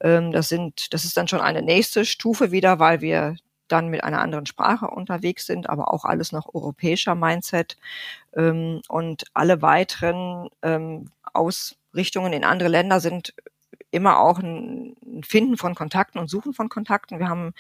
Ähm, 0.02 0.32
das 0.32 0.50
sind, 0.50 0.94
das 0.94 1.06
ist 1.06 1.16
dann 1.16 1.28
schon 1.28 1.42
eine 1.42 1.62
nächste 1.62 2.06
Stufe 2.06 2.52
wieder, 2.52 2.80
weil 2.80 3.02
wir 3.02 3.38
dann 3.70 3.88
mit 3.90 4.04
einer 4.04 4.22
anderen 4.22 4.46
Sprache 4.46 4.88
unterwegs 4.88 5.46
sind, 5.46 5.70
aber 5.70 5.94
auch 5.94 6.06
alles 6.06 6.32
noch 6.32 6.54
europäischer 6.54 7.16
Mindset. 7.16 7.78
Ähm, 8.36 8.82
und 8.90 9.26
alle 9.34 9.62
weiteren 9.62 10.50
ähm, 10.62 11.12
Ausrichtungen 11.34 12.34
in 12.34 12.44
andere 12.44 12.70
Länder 12.70 13.00
sind 13.00 13.34
immer 13.98 14.20
auch 14.20 14.40
ein 14.40 14.96
Finden 15.24 15.58
von 15.58 15.76
Kontakten 15.76 16.20
und 16.20 16.30
Suchen 16.30 16.54
von 16.54 16.70
Kontakten. 16.70 17.20
Wir 17.20 17.28
haben 17.28 17.54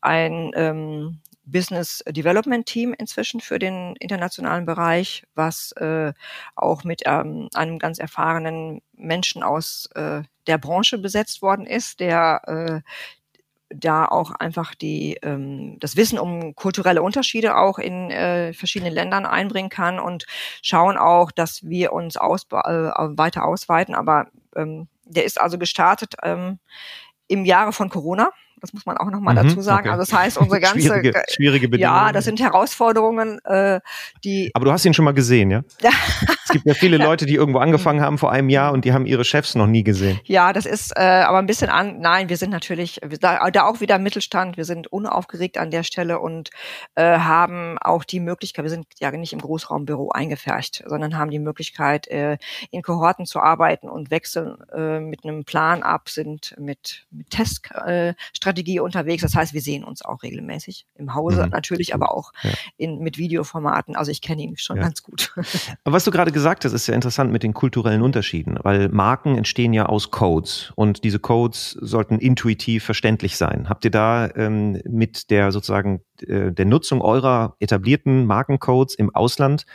ein 0.00 0.52
ähm, 0.54 1.20
Business 1.44 2.04
Development 2.06 2.66
Team 2.66 2.94
inzwischen 2.96 3.40
für 3.40 3.58
den 3.58 3.96
internationalen 3.96 4.66
Bereich, 4.66 5.24
was 5.34 5.72
äh, 5.72 6.12
auch 6.54 6.84
mit 6.84 7.02
ähm, 7.06 7.48
einem 7.54 7.78
ganz 7.78 7.98
erfahrenen 7.98 8.82
Menschen 8.94 9.42
aus 9.42 9.88
äh, 9.94 10.22
der 10.46 10.58
Branche 10.58 10.98
besetzt 10.98 11.42
worden 11.42 11.66
ist, 11.66 12.00
der 12.00 12.42
äh, 12.46 12.80
da 13.70 14.06
auch 14.06 14.30
einfach 14.32 14.74
die 14.74 15.18
ähm, 15.22 15.78
das 15.80 15.96
Wissen 15.96 16.18
um 16.18 16.54
kulturelle 16.54 17.02
Unterschiede 17.02 17.56
auch 17.56 17.78
in 17.78 18.10
äh, 18.10 18.52
verschiedenen 18.54 18.94
Ländern 18.94 19.26
einbringen 19.26 19.68
kann 19.68 19.98
und 19.98 20.24
schauen 20.62 20.96
auch, 20.96 21.30
dass 21.30 21.68
wir 21.68 21.92
uns 21.92 22.16
aus, 22.16 22.46
äh, 22.50 22.56
weiter 22.56 23.44
ausweiten. 23.44 23.94
Aber 23.94 24.28
ähm, 24.56 24.88
der 25.08 25.24
ist 25.24 25.40
also 25.40 25.58
gestartet 25.58 26.14
ähm, 26.22 26.58
im 27.26 27.44
Jahre 27.44 27.72
von 27.72 27.88
Corona. 27.88 28.30
Das 28.60 28.72
muss 28.72 28.86
man 28.86 28.96
auch 28.96 29.10
nochmal 29.10 29.34
mhm, 29.34 29.48
dazu 29.48 29.60
sagen. 29.60 29.88
Okay. 29.88 29.98
Also 29.98 30.02
das 30.10 30.12
heißt, 30.12 30.38
unsere 30.38 30.60
ganze 30.60 30.80
schwierige, 30.80 31.22
schwierige 31.28 31.68
Bedingungen. 31.68 31.96
Ja, 31.96 32.12
das 32.12 32.24
sind 32.24 32.40
Herausforderungen, 32.40 33.38
äh, 33.44 33.80
die. 34.24 34.50
Aber 34.54 34.64
du 34.64 34.72
hast 34.72 34.84
ihn 34.84 34.94
schon 34.94 35.04
mal 35.04 35.14
gesehen, 35.14 35.50
ja? 35.50 35.62
es 36.44 36.50
gibt 36.50 36.66
ja 36.66 36.74
viele 36.74 36.96
Leute, 36.96 37.26
die 37.26 37.34
irgendwo 37.34 37.58
angefangen 37.58 38.00
haben 38.00 38.18
vor 38.18 38.32
einem 38.32 38.48
Jahr 38.48 38.72
und 38.72 38.84
die 38.84 38.92
haben 38.92 39.06
ihre 39.06 39.24
Chefs 39.24 39.54
noch 39.54 39.66
nie 39.66 39.84
gesehen. 39.84 40.20
Ja, 40.24 40.52
das 40.52 40.66
ist 40.66 40.92
äh, 40.96 41.02
aber 41.02 41.38
ein 41.38 41.46
bisschen 41.46 41.70
an. 41.70 42.00
Nein, 42.00 42.28
wir 42.28 42.36
sind 42.36 42.50
natürlich 42.50 43.00
da, 43.20 43.50
da 43.50 43.64
auch 43.64 43.80
wieder 43.80 43.98
Mittelstand. 43.98 44.56
Wir 44.56 44.64
sind 44.64 44.86
unaufgeregt 44.86 45.58
an 45.58 45.70
der 45.70 45.82
Stelle 45.82 46.18
und 46.18 46.50
äh, 46.94 47.18
haben 47.18 47.78
auch 47.78 48.04
die 48.04 48.20
Möglichkeit. 48.20 48.64
Wir 48.64 48.70
sind 48.70 48.86
ja 48.98 49.10
nicht 49.10 49.32
im 49.32 49.40
Großraumbüro 49.40 50.10
eingefärcht, 50.10 50.84
sondern 50.86 51.16
haben 51.18 51.30
die 51.30 51.38
Möglichkeit, 51.38 52.08
äh, 52.08 52.38
in 52.70 52.82
Kohorten 52.82 53.26
zu 53.26 53.40
arbeiten 53.40 53.88
und 53.88 54.10
wechseln 54.10 54.56
äh, 54.72 55.00
mit 55.00 55.24
einem 55.24 55.44
Plan 55.44 55.82
ab, 55.82 56.08
sind 56.08 56.54
mit, 56.58 57.06
mit 57.10 57.30
Teststrategien 57.30 58.14
äh, 58.14 58.14
Strategie 58.48 58.80
unterwegs. 58.80 59.22
Das 59.22 59.34
heißt, 59.34 59.52
wir 59.52 59.60
sehen 59.60 59.84
uns 59.84 60.02
auch 60.02 60.22
regelmäßig 60.22 60.86
im 60.94 61.14
Hause 61.14 61.44
mhm. 61.44 61.50
natürlich, 61.50 61.94
aber 61.94 62.14
auch 62.14 62.32
ja. 62.42 62.50
in, 62.78 63.00
mit 63.00 63.18
Videoformaten. 63.18 63.94
Also 63.94 64.10
ich 64.10 64.22
kenne 64.22 64.42
ihn 64.42 64.56
schon 64.56 64.78
ja. 64.78 64.84
ganz 64.84 65.02
gut. 65.02 65.34
Aber 65.84 65.94
was 65.94 66.04
du 66.04 66.10
gerade 66.10 66.32
gesagt 66.32 66.64
hast, 66.64 66.72
ist 66.72 66.86
ja 66.86 66.94
interessant 66.94 67.30
mit 67.30 67.42
den 67.42 67.52
kulturellen 67.52 68.00
Unterschieden, 68.00 68.58
weil 68.62 68.88
Marken 68.88 69.36
entstehen 69.36 69.74
ja 69.74 69.86
aus 69.86 70.10
Codes 70.10 70.72
und 70.76 71.04
diese 71.04 71.18
Codes 71.18 71.72
sollten 71.80 72.18
intuitiv 72.18 72.84
verständlich 72.84 73.36
sein. 73.36 73.68
Habt 73.68 73.84
ihr 73.84 73.90
da 73.90 74.30
ähm, 74.34 74.80
mit 74.88 75.30
der 75.30 75.52
sozusagen 75.52 76.00
äh, 76.26 76.50
der 76.50 76.64
Nutzung 76.64 77.02
eurer 77.02 77.56
etablierten 77.60 78.24
Markencodes 78.24 78.94
im 78.94 79.14
Ausland 79.14 79.66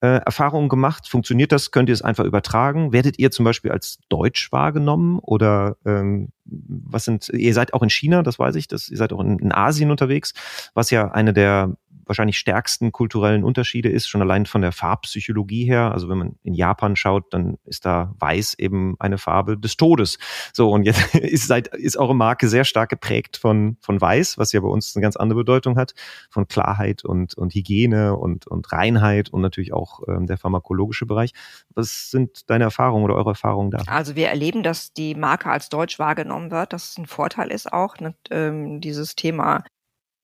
äh, 0.00 0.20
Erfahrungen 0.24 0.68
gemacht? 0.68 1.08
Funktioniert 1.08 1.52
das? 1.52 1.70
Könnt 1.70 1.88
ihr 1.88 1.94
es 1.94 2.02
einfach 2.02 2.24
übertragen? 2.24 2.92
Werdet 2.92 3.18
ihr 3.18 3.30
zum 3.30 3.44
Beispiel 3.44 3.70
als 3.70 3.98
Deutsch 4.08 4.52
wahrgenommen 4.52 5.18
oder 5.20 5.76
ähm, 5.84 6.28
was 6.44 7.04
sind, 7.04 7.28
ihr 7.30 7.54
seid 7.54 7.74
auch 7.74 7.82
in 7.82 7.90
China, 7.90 8.22
das 8.22 8.38
weiß 8.38 8.54
ich, 8.56 8.68
das, 8.68 8.88
ihr 8.88 8.96
seid 8.96 9.12
auch 9.12 9.20
in, 9.20 9.38
in 9.38 9.52
Asien 9.52 9.90
unterwegs, 9.90 10.32
was 10.74 10.90
ja 10.90 11.10
eine 11.10 11.32
der 11.32 11.76
wahrscheinlich 12.06 12.38
stärksten 12.38 12.92
kulturellen 12.92 13.44
Unterschiede 13.44 13.88
ist, 13.88 14.08
schon 14.08 14.22
allein 14.22 14.46
von 14.46 14.62
der 14.62 14.72
Farbpsychologie 14.72 15.64
her. 15.64 15.92
Also 15.92 16.08
wenn 16.08 16.18
man 16.18 16.36
in 16.44 16.54
Japan 16.54 16.96
schaut, 16.96 17.34
dann 17.34 17.58
ist 17.64 17.84
da 17.84 18.14
weiß 18.18 18.54
eben 18.54 18.94
eine 18.98 19.18
Farbe 19.18 19.58
des 19.58 19.76
Todes. 19.76 20.18
So, 20.52 20.70
und 20.70 20.84
jetzt 20.84 21.14
ist, 21.14 21.48
seit, 21.48 21.68
ist 21.68 21.96
eure 21.96 22.14
Marke 22.14 22.48
sehr 22.48 22.64
stark 22.64 22.90
geprägt 22.90 23.36
von, 23.36 23.76
von 23.80 24.00
weiß, 24.00 24.38
was 24.38 24.52
ja 24.52 24.60
bei 24.60 24.68
uns 24.68 24.94
eine 24.94 25.02
ganz 25.02 25.16
andere 25.16 25.40
Bedeutung 25.40 25.76
hat, 25.76 25.94
von 26.30 26.46
Klarheit 26.46 27.04
und, 27.04 27.36
und 27.36 27.54
Hygiene 27.54 28.16
und, 28.16 28.46
und 28.46 28.72
Reinheit 28.72 29.28
und 29.30 29.40
natürlich 29.40 29.72
auch 29.72 30.00
ähm, 30.08 30.26
der 30.26 30.38
pharmakologische 30.38 31.06
Bereich. 31.06 31.32
Was 31.74 32.10
sind 32.10 32.48
deine 32.48 32.64
Erfahrungen 32.64 33.04
oder 33.04 33.16
eure 33.16 33.30
Erfahrungen 33.30 33.70
da? 33.72 33.78
Also 33.86 34.14
wir 34.14 34.28
erleben, 34.28 34.62
dass 34.62 34.92
die 34.92 35.14
Marke 35.14 35.50
als 35.50 35.68
deutsch 35.68 35.98
wahrgenommen 35.98 36.50
wird, 36.50 36.72
dass 36.72 36.90
es 36.90 36.98
ein 36.98 37.06
Vorteil 37.06 37.50
ist 37.50 37.72
auch, 37.72 37.98
ne, 37.98 38.14
ähm, 38.30 38.80
dieses 38.80 39.16
Thema 39.16 39.64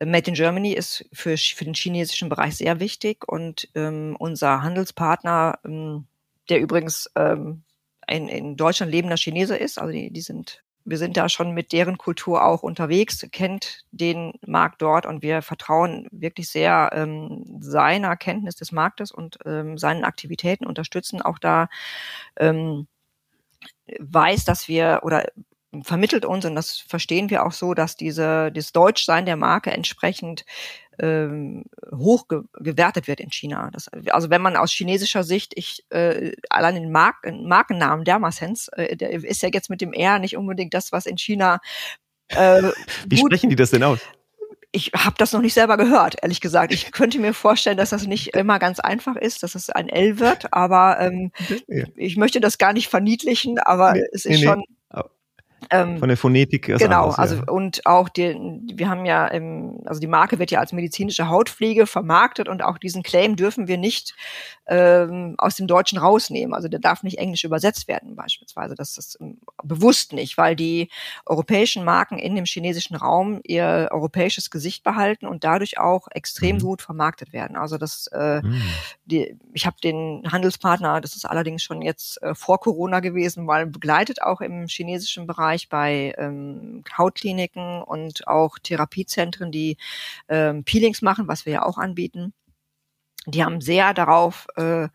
Made 0.07 0.29
in 0.29 0.35
Germany 0.35 0.73
ist 0.73 1.05
für, 1.13 1.37
für 1.37 1.65
den 1.65 1.75
chinesischen 1.75 2.29
Bereich 2.29 2.57
sehr 2.57 2.81
wichtig 2.81 3.27
und 3.29 3.69
ähm, 3.75 4.17
unser 4.19 4.63
Handelspartner, 4.63 5.59
ähm, 5.65 6.07
der 6.49 6.61
übrigens 6.61 7.11
ähm, 7.17 7.63
ein 8.07 8.29
in 8.29 8.57
Deutschland 8.57 8.93
lebender 8.93 9.17
Chinese 9.17 9.57
ist, 9.57 9.79
also 9.79 9.93
die, 9.93 10.11
die 10.11 10.21
sind, 10.21 10.63
wir 10.85 10.99
sind 10.99 11.17
da 11.17 11.29
schon 11.29 11.53
mit 11.53 11.73
deren 11.73 11.99
Kultur 11.99 12.45
auch 12.45 12.63
unterwegs, 12.63 13.27
kennt 13.31 13.85
den 13.93 14.33
Markt 14.45 14.83
dort 14.83 15.07
und 15.07 15.23
wir 15.23 15.43
vertrauen 15.43 16.09
wirklich 16.11 16.49
sehr 16.49 16.91
ähm, 16.93 17.59
seiner 17.61 18.17
Kenntnis 18.17 18.57
des 18.57 18.73
Marktes 18.73 19.13
und 19.13 19.39
ähm, 19.45 19.79
seinen 19.79 20.05
Aktivitäten, 20.05 20.67
unterstützen 20.67 21.23
auch 21.23 21.39
da 21.39 21.69
ähm, 22.37 22.87
weiß, 23.99 24.45
dass 24.45 24.69
wir 24.69 25.01
oder 25.03 25.27
vermittelt 25.83 26.25
uns, 26.25 26.45
und 26.45 26.55
das 26.55 26.79
verstehen 26.79 27.31
wir 27.31 27.47
auch 27.47 27.53
so, 27.53 27.75
dass 27.75 27.97
diese, 27.97 28.53
das 28.53 28.73
Deutschsein 28.73 29.25
der 29.25 29.37
Marke 29.37 29.71
entsprechend 29.71 30.45
ähm, 30.99 31.65
hoch 31.91 32.29
ge 32.29 32.43
gewertet 32.55 33.09
wird 33.09 33.21
in 33.21 33.33
China. 33.33 33.71
Das, 33.73 33.89
also 34.11 34.29
wenn 34.29 34.43
man 34.43 34.57
aus 34.57 34.73
chinesischer 34.73 35.25
Sicht, 35.25 35.53
ich 35.57 35.85
äh, 35.91 36.33
allein 36.51 36.75
den 36.75 36.93
Mark 36.93 37.17
Markennamen 37.25 38.05
Dermasense, 38.05 38.71
äh, 38.77 38.97
der 38.97 39.11
ist 39.11 39.43
ja 39.43 39.49
jetzt 39.53 39.71
mit 39.71 39.81
dem 39.81 39.93
R 39.93 40.19
nicht 40.19 40.37
unbedingt 40.37 40.75
das, 40.75 40.93
was 40.93 41.07
in 41.07 41.17
China 41.17 41.61
äh, 42.29 42.63
Wie 43.07 43.17
sprechen 43.17 43.49
die 43.49 43.57
das 43.57 43.71
denn 43.71 43.83
aus? 43.83 44.01
ich 44.73 44.91
habe 44.97 45.15
das 45.19 45.33
noch 45.33 45.43
nicht 45.43 45.53
selber 45.53 45.77
gehört, 45.77 46.17
ehrlich 46.23 46.41
gesagt. 46.41 46.73
Ich 46.73 46.91
könnte 46.93 47.19
mir 47.19 47.35
vorstellen, 47.35 47.77
dass 47.77 47.91
das 47.91 48.07
nicht 48.07 48.35
immer 48.35 48.59
ganz 48.59 48.81
einfach 48.81 49.17
ist, 49.17 49.43
dass 49.43 49.55
es 49.55 49.71
ein 49.71 49.89
L 49.89 50.19
wird, 50.19 50.53
aber 50.53 50.99
ähm, 50.99 51.31
ja. 51.69 51.85
ich 51.95 52.17
möchte 52.17 52.41
das 52.41 52.59
gar 52.59 52.73
nicht 52.73 52.89
verniedlichen, 52.89 53.59
aber 53.59 53.93
nee, 53.93 54.05
es 54.13 54.25
ist 54.25 54.41
nee, 54.41 54.47
schon 54.47 54.65
ähm, 55.71 55.99
Von 55.99 56.09
der 56.09 56.17
Phonetik 56.17 56.69
ist 56.69 56.81
Genau, 56.81 57.03
anders, 57.03 57.19
also 57.19 57.37
ja. 57.37 57.43
und 57.45 57.87
auch 57.87 58.09
den, 58.09 58.71
wir 58.75 58.89
haben 58.89 59.05
ja, 59.05 59.27
im, 59.29 59.81
also 59.85 60.01
die 60.01 60.07
Marke 60.07 60.39
wird 60.39 60.51
ja 60.51 60.61
als 60.61 60.73
medizinische 60.73 61.29
Hautpflege 61.29 61.87
vermarktet 61.87 62.49
und 62.49 62.63
auch 62.63 62.79
diesen 62.79 63.03
Claim 63.03 63.37
dürfen 63.37 63.69
wir 63.69 63.79
nicht 63.79 64.15
ähm, 64.67 65.35
aus 65.39 65.57
dem 65.57 65.67
Deutschen 65.67 65.99
rausnehmen. 65.99 66.55
Also 66.55 66.69
der 66.69 66.81
darf 66.81 67.03
nicht 67.03 67.19
englisch 67.19 67.45
übersetzt 67.45 67.89
werden 67.89 68.17
beispielsweise. 68.17 68.75
Das 68.75 68.97
ist 68.97 69.19
ähm, 69.21 69.39
bewusst 69.63 70.13
nicht, 70.13 70.39
weil 70.39 70.57
die 70.57 70.89
europäischen 71.27 71.85
Marken 71.85 72.19
in 72.19 72.35
dem 72.35 72.45
chinesischen 72.45 72.97
Raum 72.97 73.41
ihr 73.45 73.89
europäisches 73.91 74.51
Gesicht 74.51 74.83
behalten 74.85 75.27
und 75.27 75.45
dadurch 75.45 75.79
auch 75.79 76.09
extrem 76.13 76.57
mhm. 76.57 76.61
gut 76.61 76.83
vermarktet 76.83 77.33
werden. 77.33 77.57
Also 77.57 77.77
das, 77.77 78.07
äh, 78.13 78.41
mhm. 78.43 78.63
die, 79.05 79.37
ich 79.53 79.67
habe 79.67 79.77
den 79.83 80.23
Handelspartner, 80.31 81.01
das 81.01 81.17
ist 81.17 81.25
allerdings 81.25 81.63
schon 81.63 81.83
jetzt 81.83 82.23
äh, 82.23 82.35
vor 82.35 82.61
Corona 82.61 83.01
gewesen, 83.01 83.47
weil 83.47 83.67
begleitet 83.67 84.23
auch 84.23 84.41
im 84.41 84.67
chinesischen 84.69 85.27
Bereich 85.27 85.52
bei 85.69 86.15
ähm, 86.19 86.85
Hautkliniken 86.97 87.83
und 87.83 88.27
auch 88.27 88.59
Therapiezentren, 88.59 89.53
die 89.53 89.77
ähm, 90.29 90.65
Peelings 90.65 91.03
machen, 91.03 91.29
was 91.29 91.47
wir 91.47 91.53
ja 91.53 91.63
auch 91.65 91.79
anbieten 91.79 92.33
die 93.27 93.45
haben 93.45 93.61
sehr 93.61 93.95
darauf 93.95 94.47
äh, 94.57 94.89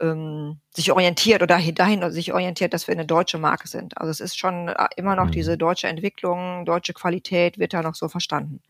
ähm, 0.00 0.58
sich 0.74 0.92
orientiert 0.92 1.42
oder 1.42 1.58
dahin 1.58 2.10
sich 2.10 2.32
orientiert, 2.32 2.74
dass 2.74 2.86
wir 2.86 2.92
eine 2.92 3.06
deutsche 3.06 3.38
Marke 3.38 3.66
sind. 3.66 3.98
Also 3.98 4.10
es 4.10 4.20
ist 4.20 4.38
schon 4.38 4.68
äh, 4.68 4.88
immer 4.96 5.16
noch 5.16 5.30
diese 5.30 5.52
mhm. 5.52 5.58
deutsche 5.58 5.88
Entwicklung, 5.88 6.64
deutsche 6.64 6.92
Qualität 6.92 7.58
wird 7.58 7.72
da 7.72 7.82
noch 7.82 7.94
so 7.94 8.08
verstanden. 8.08 8.60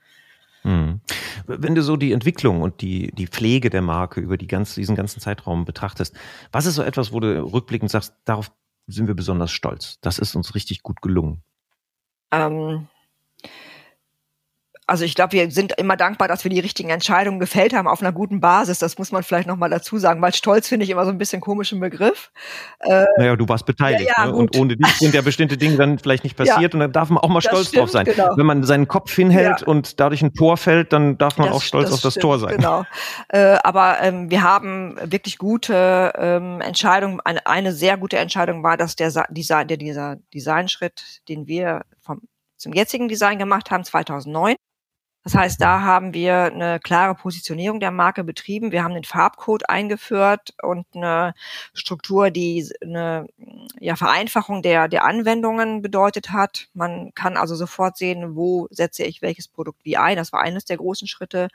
Hm. 0.62 1.00
Wenn 1.46 1.76
du 1.76 1.82
so 1.82 1.96
die 1.96 2.12
Entwicklung 2.12 2.60
und 2.60 2.80
die, 2.80 3.12
die 3.12 3.28
Pflege 3.28 3.70
der 3.70 3.82
Marke 3.82 4.20
über 4.20 4.36
die 4.36 4.48
ganze, 4.48 4.80
diesen 4.80 4.96
ganzen 4.96 5.20
Zeitraum 5.20 5.64
betrachtest, 5.64 6.16
was 6.50 6.66
ist 6.66 6.74
so 6.74 6.82
etwas, 6.82 7.12
wo 7.12 7.20
du 7.20 7.40
rückblickend 7.40 7.90
sagst, 7.90 8.14
darauf 8.24 8.50
sind 8.86 9.06
wir 9.06 9.14
besonders 9.14 9.50
stolz? 9.50 9.98
Das 10.00 10.18
ist 10.18 10.34
uns 10.36 10.54
richtig 10.54 10.82
gut 10.82 11.02
gelungen. 11.02 11.42
Ähm, 12.30 12.88
also 14.88 15.04
ich 15.04 15.16
glaube, 15.16 15.32
wir 15.32 15.50
sind 15.50 15.72
immer 15.78 15.96
dankbar, 15.96 16.28
dass 16.28 16.44
wir 16.44 16.50
die 16.50 16.60
richtigen 16.60 16.90
Entscheidungen 16.90 17.40
gefällt 17.40 17.74
haben 17.74 17.88
auf 17.88 18.00
einer 18.00 18.12
guten 18.12 18.40
Basis. 18.40 18.78
Das 18.78 18.98
muss 18.98 19.10
man 19.10 19.24
vielleicht 19.24 19.48
nochmal 19.48 19.68
dazu 19.68 19.98
sagen, 19.98 20.22
weil 20.22 20.32
Stolz 20.32 20.68
finde 20.68 20.84
ich 20.84 20.90
immer 20.90 21.04
so 21.04 21.10
ein 21.10 21.18
bisschen 21.18 21.40
komischen 21.40 21.80
Begriff. 21.80 22.30
Äh, 22.80 23.04
naja, 23.18 23.34
du 23.34 23.48
warst 23.48 23.66
beteiligt. 23.66 24.12
Ja, 24.16 24.24
ja, 24.24 24.30
ne? 24.30 24.36
Und 24.36 24.56
ohne 24.56 24.76
dich 24.76 24.86
sind 24.98 25.12
ja 25.12 25.22
bestimmte 25.22 25.56
Dinge 25.56 25.76
dann 25.76 25.98
vielleicht 25.98 26.22
nicht 26.22 26.36
passiert. 26.36 26.60
Ja, 26.60 26.68
und 26.74 26.80
dann 26.80 26.92
darf 26.92 27.10
man 27.10 27.18
auch 27.18 27.28
mal 27.28 27.40
stolz 27.40 27.68
stimmt, 27.68 27.82
drauf 27.82 27.90
sein. 27.90 28.04
Genau. 28.04 28.36
Wenn 28.36 28.46
man 28.46 28.62
seinen 28.62 28.86
Kopf 28.86 29.12
hinhält 29.12 29.64
und 29.64 29.98
dadurch 29.98 30.22
ein 30.22 30.34
Tor 30.34 30.56
fällt, 30.56 30.92
dann 30.92 31.18
darf 31.18 31.36
man 31.36 31.48
das, 31.48 31.56
auch 31.56 31.62
stolz 31.62 31.92
auf 31.92 32.00
das 32.00 32.12
stimmt, 32.12 32.22
Tor 32.22 32.38
sein. 32.38 32.56
Genau. 32.56 32.84
Äh, 33.28 33.58
aber 33.64 33.98
ähm, 34.02 34.30
wir 34.30 34.42
haben 34.42 34.96
wirklich 35.02 35.38
gute 35.38 36.12
ähm, 36.16 36.60
Entscheidungen. 36.60 37.20
Eine, 37.24 37.44
eine 37.46 37.72
sehr 37.72 37.96
gute 37.96 38.18
Entscheidung 38.18 38.62
war, 38.62 38.76
dass 38.76 38.94
der, 38.94 39.10
Design, 39.30 39.66
der 39.66 39.78
dieser 39.78 40.16
Designschritt, 40.32 41.22
den 41.28 41.48
wir 41.48 41.82
vom 42.00 42.20
zum 42.58 42.72
jetzigen 42.72 43.08
Design 43.08 43.38
gemacht 43.38 43.70
haben, 43.70 43.84
2009, 43.84 44.56
das 45.26 45.34
heißt, 45.34 45.60
da 45.60 45.80
haben 45.80 46.14
wir 46.14 46.44
eine 46.44 46.78
klare 46.78 47.16
Positionierung 47.16 47.80
der 47.80 47.90
Marke 47.90 48.22
betrieben. 48.22 48.70
Wir 48.70 48.84
haben 48.84 48.94
den 48.94 49.02
Farbcode 49.02 49.68
eingeführt 49.68 50.54
und 50.62 50.86
eine 50.94 51.34
Struktur, 51.74 52.30
die 52.30 52.64
eine 52.80 53.26
ja, 53.80 53.96
Vereinfachung 53.96 54.62
der, 54.62 54.86
der 54.86 55.04
Anwendungen 55.04 55.82
bedeutet 55.82 56.30
hat. 56.30 56.68
Man 56.74 57.12
kann 57.14 57.36
also 57.36 57.56
sofort 57.56 57.96
sehen, 57.96 58.36
wo 58.36 58.68
setze 58.70 59.02
ich 59.02 59.20
welches 59.20 59.48
Produkt 59.48 59.84
wie 59.84 59.96
ein. 59.96 60.16
Das 60.16 60.32
war 60.32 60.42
eines 60.42 60.64
der 60.64 60.76
großen 60.76 61.08
Schritte, 61.08 61.48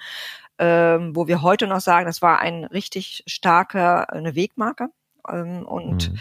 ähm, 0.59 1.15
wo 1.15 1.27
wir 1.27 1.41
heute 1.41 1.65
noch 1.65 1.79
sagen, 1.79 2.05
das 2.05 2.21
war 2.21 2.41
ein 2.41 2.65
richtig 2.65 3.23
starker, 3.25 4.11
eine 4.11 4.35
Wegmarke. 4.35 4.89
Ähm, 5.29 5.65
und 5.65 6.11
mhm. 6.11 6.19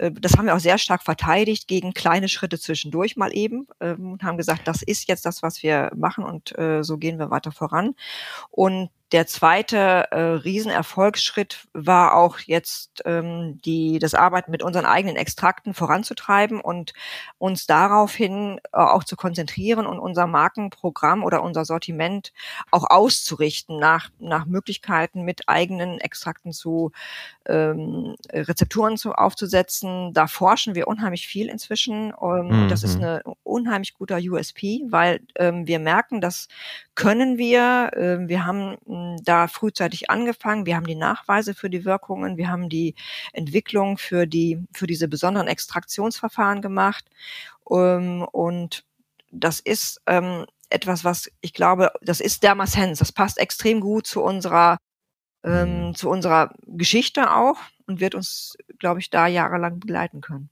Äh, 0.00 0.12
das 0.12 0.36
haben 0.36 0.46
wir 0.46 0.54
auch 0.54 0.60
sehr 0.60 0.78
stark 0.78 1.02
verteidigt 1.02 1.68
gegen 1.68 1.94
kleine 1.94 2.28
Schritte 2.28 2.58
zwischendurch 2.58 3.16
mal 3.16 3.34
eben 3.34 3.66
ähm, 3.80 4.12
und 4.12 4.22
haben 4.22 4.38
gesagt, 4.38 4.66
das 4.66 4.82
ist 4.82 5.08
jetzt 5.08 5.26
das, 5.26 5.42
was 5.42 5.62
wir 5.62 5.92
machen 5.94 6.24
und 6.24 6.56
äh, 6.58 6.82
so 6.82 6.98
gehen 6.98 7.18
wir 7.18 7.30
weiter 7.30 7.52
voran. 7.52 7.94
Und 8.50 8.90
der 9.12 9.26
zweite 9.26 9.76
äh, 10.10 10.20
Riesenerfolgsschritt 10.20 11.66
war 11.72 12.14
auch 12.14 12.38
jetzt 12.38 13.02
ähm, 13.04 13.60
die, 13.64 13.98
das 13.98 14.14
Arbeiten 14.14 14.52
mit 14.52 14.62
unseren 14.62 14.86
eigenen 14.86 15.16
Extrakten 15.16 15.74
voranzutreiben 15.74 16.60
und 16.60 16.92
uns 17.38 17.66
daraufhin 17.66 18.60
äh, 18.72 18.78
auch 18.78 19.02
zu 19.02 19.16
konzentrieren 19.16 19.86
und 19.86 19.98
unser 19.98 20.28
Markenprogramm 20.28 21.24
oder 21.24 21.42
unser 21.42 21.64
Sortiment 21.64 22.32
auch 22.70 22.88
auszurichten 22.88 23.78
nach, 23.80 24.10
nach 24.20 24.46
Möglichkeiten 24.46 25.22
mit 25.22 25.48
eigenen 25.48 25.98
Extrakten 25.98 26.52
zu 26.52 26.92
ähm, 27.46 28.14
Rezepturen 28.32 28.96
zu, 28.96 29.12
aufzusetzen. 29.14 30.12
Da 30.12 30.28
forschen 30.28 30.76
wir 30.76 30.86
unheimlich 30.86 31.26
viel 31.26 31.48
inzwischen. 31.48 32.12
Ähm, 32.22 32.64
mhm. 32.64 32.68
Das 32.68 32.84
ist 32.84 32.98
mhm. 32.98 33.04
ein 33.04 33.20
unheimlich 33.42 33.94
guter 33.94 34.18
USP, 34.18 34.82
weil 34.88 35.20
ähm, 35.36 35.66
wir 35.66 35.80
merken, 35.80 36.20
das 36.20 36.46
können 36.94 37.38
wir. 37.38 37.90
Ähm, 37.96 38.28
wir 38.28 38.46
haben 38.46 38.76
da 39.22 39.48
frühzeitig 39.48 40.10
angefangen. 40.10 40.66
Wir 40.66 40.76
haben 40.76 40.86
die 40.86 40.94
Nachweise 40.94 41.54
für 41.54 41.70
die 41.70 41.84
Wirkungen. 41.84 42.36
Wir 42.36 42.48
haben 42.48 42.68
die 42.68 42.94
Entwicklung 43.32 43.98
für 43.98 44.26
die, 44.26 44.64
für 44.72 44.86
diese 44.86 45.08
besonderen 45.08 45.48
Extraktionsverfahren 45.48 46.62
gemacht. 46.62 47.04
Ähm, 47.70 48.26
und 48.32 48.84
das 49.30 49.60
ist 49.60 50.00
ähm, 50.06 50.46
etwas, 50.70 51.04
was 51.04 51.30
ich 51.40 51.52
glaube, 51.52 51.92
das 52.02 52.20
ist 52.20 52.42
Dermasens. 52.42 52.98
Das 52.98 53.12
passt 53.12 53.38
extrem 53.38 53.80
gut 53.80 54.06
zu 54.06 54.22
unserer 54.22 54.78
ähm, 55.44 55.88
mhm. 55.88 55.94
zu 55.94 56.10
unserer 56.10 56.54
Geschichte 56.66 57.32
auch 57.34 57.58
und 57.86 58.00
wird 58.00 58.14
uns, 58.14 58.56
glaube 58.78 59.00
ich, 59.00 59.10
da 59.10 59.26
jahrelang 59.26 59.80
begleiten 59.80 60.20
können. 60.20 60.50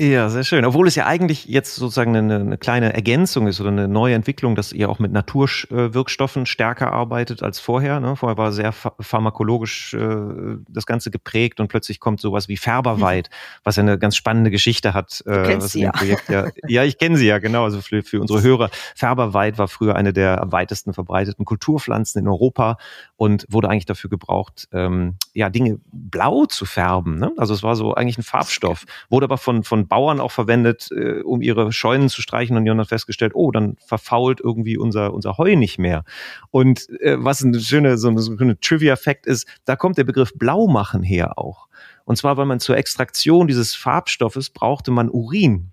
Ja, 0.00 0.28
sehr 0.28 0.44
schön. 0.44 0.64
Obwohl 0.64 0.86
es 0.86 0.94
ja 0.94 1.06
eigentlich 1.06 1.46
jetzt 1.46 1.74
sozusagen 1.74 2.14
eine, 2.14 2.36
eine 2.36 2.56
kleine 2.56 2.92
Ergänzung 2.92 3.48
ist 3.48 3.60
oder 3.60 3.70
eine 3.70 3.88
neue 3.88 4.14
Entwicklung, 4.14 4.54
dass 4.54 4.72
ihr 4.72 4.90
auch 4.90 5.00
mit 5.00 5.10
Naturwirkstoffen 5.10 6.46
stärker 6.46 6.92
arbeitet 6.92 7.42
als 7.42 7.58
vorher. 7.58 7.98
Ne? 7.98 8.14
Vorher 8.14 8.38
war 8.38 8.52
sehr 8.52 8.70
pharmakologisch 8.70 9.94
äh, 9.94 10.58
das 10.68 10.86
Ganze 10.86 11.10
geprägt 11.10 11.58
und 11.58 11.66
plötzlich 11.66 11.98
kommt 11.98 12.20
sowas 12.20 12.46
wie 12.46 12.56
Färberweit, 12.56 13.28
was 13.64 13.74
ja 13.74 13.82
eine 13.82 13.98
ganz 13.98 14.14
spannende 14.14 14.52
Geschichte 14.52 14.94
hat. 14.94 15.20
Äh, 15.26 15.42
du 15.42 15.56
was 15.56 15.72
sie 15.72 15.80
ja. 15.80 15.92
Ja. 16.28 16.46
Ja, 16.68 16.84
ich 16.84 16.98
kenne 16.98 17.16
sie 17.16 17.26
ja, 17.26 17.38
genau. 17.38 17.64
Also 17.64 17.80
für, 17.80 18.04
für 18.04 18.20
unsere 18.20 18.40
Hörer. 18.40 18.70
Färberweit 18.94 19.58
war 19.58 19.66
früher 19.66 19.96
eine 19.96 20.12
der 20.12 20.40
am 20.40 20.52
weitesten 20.52 20.94
verbreiteten 20.94 21.44
Kulturpflanzen 21.44 22.20
in 22.20 22.28
Europa 22.28 22.78
und 23.16 23.46
wurde 23.48 23.68
eigentlich 23.68 23.86
dafür 23.86 24.10
gebraucht, 24.10 24.68
ähm, 24.70 25.16
ja, 25.34 25.50
Dinge 25.50 25.80
blau 25.90 26.46
zu 26.46 26.66
färben. 26.66 27.18
Ne? 27.18 27.32
Also 27.36 27.52
es 27.52 27.64
war 27.64 27.74
so 27.74 27.94
eigentlich 27.94 28.18
ein 28.18 28.22
Farbstoff, 28.22 28.84
wurde 29.10 29.24
aber 29.24 29.38
von, 29.38 29.64
von 29.64 29.87
Bauern 29.88 30.20
auch 30.20 30.30
verwendet, 30.30 30.90
äh, 30.92 31.20
um 31.22 31.42
ihre 31.42 31.72
Scheunen 31.72 32.08
zu 32.08 32.22
streichen 32.22 32.56
und 32.56 32.64
die 32.64 32.70
haben 32.70 32.78
dann 32.78 32.86
festgestellt, 32.86 33.32
oh, 33.34 33.50
dann 33.50 33.76
verfault 33.84 34.40
irgendwie 34.40 34.76
unser, 34.76 35.12
unser 35.12 35.38
Heu 35.38 35.56
nicht 35.56 35.78
mehr. 35.78 36.04
Und 36.50 36.88
äh, 37.00 37.16
was 37.18 37.40
ein 37.42 37.58
schöner, 37.58 37.98
so, 37.98 38.16
so 38.18 38.32
ein 38.32 38.58
Trivia-Fact 38.60 39.26
ist, 39.26 39.46
da 39.64 39.76
kommt 39.76 39.98
der 39.98 40.04
Begriff 40.04 40.32
Blaumachen 40.34 41.02
her 41.02 41.38
auch. 41.38 41.68
Und 42.04 42.16
zwar, 42.16 42.36
weil 42.36 42.46
man 42.46 42.60
zur 42.60 42.76
Extraktion 42.76 43.46
dieses 43.46 43.74
Farbstoffes 43.74 44.50
brauchte 44.50 44.90
man 44.90 45.10
Urin. 45.10 45.72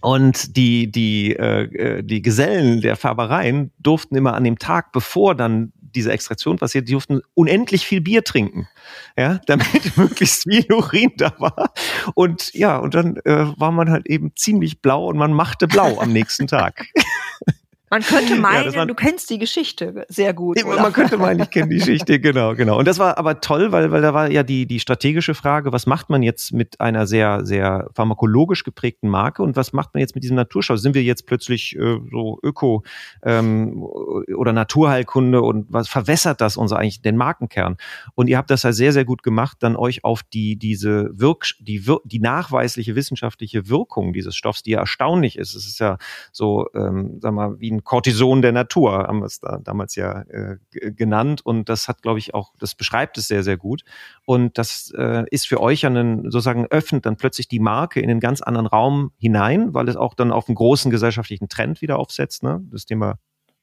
Und 0.00 0.56
die, 0.56 0.90
die, 0.90 1.36
äh, 1.36 1.98
äh 1.98 2.02
die 2.02 2.22
Gesellen 2.22 2.80
der 2.80 2.96
Färbereien 2.96 3.70
durften 3.78 4.16
immer 4.16 4.34
an 4.34 4.44
dem 4.44 4.58
Tag, 4.58 4.92
bevor 4.92 5.34
dann 5.34 5.72
diese 5.94 6.12
Extraktion 6.12 6.56
passiert, 6.56 6.88
die 6.88 6.92
durften 6.92 7.20
unendlich 7.34 7.86
viel 7.86 8.00
Bier 8.00 8.24
trinken, 8.24 8.68
ja, 9.16 9.40
damit 9.46 9.96
möglichst 9.96 10.44
viel 10.44 10.64
Urin 10.72 11.12
da 11.16 11.32
war. 11.38 11.72
Und 12.14 12.52
ja, 12.54 12.78
und 12.78 12.94
dann 12.94 13.16
äh, 13.24 13.46
war 13.58 13.72
man 13.72 13.90
halt 13.90 14.06
eben 14.06 14.32
ziemlich 14.36 14.80
blau 14.80 15.06
und 15.06 15.16
man 15.16 15.32
machte 15.32 15.66
blau 15.66 15.98
am 16.00 16.12
nächsten 16.12 16.46
Tag. 16.46 16.86
Man 17.92 18.02
könnte 18.02 18.36
meinen, 18.36 18.72
ja, 18.72 18.86
du 18.86 18.94
kennst 18.94 19.30
die 19.30 19.38
Geschichte 19.38 20.06
sehr 20.08 20.32
gut. 20.32 20.64
Oder? 20.64 20.80
Man 20.80 20.92
könnte 20.92 21.18
meinen, 21.18 21.40
ich 21.40 21.50
kenne 21.50 21.70
die 21.70 21.78
Geschichte, 21.78 22.20
genau, 22.20 22.54
genau. 22.54 22.78
Und 22.78 22.86
das 22.86 23.00
war 23.00 23.18
aber 23.18 23.40
toll, 23.40 23.72
weil, 23.72 23.90
weil 23.90 24.00
da 24.00 24.14
war 24.14 24.30
ja 24.30 24.44
die, 24.44 24.66
die 24.66 24.78
strategische 24.78 25.34
Frage, 25.34 25.72
was 25.72 25.86
macht 25.86 26.08
man 26.08 26.22
jetzt 26.22 26.52
mit 26.52 26.80
einer 26.80 27.08
sehr, 27.08 27.44
sehr 27.44 27.88
pharmakologisch 27.92 28.62
geprägten 28.62 29.08
Marke 29.08 29.42
und 29.42 29.56
was 29.56 29.72
macht 29.72 29.92
man 29.92 30.02
jetzt 30.02 30.14
mit 30.14 30.22
diesem 30.22 30.36
Naturschau? 30.36 30.76
Sind 30.76 30.94
wir 30.94 31.02
jetzt 31.02 31.26
plötzlich 31.26 31.74
äh, 31.74 31.98
so 32.12 32.38
Öko 32.44 32.84
ähm, 33.24 33.82
oder 33.82 34.52
Naturheilkunde 34.52 35.42
und 35.42 35.66
was 35.68 35.88
verwässert 35.88 36.40
das 36.40 36.56
unser 36.56 36.78
eigentlich 36.78 37.02
den 37.02 37.16
Markenkern? 37.16 37.76
Und 38.14 38.28
ihr 38.28 38.38
habt 38.38 38.50
das 38.50 38.62
ja 38.62 38.70
sehr, 38.70 38.92
sehr 38.92 39.04
gut 39.04 39.24
gemacht, 39.24 39.56
dann 39.60 39.74
euch 39.74 40.04
auf 40.04 40.22
die, 40.22 40.54
diese 40.54 41.10
Wirk, 41.12 41.44
die, 41.58 41.88
Wir 41.88 41.98
die 42.04 42.20
nachweisliche 42.20 42.94
wissenschaftliche 42.94 43.68
Wirkung 43.68 44.12
dieses 44.12 44.36
Stoffs, 44.36 44.62
die 44.62 44.70
ja 44.70 44.78
erstaunlich 44.78 45.36
ist. 45.36 45.56
Es 45.56 45.66
ist 45.66 45.80
ja 45.80 45.98
so, 46.30 46.68
ähm, 46.76 47.18
sag 47.20 47.34
mal, 47.34 47.58
wie 47.58 47.72
ein 47.72 47.79
Cortison 47.84 48.42
der 48.42 48.52
Natur, 48.52 48.92
haben 48.92 49.20
wir 49.20 49.26
es 49.26 49.40
da 49.40 49.58
damals 49.58 49.94
ja 49.96 50.22
äh, 50.22 50.56
genannt. 50.70 51.40
Und 51.44 51.68
das 51.68 51.88
hat, 51.88 52.02
glaube 52.02 52.18
ich, 52.18 52.34
auch, 52.34 52.52
das 52.58 52.74
beschreibt 52.74 53.18
es 53.18 53.28
sehr, 53.28 53.42
sehr 53.42 53.56
gut. 53.56 53.82
Und 54.24 54.58
das 54.58 54.92
äh, 54.96 55.24
ist 55.30 55.46
für 55.46 55.60
euch 55.60 55.86
einen, 55.86 56.24
sozusagen 56.24 56.66
öffnet 56.66 57.06
dann 57.06 57.16
plötzlich 57.16 57.48
die 57.48 57.60
Marke 57.60 58.00
in 58.00 58.10
einen 58.10 58.20
ganz 58.20 58.42
anderen 58.42 58.66
Raum 58.66 59.12
hinein, 59.18 59.74
weil 59.74 59.88
es 59.88 59.96
auch 59.96 60.14
dann 60.14 60.32
auf 60.32 60.48
einen 60.48 60.56
großen 60.56 60.90
gesellschaftlichen 60.90 61.48
Trend 61.48 61.82
wieder 61.82 61.98
aufsetzt. 61.98 62.42
Ne? 62.42 62.62
Das 62.70 62.86
Thema 62.86 63.18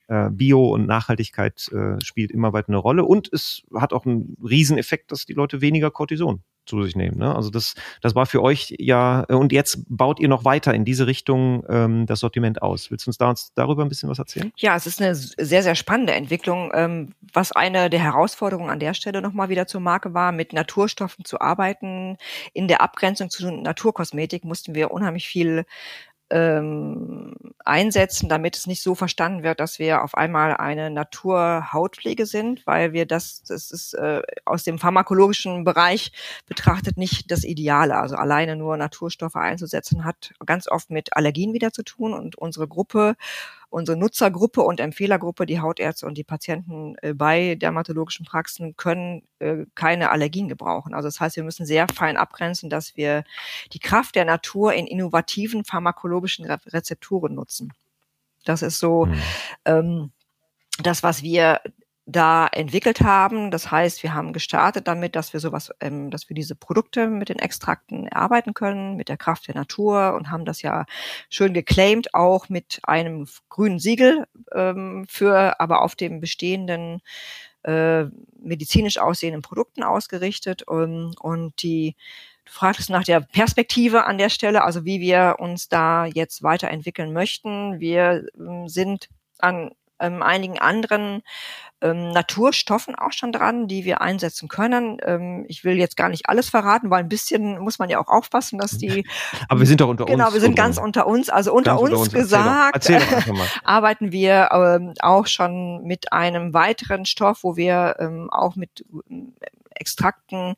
äh, 0.07 0.29
Bio 0.29 0.67
und 0.67 0.85
Nachhaltigkeit 0.85 1.69
äh, 1.71 2.03
spielt 2.03 2.31
immer 2.31 2.53
weiter 2.53 2.69
eine 2.69 2.77
Rolle. 2.77 3.05
Und 3.05 3.31
es 3.31 3.63
hat 3.73 3.93
auch 3.93 4.05
einen 4.05 4.37
Rieseneffekt, 4.43 5.11
dass 5.11 5.25
die 5.25 5.33
Leute 5.33 5.61
weniger 5.61 5.91
Cortison 5.91 6.43
zu 6.67 6.83
sich 6.83 6.95
nehmen. 6.95 7.17
Ne? 7.17 7.35
Also 7.35 7.49
das, 7.49 7.73
das 8.01 8.15
war 8.15 8.25
für 8.25 8.41
euch 8.41 8.75
ja, 8.77 9.21
und 9.29 9.51
jetzt 9.51 9.83
baut 9.87 10.19
ihr 10.19 10.27
noch 10.27 10.45
weiter 10.45 10.73
in 10.73 10.85
diese 10.85 11.07
Richtung 11.07 11.63
ähm, 11.69 12.05
das 12.05 12.19
Sortiment 12.19 12.61
aus. 12.61 12.91
Willst 12.91 13.05
du 13.05 13.09
uns, 13.09 13.17
da, 13.17 13.29
uns 13.29 13.51
darüber 13.55 13.83
ein 13.83 13.89
bisschen 13.89 14.09
was 14.09 14.19
erzählen? 14.19 14.51
Ja, 14.57 14.75
es 14.75 14.85
ist 14.85 15.01
eine 15.01 15.15
sehr, 15.15 15.63
sehr 15.63 15.75
spannende 15.75 16.13
Entwicklung. 16.13 16.71
Ähm, 16.73 17.13
was 17.33 17.51
eine 17.51 17.89
der 17.89 17.99
Herausforderungen 17.99 18.69
an 18.69 18.79
der 18.79 18.93
Stelle 18.93 19.21
nochmal 19.21 19.49
wieder 19.49 19.67
zur 19.67 19.81
Marke 19.81 20.13
war, 20.13 20.31
mit 20.31 20.53
Naturstoffen 20.53 21.25
zu 21.25 21.41
arbeiten. 21.41 22.17
In 22.53 22.67
der 22.67 22.81
Abgrenzung 22.81 23.29
zu 23.29 23.49
Naturkosmetik 23.51 24.43
mussten 24.43 24.75
wir 24.75 24.91
unheimlich 24.91 25.27
viel 25.27 25.65
ähm, 26.29 27.33
einsetzen, 27.63 28.29
damit 28.29 28.57
es 28.57 28.67
nicht 28.67 28.81
so 28.81 28.95
verstanden 28.95 29.43
wird, 29.43 29.59
dass 29.59 29.79
wir 29.79 30.03
auf 30.03 30.15
einmal 30.15 30.55
eine 30.57 30.89
Naturhautpflege 30.89 32.25
sind, 32.25 32.65
weil 32.65 32.93
wir 32.93 33.05
das, 33.05 33.43
das 33.43 33.71
ist 33.71 33.93
äh, 33.93 34.21
aus 34.45 34.63
dem 34.63 34.79
pharmakologischen 34.79 35.63
Bereich 35.63 36.11
betrachtet 36.47 36.97
nicht 36.97 37.31
das 37.31 37.43
Ideale. 37.43 37.97
Also 37.97 38.15
alleine 38.15 38.55
nur 38.55 38.77
Naturstoffe 38.77 39.35
einzusetzen 39.35 40.05
hat 40.05 40.33
ganz 40.45 40.67
oft 40.67 40.89
mit 40.89 41.15
Allergien 41.15 41.53
wieder 41.53 41.71
zu 41.71 41.83
tun 41.83 42.13
und 42.13 42.37
unsere 42.37 42.67
Gruppe 42.67 43.15
unsere 43.69 43.97
Nutzergruppe 43.97 44.61
und 44.61 44.79
Empfehlergruppe, 44.79 45.45
die 45.45 45.59
Hautärzte 45.59 46.05
und 46.05 46.17
die 46.17 46.23
Patienten 46.23 46.95
äh, 47.01 47.13
bei 47.13 47.55
dermatologischen 47.55 48.25
Praxen 48.25 48.77
können 48.77 49.23
äh, 49.39 49.65
keine 49.75 50.09
Allergien 50.09 50.47
gebrauchen. 50.47 50.93
Also 50.93 51.07
das 51.07 51.19
heißt, 51.19 51.35
wir 51.35 51.43
müssen 51.43 51.65
sehr 51.65 51.87
fein 51.93 52.17
abgrenzen, 52.17 52.69
dass 52.69 52.95
wir 52.95 53.23
die 53.73 53.79
Kraft 53.79 54.15
der 54.15 54.25
Natur 54.25 54.73
in 54.73 54.87
innovativen 54.87 55.65
pharmakologischen 55.65 56.45
Rezepturen 56.45 57.35
nutzen. 57.35 57.73
Das 58.45 58.61
ist 58.61 58.79
so 58.79 59.05
mhm. 59.05 59.21
ähm, 59.65 60.11
das, 60.81 61.03
was 61.03 61.23
wir 61.23 61.59
da 62.09 62.47
entwickelt 62.47 63.01
haben. 63.01 63.51
Das 63.51 63.69
heißt, 63.69 64.01
wir 64.01 64.13
haben 64.13 64.31
gestartet 64.31 64.87
damit, 64.87 65.15
dass 65.15 65.33
wir 65.33 65.41
sowas, 65.41 65.71
ähm, 65.81 66.09
dass 66.09 66.29
wir 66.29 66.35
diese 66.35 66.55
Produkte 66.55 67.07
mit 67.07 67.27
den 67.27 67.37
Extrakten 67.37 68.07
erarbeiten 68.07 68.53
können, 68.53 68.95
mit 68.95 69.09
der 69.09 69.17
Kraft 69.17 69.47
der 69.47 69.55
Natur 69.55 70.15
und 70.15 70.31
haben 70.31 70.45
das 70.45 70.61
ja 70.61 70.85
schön 71.29 71.53
geclaimed, 71.53 72.13
auch 72.13 72.47
mit 72.47 72.79
einem 72.83 73.27
grünen 73.49 73.77
Siegel 73.79 74.25
ähm, 74.55 75.05
für, 75.09 75.59
aber 75.59 75.81
auf 75.81 75.95
dem 75.95 76.21
bestehenden 76.21 77.01
äh, 77.63 78.05
medizinisch 78.39 78.97
aussehenden 78.97 79.41
Produkten 79.41 79.83
ausgerichtet. 79.83 80.63
Und, 80.63 81.15
und 81.19 81.61
die 81.61 81.95
Du 82.45 82.53
fragtest 82.53 82.89
nach 82.89 83.03
der 83.03 83.19
Perspektive 83.19 84.05
an 84.05 84.17
der 84.17 84.29
Stelle, 84.29 84.63
also 84.63 84.85
wie 84.85 85.01
wir 85.01 85.35
uns 85.39 85.67
da 85.67 86.05
jetzt 86.05 86.43
weiterentwickeln 86.43 87.11
möchten. 87.11 87.81
Wir 87.81 88.25
ähm, 88.39 88.69
sind 88.69 89.09
an 89.39 89.71
ähm, 89.99 90.21
einigen 90.21 90.59
anderen 90.59 91.23
ähm, 91.81 92.09
Naturstoffen 92.09 92.95
auch 92.95 93.11
schon 93.11 93.31
dran, 93.31 93.67
die 93.67 93.85
wir 93.85 94.01
einsetzen 94.01 94.47
können. 94.47 94.97
Ähm, 95.03 95.45
ich 95.47 95.63
will 95.63 95.77
jetzt 95.77 95.95
gar 95.95 96.09
nicht 96.09 96.27
alles 96.27 96.49
verraten, 96.49 96.89
weil 96.89 97.03
ein 97.03 97.09
bisschen 97.09 97.59
muss 97.59 97.77
man 97.77 97.89
ja 97.89 97.99
auch 97.99 98.07
aufpassen, 98.07 98.57
dass 98.57 98.77
die. 98.77 99.05
Aber 99.49 99.59
wir 99.59 99.67
sind 99.67 99.81
doch 99.81 99.89
unter 99.89 100.05
genau, 100.05 100.25
uns. 100.25 100.33
Genau, 100.33 100.33
wir 100.33 100.41
sind 100.41 100.55
ganz 100.55 100.77
unter 100.77 101.05
uns. 101.05 101.29
Also 101.29 101.53
unter 101.53 101.79
uns, 101.79 101.91
unter 101.91 102.01
uns, 102.01 102.13
gesagt, 102.13 102.75
erzähl 102.75 102.99
doch, 102.99 103.11
erzähl 103.11 103.33
doch 103.33 103.47
arbeiten 103.63 104.11
wir 104.11 104.49
ähm, 104.51 104.93
auch 105.01 105.27
schon 105.27 105.83
mit 105.83 106.11
einem 106.11 106.53
weiteren 106.53 107.05
Stoff, 107.05 107.43
wo 107.43 107.55
wir 107.55 107.95
ähm, 107.99 108.29
auch 108.31 108.55
mit 108.55 108.83
Extrakten 109.79 110.55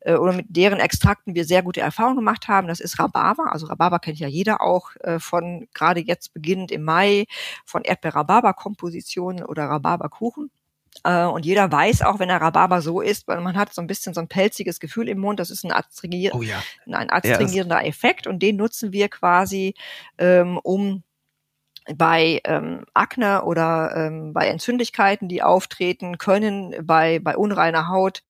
äh, 0.00 0.14
oder 0.14 0.32
mit 0.32 0.46
deren 0.48 0.80
Extrakten 0.80 1.34
wir 1.34 1.44
sehr 1.44 1.62
gute 1.62 1.80
Erfahrungen 1.80 2.16
gemacht 2.16 2.48
haben. 2.48 2.68
Das 2.68 2.80
ist 2.80 2.98
Rhabarber. 2.98 3.52
Also 3.52 3.66
Rhabarber 3.66 3.98
kennt 3.98 4.18
ja 4.18 4.28
jeder 4.28 4.60
auch 4.60 4.94
äh, 5.00 5.18
von 5.18 5.68
gerade 5.74 6.00
jetzt 6.00 6.34
beginnend 6.34 6.70
im 6.70 6.82
Mai 6.82 7.26
von 7.64 7.82
Erdbeer-Rhabarber-Kompositionen 7.82 9.44
oder 9.44 9.64
Rhabarberkuchen. 9.64 10.50
Äh, 11.04 11.24
und 11.24 11.46
jeder 11.46 11.70
weiß 11.70 12.02
auch, 12.02 12.18
wenn 12.18 12.28
der 12.28 12.40
Rhabarber 12.40 12.82
so 12.82 13.00
ist, 13.00 13.28
weil 13.28 13.40
man 13.40 13.56
hat 13.56 13.72
so 13.72 13.80
ein 13.80 13.86
bisschen 13.86 14.14
so 14.14 14.20
ein 14.20 14.28
pelziges 14.28 14.80
Gefühl 14.80 15.08
im 15.08 15.18
Mund, 15.18 15.40
das 15.40 15.50
ist 15.50 15.64
ein, 15.64 15.72
adstringier 15.72 16.34
oh 16.34 16.42
ja. 16.42 16.62
ein 16.86 17.10
adstringierender 17.10 17.84
Effekt 17.84 18.26
und 18.26 18.40
den 18.40 18.56
nutzen 18.56 18.92
wir 18.92 19.08
quasi, 19.08 19.74
ähm, 20.18 20.58
um 20.62 21.02
bei 21.94 22.40
ähm, 22.44 22.84
Akne 22.94 23.44
oder 23.44 23.94
ähm, 23.96 24.32
bei 24.32 24.46
Entzündlichkeiten, 24.48 25.28
die 25.28 25.42
auftreten 25.42 26.18
können, 26.18 26.74
bei, 26.86 27.18
bei 27.18 27.36
unreiner 27.36 27.88
Haut, 27.88 28.22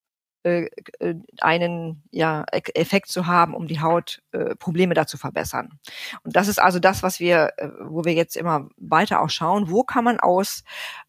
äh, 0.43 0.67
äh, 0.99 1.15
einen 1.39 2.01
ja, 2.09 2.45
Effekt 2.73 3.09
zu 3.09 3.27
haben, 3.27 3.53
um 3.53 3.67
die 3.67 3.79
Haut 3.79 4.23
äh, 4.31 4.55
Probleme 4.55 4.95
da 4.95 5.05
zu 5.05 5.17
verbessern. 5.17 5.77
Und 6.23 6.35
das 6.35 6.47
ist 6.47 6.59
also 6.59 6.79
das, 6.79 7.03
was 7.03 7.19
wir, 7.19 7.53
äh, 7.57 7.69
wo 7.81 8.05
wir 8.05 8.13
jetzt 8.13 8.35
immer 8.35 8.67
weiter 8.77 9.21
auch 9.21 9.29
schauen, 9.29 9.69
wo 9.69 9.83
kann 9.83 10.03
man 10.03 10.19
aus 10.19 10.63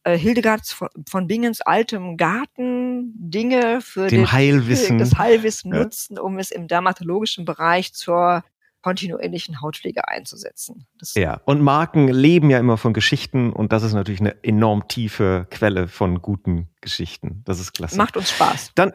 äh, 0.04 0.18
Hildegard 0.18 0.66
von, 0.66 0.88
von 1.08 1.26
Bingens 1.26 1.62
altem 1.62 2.18
Garten 2.18 3.12
Dinge 3.16 3.80
für 3.80 4.08
Dem 4.08 4.22
den, 4.22 4.32
Heilwissen. 4.32 4.98
das 4.98 5.16
Heilwissen 5.16 5.72
ja. 5.72 5.82
nutzen, 5.82 6.18
um 6.18 6.38
es 6.38 6.50
im 6.50 6.68
dermatologischen 6.68 7.46
Bereich 7.46 7.94
zur 7.94 8.44
kontinuierlichen 8.82 9.62
Hautpflege 9.62 10.08
einzusetzen. 10.08 10.86
Das 10.98 11.14
ja, 11.14 11.40
und 11.44 11.62
Marken 11.62 12.08
leben 12.08 12.50
ja 12.50 12.58
immer 12.58 12.76
von 12.76 12.92
Geschichten 12.92 13.52
und 13.52 13.72
das 13.72 13.82
ist 13.82 13.94
natürlich 13.94 14.20
eine 14.20 14.42
enorm 14.44 14.88
tiefe 14.88 15.46
Quelle 15.50 15.88
von 15.88 16.20
guten 16.20 16.68
Geschichten. 16.80 17.42
Das 17.44 17.60
ist 17.60 17.72
klasse. 17.72 17.96
Macht 17.96 18.16
uns 18.16 18.30
Spaß. 18.30 18.72
Dann 18.74 18.92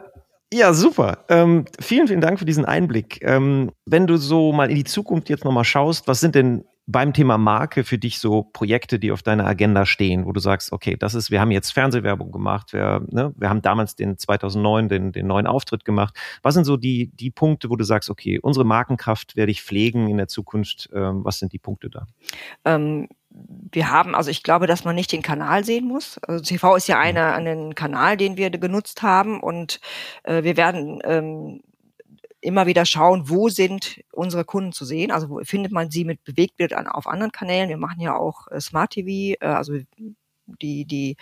ja, 0.52 0.72
super. 0.72 1.24
Ähm, 1.28 1.66
vielen, 1.80 2.08
vielen 2.08 2.20
Dank 2.20 2.38
für 2.38 2.44
diesen 2.44 2.64
Einblick. 2.64 3.20
Ähm, 3.22 3.70
wenn 3.84 4.06
du 4.06 4.16
so 4.16 4.52
mal 4.52 4.70
in 4.70 4.76
die 4.76 4.84
Zukunft 4.84 5.28
jetzt 5.28 5.44
nochmal 5.44 5.64
schaust, 5.64 6.08
was 6.08 6.20
sind 6.20 6.34
denn 6.34 6.64
beim 6.90 7.12
Thema 7.12 7.36
Marke 7.36 7.84
für 7.84 7.98
dich 7.98 8.18
so 8.18 8.44
Projekte, 8.44 8.98
die 8.98 9.12
auf 9.12 9.22
deiner 9.22 9.46
Agenda 9.46 9.84
stehen, 9.84 10.24
wo 10.24 10.32
du 10.32 10.40
sagst, 10.40 10.72
okay, 10.72 10.96
das 10.98 11.14
ist, 11.14 11.30
wir 11.30 11.38
haben 11.38 11.50
jetzt 11.50 11.70
Fernsehwerbung 11.70 12.32
gemacht, 12.32 12.72
wir, 12.72 13.04
ne, 13.10 13.34
wir 13.36 13.50
haben 13.50 13.60
damals 13.60 13.94
den 13.94 14.16
2009 14.16 14.88
den, 14.88 15.12
den 15.12 15.26
neuen 15.26 15.46
Auftritt 15.46 15.84
gemacht. 15.84 16.16
Was 16.42 16.54
sind 16.54 16.64
so 16.64 16.78
die, 16.78 17.10
die 17.14 17.30
Punkte, 17.30 17.68
wo 17.68 17.76
du 17.76 17.84
sagst, 17.84 18.08
okay, 18.08 18.38
unsere 18.40 18.64
Markenkraft 18.64 19.36
werde 19.36 19.52
ich 19.52 19.62
pflegen 19.62 20.08
in 20.08 20.16
der 20.16 20.28
Zukunft? 20.28 20.88
Ähm, 20.94 21.26
was 21.26 21.38
sind 21.38 21.52
die 21.52 21.58
Punkte 21.58 21.90
da? 21.90 22.06
Ähm, 22.64 23.08
wir 23.72 23.90
haben, 23.90 24.14
also 24.14 24.30
ich 24.30 24.42
glaube, 24.42 24.66
dass 24.66 24.84
man 24.84 24.94
nicht 24.94 25.12
den 25.12 25.22
Kanal 25.22 25.64
sehen 25.64 25.86
muss. 25.86 26.18
Also 26.18 26.42
TV 26.42 26.76
ist 26.76 26.88
ja 26.88 26.96
mhm. 26.96 27.02
eine, 27.02 27.32
einen 27.34 27.74
Kanal, 27.74 28.16
den 28.16 28.36
wir 28.36 28.50
genutzt 28.50 29.02
haben 29.02 29.40
und 29.40 29.80
äh, 30.24 30.42
wir 30.42 30.56
werden 30.56 31.00
ähm, 31.04 31.60
immer 32.40 32.66
wieder 32.66 32.84
schauen, 32.84 33.28
wo 33.28 33.48
sind 33.48 34.00
unsere 34.12 34.44
Kunden 34.44 34.72
zu 34.72 34.84
sehen. 34.84 35.10
Also 35.10 35.28
wo 35.28 35.40
findet 35.44 35.72
man 35.72 35.90
sie 35.90 36.04
mit 36.04 36.24
Bewegtbild 36.24 36.72
an, 36.72 36.86
auf 36.86 37.06
anderen 37.06 37.32
Kanälen. 37.32 37.68
Wir 37.68 37.76
machen 37.76 38.00
ja 38.00 38.16
auch 38.16 38.48
äh, 38.48 38.60
Smart 38.60 38.90
TV, 38.90 39.36
äh, 39.40 39.46
also 39.46 39.78
die, 40.46 40.84
die 40.84 41.16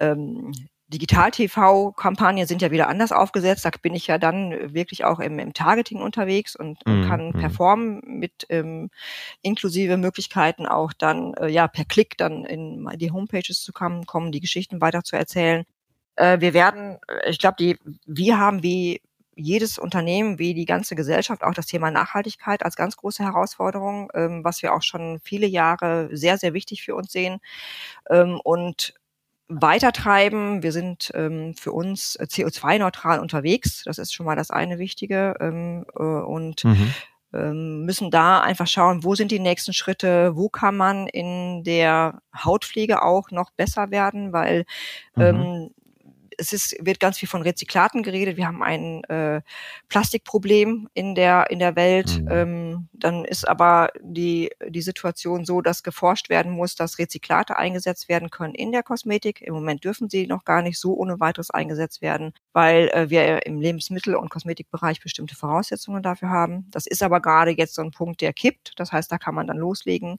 ähm, 0.00 0.52
Digital-TV-Kampagnen 0.88 2.46
sind 2.46 2.62
ja 2.62 2.70
wieder 2.70 2.88
anders 2.88 3.12
aufgesetzt. 3.12 3.64
Da 3.64 3.70
bin 3.82 3.94
ich 3.94 4.06
ja 4.06 4.18
dann 4.18 4.74
wirklich 4.74 5.04
auch 5.04 5.20
im, 5.20 5.38
im 5.38 5.52
Targeting 5.52 6.00
unterwegs 6.00 6.56
und, 6.56 6.84
und 6.86 7.02
mm, 7.02 7.08
kann 7.08 7.28
mm. 7.28 7.38
performen 7.38 8.00
mit 8.04 8.46
ähm, 8.48 8.90
inklusive 9.42 9.98
Möglichkeiten 9.98 10.66
auch 10.66 10.92
dann 10.92 11.34
äh, 11.34 11.48
ja 11.48 11.68
per 11.68 11.84
Klick 11.84 12.16
dann 12.16 12.44
in 12.44 12.88
die 12.96 13.10
Homepages 13.10 13.62
zu 13.62 13.72
kommen, 13.72 14.06
kommen 14.06 14.32
die 14.32 14.40
Geschichten 14.40 14.80
weiter 14.80 15.04
zu 15.04 15.16
erzählen. 15.16 15.64
Äh, 16.16 16.40
wir 16.40 16.54
werden, 16.54 16.98
äh, 17.06 17.30
ich 17.30 17.38
glaube, 17.38 17.56
die 17.58 17.78
wir 18.06 18.38
haben 18.38 18.62
wie 18.62 19.02
jedes 19.38 19.78
Unternehmen, 19.78 20.38
wie 20.38 20.52
die 20.52 20.64
ganze 20.64 20.96
Gesellschaft 20.96 21.44
auch 21.44 21.54
das 21.54 21.66
Thema 21.66 21.90
Nachhaltigkeit 21.90 22.64
als 22.64 22.76
ganz 22.76 22.96
große 22.96 23.22
Herausforderung, 23.22 24.10
ähm, 24.14 24.42
was 24.42 24.62
wir 24.62 24.74
auch 24.74 24.82
schon 24.82 25.20
viele 25.22 25.46
Jahre 25.46 26.08
sehr, 26.12 26.38
sehr 26.38 26.54
wichtig 26.54 26.82
für 26.82 26.96
uns 26.96 27.12
sehen. 27.12 27.40
Ähm, 28.10 28.40
und 28.42 28.94
weitertreiben. 29.48 30.62
Wir 30.62 30.72
sind 30.72 31.10
ähm, 31.14 31.54
für 31.54 31.72
uns 31.72 32.16
äh, 32.16 32.24
CO2-neutral 32.24 33.18
unterwegs. 33.18 33.82
Das 33.84 33.98
ist 33.98 34.12
schon 34.12 34.26
mal 34.26 34.36
das 34.36 34.50
eine 34.50 34.78
Wichtige. 34.78 35.34
Ähm, 35.40 35.86
äh, 35.98 36.02
und 36.02 36.64
mhm. 36.64 36.92
ähm, 37.32 37.84
müssen 37.84 38.10
da 38.10 38.40
einfach 38.40 38.66
schauen, 38.66 39.04
wo 39.04 39.14
sind 39.14 39.30
die 39.30 39.40
nächsten 39.40 39.72
Schritte, 39.72 40.36
wo 40.36 40.48
kann 40.48 40.76
man 40.76 41.06
in 41.06 41.64
der 41.64 42.20
Hautpflege 42.36 43.02
auch 43.02 43.30
noch 43.30 43.50
besser 43.50 43.90
werden, 43.90 44.32
weil 44.32 44.64
mhm. 45.16 45.22
ähm, 45.22 45.70
es 46.38 46.52
ist, 46.52 46.76
wird 46.80 47.00
ganz 47.00 47.18
viel 47.18 47.28
von 47.28 47.42
Rezyklaten 47.42 48.02
geredet. 48.02 48.36
Wir 48.36 48.46
haben 48.46 48.62
ein 48.62 49.04
äh, 49.04 49.42
Plastikproblem 49.88 50.88
in 50.94 51.14
der, 51.14 51.50
in 51.50 51.58
der 51.58 51.76
Welt. 51.76 52.22
Mhm. 52.22 52.28
Ähm, 52.30 52.88
dann 52.92 53.24
ist 53.24 53.46
aber 53.46 53.90
die, 54.00 54.50
die 54.66 54.80
Situation 54.80 55.44
so, 55.44 55.60
dass 55.60 55.82
geforscht 55.82 56.30
werden 56.30 56.52
muss, 56.52 56.76
dass 56.76 56.98
Rezyklate 56.98 57.56
eingesetzt 57.56 58.08
werden 58.08 58.30
können 58.30 58.54
in 58.54 58.72
der 58.72 58.82
Kosmetik. 58.82 59.42
Im 59.42 59.54
Moment 59.54 59.84
dürfen 59.84 60.08
sie 60.08 60.26
noch 60.26 60.44
gar 60.44 60.62
nicht 60.62 60.78
so 60.78 60.94
ohne 60.94 61.20
weiteres 61.20 61.50
eingesetzt 61.50 62.00
werden, 62.00 62.32
weil 62.52 62.88
äh, 62.88 63.10
wir 63.10 63.44
im 63.46 63.60
Lebensmittel- 63.60 64.14
und 64.14 64.30
Kosmetikbereich 64.30 65.00
bestimmte 65.00 65.34
Voraussetzungen 65.34 66.02
dafür 66.02 66.30
haben. 66.30 66.66
Das 66.70 66.86
ist 66.86 67.02
aber 67.02 67.20
gerade 67.20 67.50
jetzt 67.50 67.74
so 67.74 67.82
ein 67.82 67.90
Punkt, 67.90 68.20
der 68.20 68.32
kippt. 68.32 68.72
Das 68.76 68.92
heißt, 68.92 69.10
da 69.10 69.18
kann 69.18 69.34
man 69.34 69.48
dann 69.48 69.56
loslegen. 69.56 70.18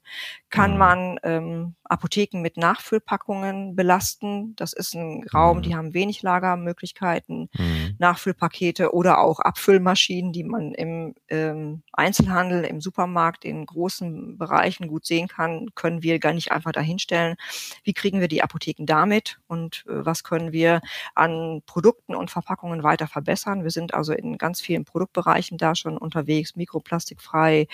Kann 0.50 0.72
mhm. 0.72 0.78
man 0.78 1.20
ähm, 1.22 1.74
Apotheken 1.84 2.42
mit 2.42 2.58
Nachfüllpackungen 2.58 3.74
belasten? 3.74 4.54
Das 4.56 4.74
ist 4.74 4.94
ein 4.94 5.24
Raum, 5.32 5.58
mhm. 5.58 5.62
die 5.62 5.74
haben 5.74 5.94
wenig 5.94 6.09
Lagermöglichkeiten, 6.22 7.48
mhm. 7.56 7.96
Nachfüllpakete 7.98 8.92
oder 8.94 9.18
auch 9.18 9.40
Abfüllmaschinen, 9.40 10.32
die 10.32 10.44
man 10.44 10.72
im 10.74 11.14
ähm, 11.28 11.82
Einzelhandel 11.92 12.64
im 12.64 12.80
Supermarkt 12.80 13.44
in 13.44 13.64
großen 13.66 14.38
Bereichen 14.38 14.88
gut 14.88 15.06
sehen 15.06 15.28
kann, 15.28 15.68
können 15.74 16.02
wir 16.02 16.18
gar 16.18 16.32
nicht 16.32 16.52
einfach 16.52 16.72
dahinstellen. 16.72 17.36
Wie 17.84 17.92
kriegen 17.92 18.20
wir 18.20 18.28
die 18.28 18.42
Apotheken 18.42 18.86
damit 18.86 19.38
und 19.46 19.84
äh, 19.88 20.04
was 20.04 20.24
können 20.24 20.52
wir 20.52 20.80
an 21.14 21.62
Produkten 21.66 22.14
und 22.14 22.30
Verpackungen 22.30 22.82
weiter 22.82 23.06
verbessern? 23.06 23.62
Wir 23.62 23.70
sind 23.70 23.94
also 23.94 24.12
in 24.12 24.38
ganz 24.38 24.60
vielen 24.60 24.84
Produktbereichen 24.84 25.58
da 25.58 25.74
schon 25.74 25.96
unterwegs, 25.96 26.56
mikroplastikfrei 26.56 27.66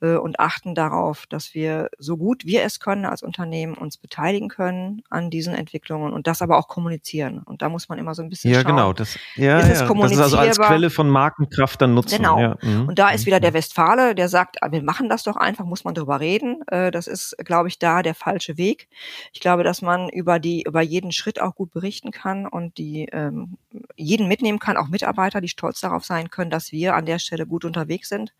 äh, 0.00 0.16
und 0.16 0.40
achten 0.40 0.74
darauf, 0.74 1.26
dass 1.26 1.54
wir 1.54 1.88
so 1.98 2.16
gut 2.16 2.44
wir 2.44 2.62
es 2.62 2.80
können 2.80 3.04
als 3.04 3.22
Unternehmen 3.22 3.74
uns 3.74 3.96
beteiligen 3.96 4.48
können 4.48 5.02
an 5.10 5.30
diesen 5.30 5.54
Entwicklungen 5.54 6.12
und 6.12 6.26
das 6.26 6.42
aber 6.42 6.58
auch 6.58 6.68
kommunizieren. 6.68 7.40
Und 7.44 7.62
da 7.62 7.68
muss 7.68 7.88
man 7.88 7.98
immer 7.98 8.14
so 8.14 8.22
ein 8.22 8.28
bisschen 8.28 8.52
ja, 8.52 8.60
schauen. 8.60 8.76
Genau, 8.76 8.92
das, 8.92 9.18
ja, 9.36 9.58
ist 9.58 9.80
ja, 9.80 9.94
das 9.94 10.12
ist 10.12 10.20
also 10.20 10.38
als 10.38 10.58
Quelle 10.58 10.90
von 10.90 11.08
Markenkraft 11.08 11.80
dann 11.80 11.94
nutzen. 11.94 12.16
Genau. 12.16 12.40
Ja. 12.40 12.56
Mhm. 12.62 12.88
Und 12.88 12.98
da 12.98 13.10
ist 13.10 13.26
wieder 13.26 13.40
der 13.40 13.54
Westfale, 13.54 14.14
der 14.14 14.28
sagt, 14.28 14.62
ah, 14.62 14.70
wir 14.70 14.82
machen 14.82 15.08
das 15.08 15.22
doch 15.22 15.36
einfach, 15.36 15.64
muss 15.64 15.84
man 15.84 15.94
drüber 15.94 16.20
reden. 16.20 16.62
Äh, 16.68 16.90
das 16.90 17.06
ist, 17.06 17.36
glaube 17.44 17.68
ich, 17.68 17.78
da 17.78 18.02
der 18.02 18.14
falsche 18.14 18.56
Weg. 18.56 18.88
Ich 19.32 19.40
glaube, 19.40 19.64
dass 19.64 19.82
man 19.82 20.08
über 20.08 20.38
die, 20.38 20.62
über 20.62 20.80
jeden 20.80 21.12
Schritt 21.12 21.40
auch 21.40 21.54
gut 21.54 21.72
berichten 21.72 22.10
kann 22.10 22.46
und 22.46 22.78
die 22.78 23.08
ähm, 23.12 23.56
jeden 23.96 24.28
mitnehmen 24.28 24.58
kann, 24.58 24.76
auch 24.76 24.88
Mitarbeiter, 24.88 25.40
die 25.40 25.48
stolz 25.48 25.80
darauf 25.80 26.04
sein 26.04 26.30
können, 26.30 26.50
dass 26.50 26.72
wir 26.72 26.94
an 26.94 27.06
der 27.06 27.18
Stelle 27.18 27.46
gut 27.46 27.64
unterwegs 27.64 28.08
sind 28.08 28.34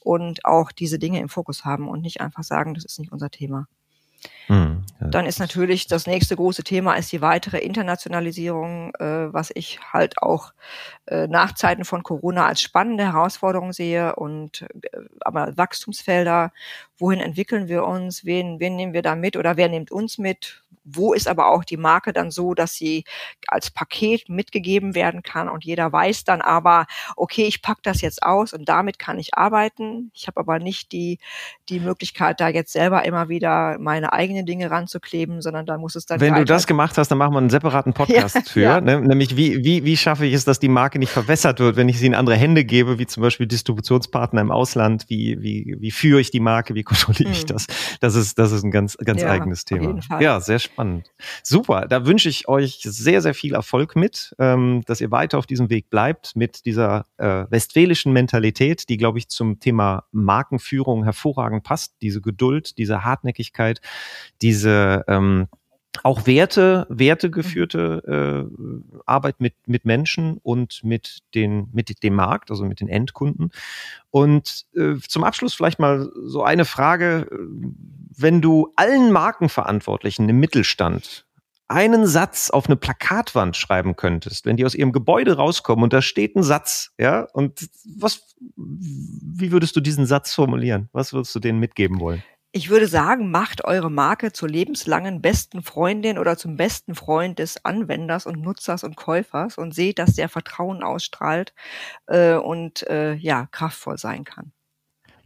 und 0.00 0.44
auch 0.44 0.72
diese 0.72 0.98
Dinge 0.98 1.20
im 1.20 1.28
Fokus 1.28 1.64
haben 1.64 1.88
und 1.88 2.02
nicht 2.02 2.20
einfach 2.20 2.44
sagen, 2.44 2.74
das 2.74 2.84
ist 2.84 2.98
nicht 2.98 3.12
unser 3.12 3.30
Thema. 3.30 3.66
Mhm. 4.52 4.84
Dann 5.00 5.24
ist 5.24 5.40
natürlich 5.40 5.86
das 5.86 6.06
nächste 6.06 6.36
große 6.36 6.62
Thema 6.62 6.94
ist 6.94 7.10
die 7.10 7.22
weitere 7.22 7.58
Internationalisierung, 7.58 8.94
äh, 8.96 9.32
was 9.32 9.50
ich 9.54 9.80
halt 9.92 10.18
auch 10.18 10.52
äh, 11.06 11.26
nach 11.26 11.54
Zeiten 11.54 11.86
von 11.86 12.02
Corona 12.02 12.46
als 12.46 12.60
spannende 12.60 13.04
Herausforderung 13.04 13.72
sehe 13.72 14.14
und 14.16 14.62
äh, 14.62 14.98
aber 15.20 15.56
Wachstumsfelder, 15.56 16.52
wohin 16.98 17.20
entwickeln 17.20 17.66
wir 17.68 17.84
uns, 17.84 18.26
wen, 18.26 18.60
wen 18.60 18.76
nehmen 18.76 18.92
wir 18.92 19.02
da 19.02 19.14
mit 19.14 19.36
oder 19.38 19.56
wer 19.56 19.70
nimmt 19.70 19.90
uns 19.90 20.18
mit, 20.18 20.62
wo 20.84 21.12
ist 21.12 21.28
aber 21.28 21.48
auch 21.48 21.64
die 21.64 21.76
Marke 21.76 22.12
dann 22.12 22.30
so, 22.30 22.54
dass 22.54 22.74
sie 22.74 23.04
als 23.46 23.70
Paket 23.70 24.28
mitgegeben 24.28 24.94
werden 24.94 25.22
kann 25.22 25.48
und 25.48 25.64
jeder 25.64 25.92
weiß 25.92 26.24
dann 26.24 26.40
aber, 26.40 26.86
okay, 27.16 27.44
ich 27.46 27.62
pack 27.62 27.82
das 27.82 28.00
jetzt 28.00 28.22
aus 28.22 28.52
und 28.52 28.68
damit 28.68 28.98
kann 28.98 29.18
ich 29.18 29.34
arbeiten. 29.34 30.10
Ich 30.14 30.26
habe 30.26 30.40
aber 30.40 30.58
nicht 30.58 30.92
die, 30.92 31.18
die 31.68 31.80
Möglichkeit, 31.80 32.40
da 32.40 32.48
jetzt 32.48 32.72
selber 32.72 33.04
immer 33.04 33.28
wieder 33.28 33.78
meine 33.78 34.12
eigenen 34.12 34.41
Dinge 34.46 34.70
ranzukleben, 34.70 35.40
sondern 35.40 35.66
da 35.66 35.78
muss 35.78 35.96
es 35.96 36.06
dann. 36.06 36.20
Wenn 36.20 36.34
du 36.34 36.44
das 36.44 36.66
gemacht 36.66 36.98
hast, 36.98 37.08
dann 37.10 37.18
machen 37.18 37.34
wir 37.34 37.38
einen 37.38 37.50
separaten 37.50 37.92
Podcast 37.94 38.34
ja, 38.34 38.42
für. 38.42 38.60
Ja. 38.60 38.80
Ne? 38.80 39.00
Nämlich, 39.00 39.36
wie, 39.36 39.64
wie, 39.64 39.84
wie 39.84 39.96
schaffe 39.96 40.26
ich 40.26 40.34
es, 40.34 40.44
dass 40.44 40.58
die 40.58 40.68
Marke 40.68 40.98
nicht 40.98 41.10
verwässert 41.10 41.60
wird, 41.60 41.76
wenn 41.76 41.88
ich 41.88 41.98
sie 41.98 42.06
in 42.06 42.14
andere 42.14 42.36
Hände 42.36 42.64
gebe, 42.64 42.98
wie 42.98 43.06
zum 43.06 43.22
Beispiel 43.22 43.46
Distributionspartner 43.46 44.40
im 44.40 44.50
Ausland? 44.50 45.04
Wie, 45.08 45.40
wie, 45.40 45.76
wie 45.78 45.90
führe 45.90 46.20
ich 46.20 46.30
die 46.30 46.40
Marke? 46.40 46.74
Wie 46.74 46.82
kontrolliere 46.82 47.30
ich 47.30 47.40
hm. 47.40 47.46
das? 47.48 47.66
Das 48.00 48.14
ist, 48.14 48.38
das 48.38 48.52
ist 48.52 48.64
ein 48.64 48.70
ganz, 48.70 48.96
ganz 48.98 49.22
ja, 49.22 49.30
eigenes 49.30 49.64
Thema. 49.64 50.00
Ja, 50.20 50.40
sehr 50.40 50.58
spannend. 50.58 51.10
Super. 51.42 51.86
Da 51.88 52.06
wünsche 52.06 52.28
ich 52.28 52.48
euch 52.48 52.80
sehr, 52.82 53.20
sehr 53.20 53.34
viel 53.34 53.54
Erfolg 53.54 53.96
mit, 53.96 54.34
ähm, 54.38 54.82
dass 54.86 55.00
ihr 55.00 55.10
weiter 55.10 55.38
auf 55.38 55.46
diesem 55.46 55.70
Weg 55.70 55.90
bleibt 55.90 56.36
mit 56.36 56.64
dieser 56.66 57.06
äh, 57.18 57.44
westfälischen 57.50 58.12
Mentalität, 58.12 58.88
die, 58.88 58.96
glaube 58.96 59.18
ich, 59.18 59.28
zum 59.28 59.60
Thema 59.60 60.04
Markenführung 60.12 61.04
hervorragend 61.04 61.64
passt. 61.64 61.94
Diese 62.00 62.20
Geduld, 62.20 62.78
diese 62.78 63.04
Hartnäckigkeit, 63.04 63.80
diese 64.40 65.04
ähm, 65.08 65.48
auch 66.02 66.26
Werte, 66.26 66.86
wertegeführte 66.88 68.48
äh, 68.50 69.00
Arbeit 69.06 69.40
mit, 69.40 69.54
mit 69.66 69.84
Menschen 69.84 70.38
und 70.42 70.82
mit, 70.82 71.18
den, 71.34 71.68
mit 71.72 72.02
dem 72.02 72.14
Markt, 72.14 72.50
also 72.50 72.64
mit 72.64 72.80
den 72.80 72.88
Endkunden. 72.88 73.50
Und 74.10 74.64
äh, 74.74 74.94
zum 75.06 75.22
Abschluss 75.22 75.54
vielleicht 75.54 75.78
mal 75.78 76.10
so 76.24 76.42
eine 76.42 76.64
Frage, 76.64 77.28
wenn 78.16 78.40
du 78.40 78.72
allen 78.76 79.12
Markenverantwortlichen 79.12 80.28
im 80.28 80.40
Mittelstand 80.40 81.26
einen 81.68 82.06
Satz 82.06 82.50
auf 82.50 82.66
eine 82.66 82.76
Plakatwand 82.76 83.56
schreiben 83.56 83.96
könntest, 83.96 84.44
wenn 84.44 84.56
die 84.56 84.66
aus 84.66 84.74
ihrem 84.74 84.92
Gebäude 84.92 85.36
rauskommen 85.36 85.82
und 85.82 85.92
da 85.92 86.02
steht 86.02 86.36
ein 86.36 86.42
Satz, 86.42 86.92
ja, 86.98 87.26
und 87.32 87.68
was, 87.96 88.34
wie 88.56 89.52
würdest 89.52 89.74
du 89.76 89.80
diesen 89.80 90.04
Satz 90.04 90.34
formulieren? 90.34 90.88
Was 90.92 91.12
würdest 91.12 91.34
du 91.34 91.38
denen 91.38 91.60
mitgeben 91.60 92.00
wollen? 92.00 92.22
Ich 92.54 92.68
würde 92.68 92.86
sagen, 92.86 93.30
macht 93.30 93.64
eure 93.64 93.90
Marke 93.90 94.30
zur 94.30 94.46
lebenslangen 94.46 95.22
besten 95.22 95.62
Freundin 95.62 96.18
oder 96.18 96.36
zum 96.36 96.56
besten 96.58 96.94
Freund 96.94 97.38
des 97.38 97.64
Anwenders 97.64 98.26
und 98.26 98.42
Nutzers 98.42 98.84
und 98.84 98.94
Käufers 98.94 99.56
und 99.56 99.74
seht, 99.74 99.98
dass 99.98 100.16
der 100.16 100.28
Vertrauen 100.28 100.82
ausstrahlt 100.82 101.54
äh, 102.08 102.34
und 102.34 102.86
äh, 102.88 103.14
ja 103.14 103.46
kraftvoll 103.46 103.96
sein 103.96 104.24
kann. 104.24 104.52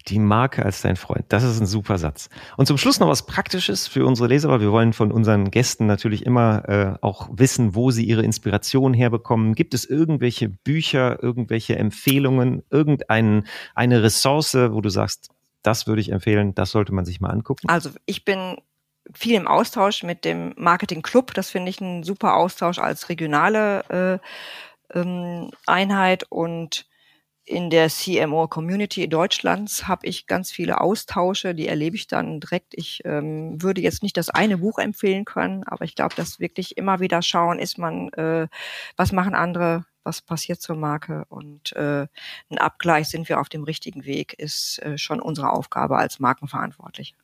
Die 0.07 0.20
Marke 0.20 0.64
als 0.64 0.83
dein 0.83 0.95
Freund. 0.95 1.24
Das 1.31 1.43
ist 1.43 1.59
ein 1.59 1.66
super 1.66 1.99
Satz. 1.99 2.29
Und 2.57 2.66
zum 2.66 2.79
Schluss 2.79 3.01
noch 3.01 3.09
was 3.09 3.27
Praktisches 3.27 3.89
für 3.89 4.07
unsere 4.07 4.29
Leser, 4.29 4.49
weil 4.49 4.61
wir 4.61 4.70
wollen 4.70 4.93
von 4.93 5.11
unseren 5.11 5.51
Gästen 5.51 5.87
natürlich 5.87 6.24
immer 6.24 6.68
äh, 6.68 6.95
auch 7.01 7.29
wissen, 7.33 7.74
wo 7.74 7.91
sie 7.91 8.05
ihre 8.05 8.22
Inspiration 8.22 8.95
herbekommen. 8.95 9.57
Gibt 9.57 9.74
es 9.74 9.85
irgendwelche 9.85 10.49
Bücher, 10.49 11.20
irgendwelche 11.20 11.77
Empfehlungen, 11.77 12.62
irgendeine 12.70 13.43
eine 13.74 14.05
Ressource, 14.05 14.55
wo 14.55 14.81
du 14.81 14.91
sagst, 14.91 15.31
das 15.67 15.87
würde 15.87 16.01
ich 16.01 16.12
empfehlen, 16.12 16.55
das 16.55 16.71
sollte 16.71 16.95
man 16.95 17.05
sich 17.05 17.21
mal 17.21 17.31
angucken. 17.31 17.69
Also 17.69 17.91
ich 18.07 18.25
bin 18.25 18.57
viel 19.14 19.35
im 19.35 19.49
Austausch 19.49 20.03
mit 20.03 20.25
dem 20.25 20.55
Marketing 20.57 21.03
Club. 21.03 21.35
Das 21.35 21.51
finde 21.51 21.71
ich 21.71 21.81
ein 21.81 22.03
super 22.03 22.37
Austausch 22.37 22.79
als 22.79 23.09
regionale 23.09 24.21
äh, 24.93 24.99
ähm, 24.99 25.51
Einheit 25.67 26.25
und 26.31 26.87
in 27.49 27.71
der 27.71 27.89
CMO 27.89 28.49
Community 28.49 29.09
Deutschlands 29.09 29.87
habe 29.87 30.07
ich 30.07 30.27
ganz 30.27 30.51
viele 30.51 30.81
Austausche, 30.81 31.55
die 31.55 31.69
erlebe 31.69 31.95
ich 31.95 32.09
dann 32.09 32.41
direkt. 32.41 32.75
Ich 32.75 33.03
ähm, 33.05 33.62
würde 33.62 33.81
jetzt 33.81 34.03
nicht 34.03 34.17
das 34.17 34.31
eine 34.31 34.59
Buch 34.59 34.81
empfehlen 34.81 35.25
können, 35.25 35.62
aber 35.62 35.85
ich 35.85 35.95
glaube, 35.95 36.17
dass 36.17 36.41
wirklich 36.41 36.77
immer 36.77 36.99
wieder 36.99 37.23
schauen, 37.23 37.61
ist 37.61 37.79
man, 37.79 38.09
äh, 38.14 38.49
was 38.97 39.12
machen 39.12 39.37
andere, 39.37 39.85
was 40.07 40.22
passiert 40.22 40.62
zur 40.62 40.76
Marke 40.76 41.24
und 41.28 41.72
äh, 41.74 42.07
ein 42.48 42.59
Abgleich, 42.59 43.09
sind 43.09 43.28
wir 43.28 43.40
auf 43.40 43.48
dem 43.48 43.64
richtigen 43.64 44.07
Weg, 44.07 44.32
ist 44.34 44.82
äh, 44.82 44.96
schon 44.96 45.20
unsere 45.20 45.50
Aufgabe 45.50 45.98
als 45.98 46.18
Markenverantwortliche. 46.18 47.14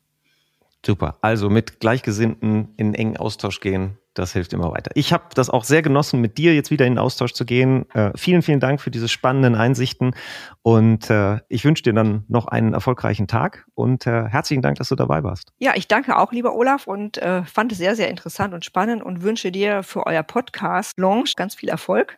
Super. 0.85 1.17
Also 1.21 1.49
mit 1.49 1.79
Gleichgesinnten 1.79 2.73
in 2.75 2.93
engen 2.93 3.15
Austausch 3.15 3.61
gehen, 3.61 3.97
das 4.13 4.33
hilft 4.33 4.51
immer 4.53 4.71
weiter. 4.71 4.91
Ich 4.95 5.13
habe 5.13 5.23
das 5.33 5.49
auch 5.49 5.63
sehr 5.63 5.81
genossen, 5.81 6.19
mit 6.19 6.37
dir 6.37 6.53
jetzt 6.53 6.71
wieder 6.71 6.85
in 6.85 6.93
den 6.93 6.99
Austausch 6.99 7.31
zu 7.31 7.45
gehen. 7.45 7.89
Äh, 7.91 8.11
vielen, 8.15 8.41
vielen 8.41 8.59
Dank 8.59 8.81
für 8.81 8.91
diese 8.91 9.07
spannenden 9.07 9.55
Einsichten 9.55 10.13
und 10.61 11.09
äh, 11.09 11.39
ich 11.47 11.63
wünsche 11.63 11.83
dir 11.83 11.93
dann 11.93 12.25
noch 12.27 12.47
einen 12.47 12.73
erfolgreichen 12.73 13.27
Tag 13.27 13.65
und 13.73 14.05
äh, 14.05 14.27
herzlichen 14.27 14.61
Dank, 14.61 14.77
dass 14.77 14.89
du 14.89 14.95
dabei 14.95 15.23
warst. 15.23 15.53
Ja, 15.57 15.71
ich 15.75 15.87
danke 15.87 16.17
auch, 16.17 16.33
lieber 16.33 16.53
Olaf, 16.53 16.85
und 16.85 17.17
äh, 17.17 17.43
fand 17.45 17.71
es 17.71 17.77
sehr, 17.77 17.95
sehr 17.95 18.09
interessant 18.09 18.53
und 18.53 18.65
spannend 18.65 19.01
und 19.03 19.23
wünsche 19.23 19.51
dir 19.51 19.83
für 19.83 20.05
euer 20.05 20.23
Podcast 20.23 20.99
Launch 20.99 21.35
ganz 21.35 21.55
viel 21.55 21.69
Erfolg. 21.69 22.17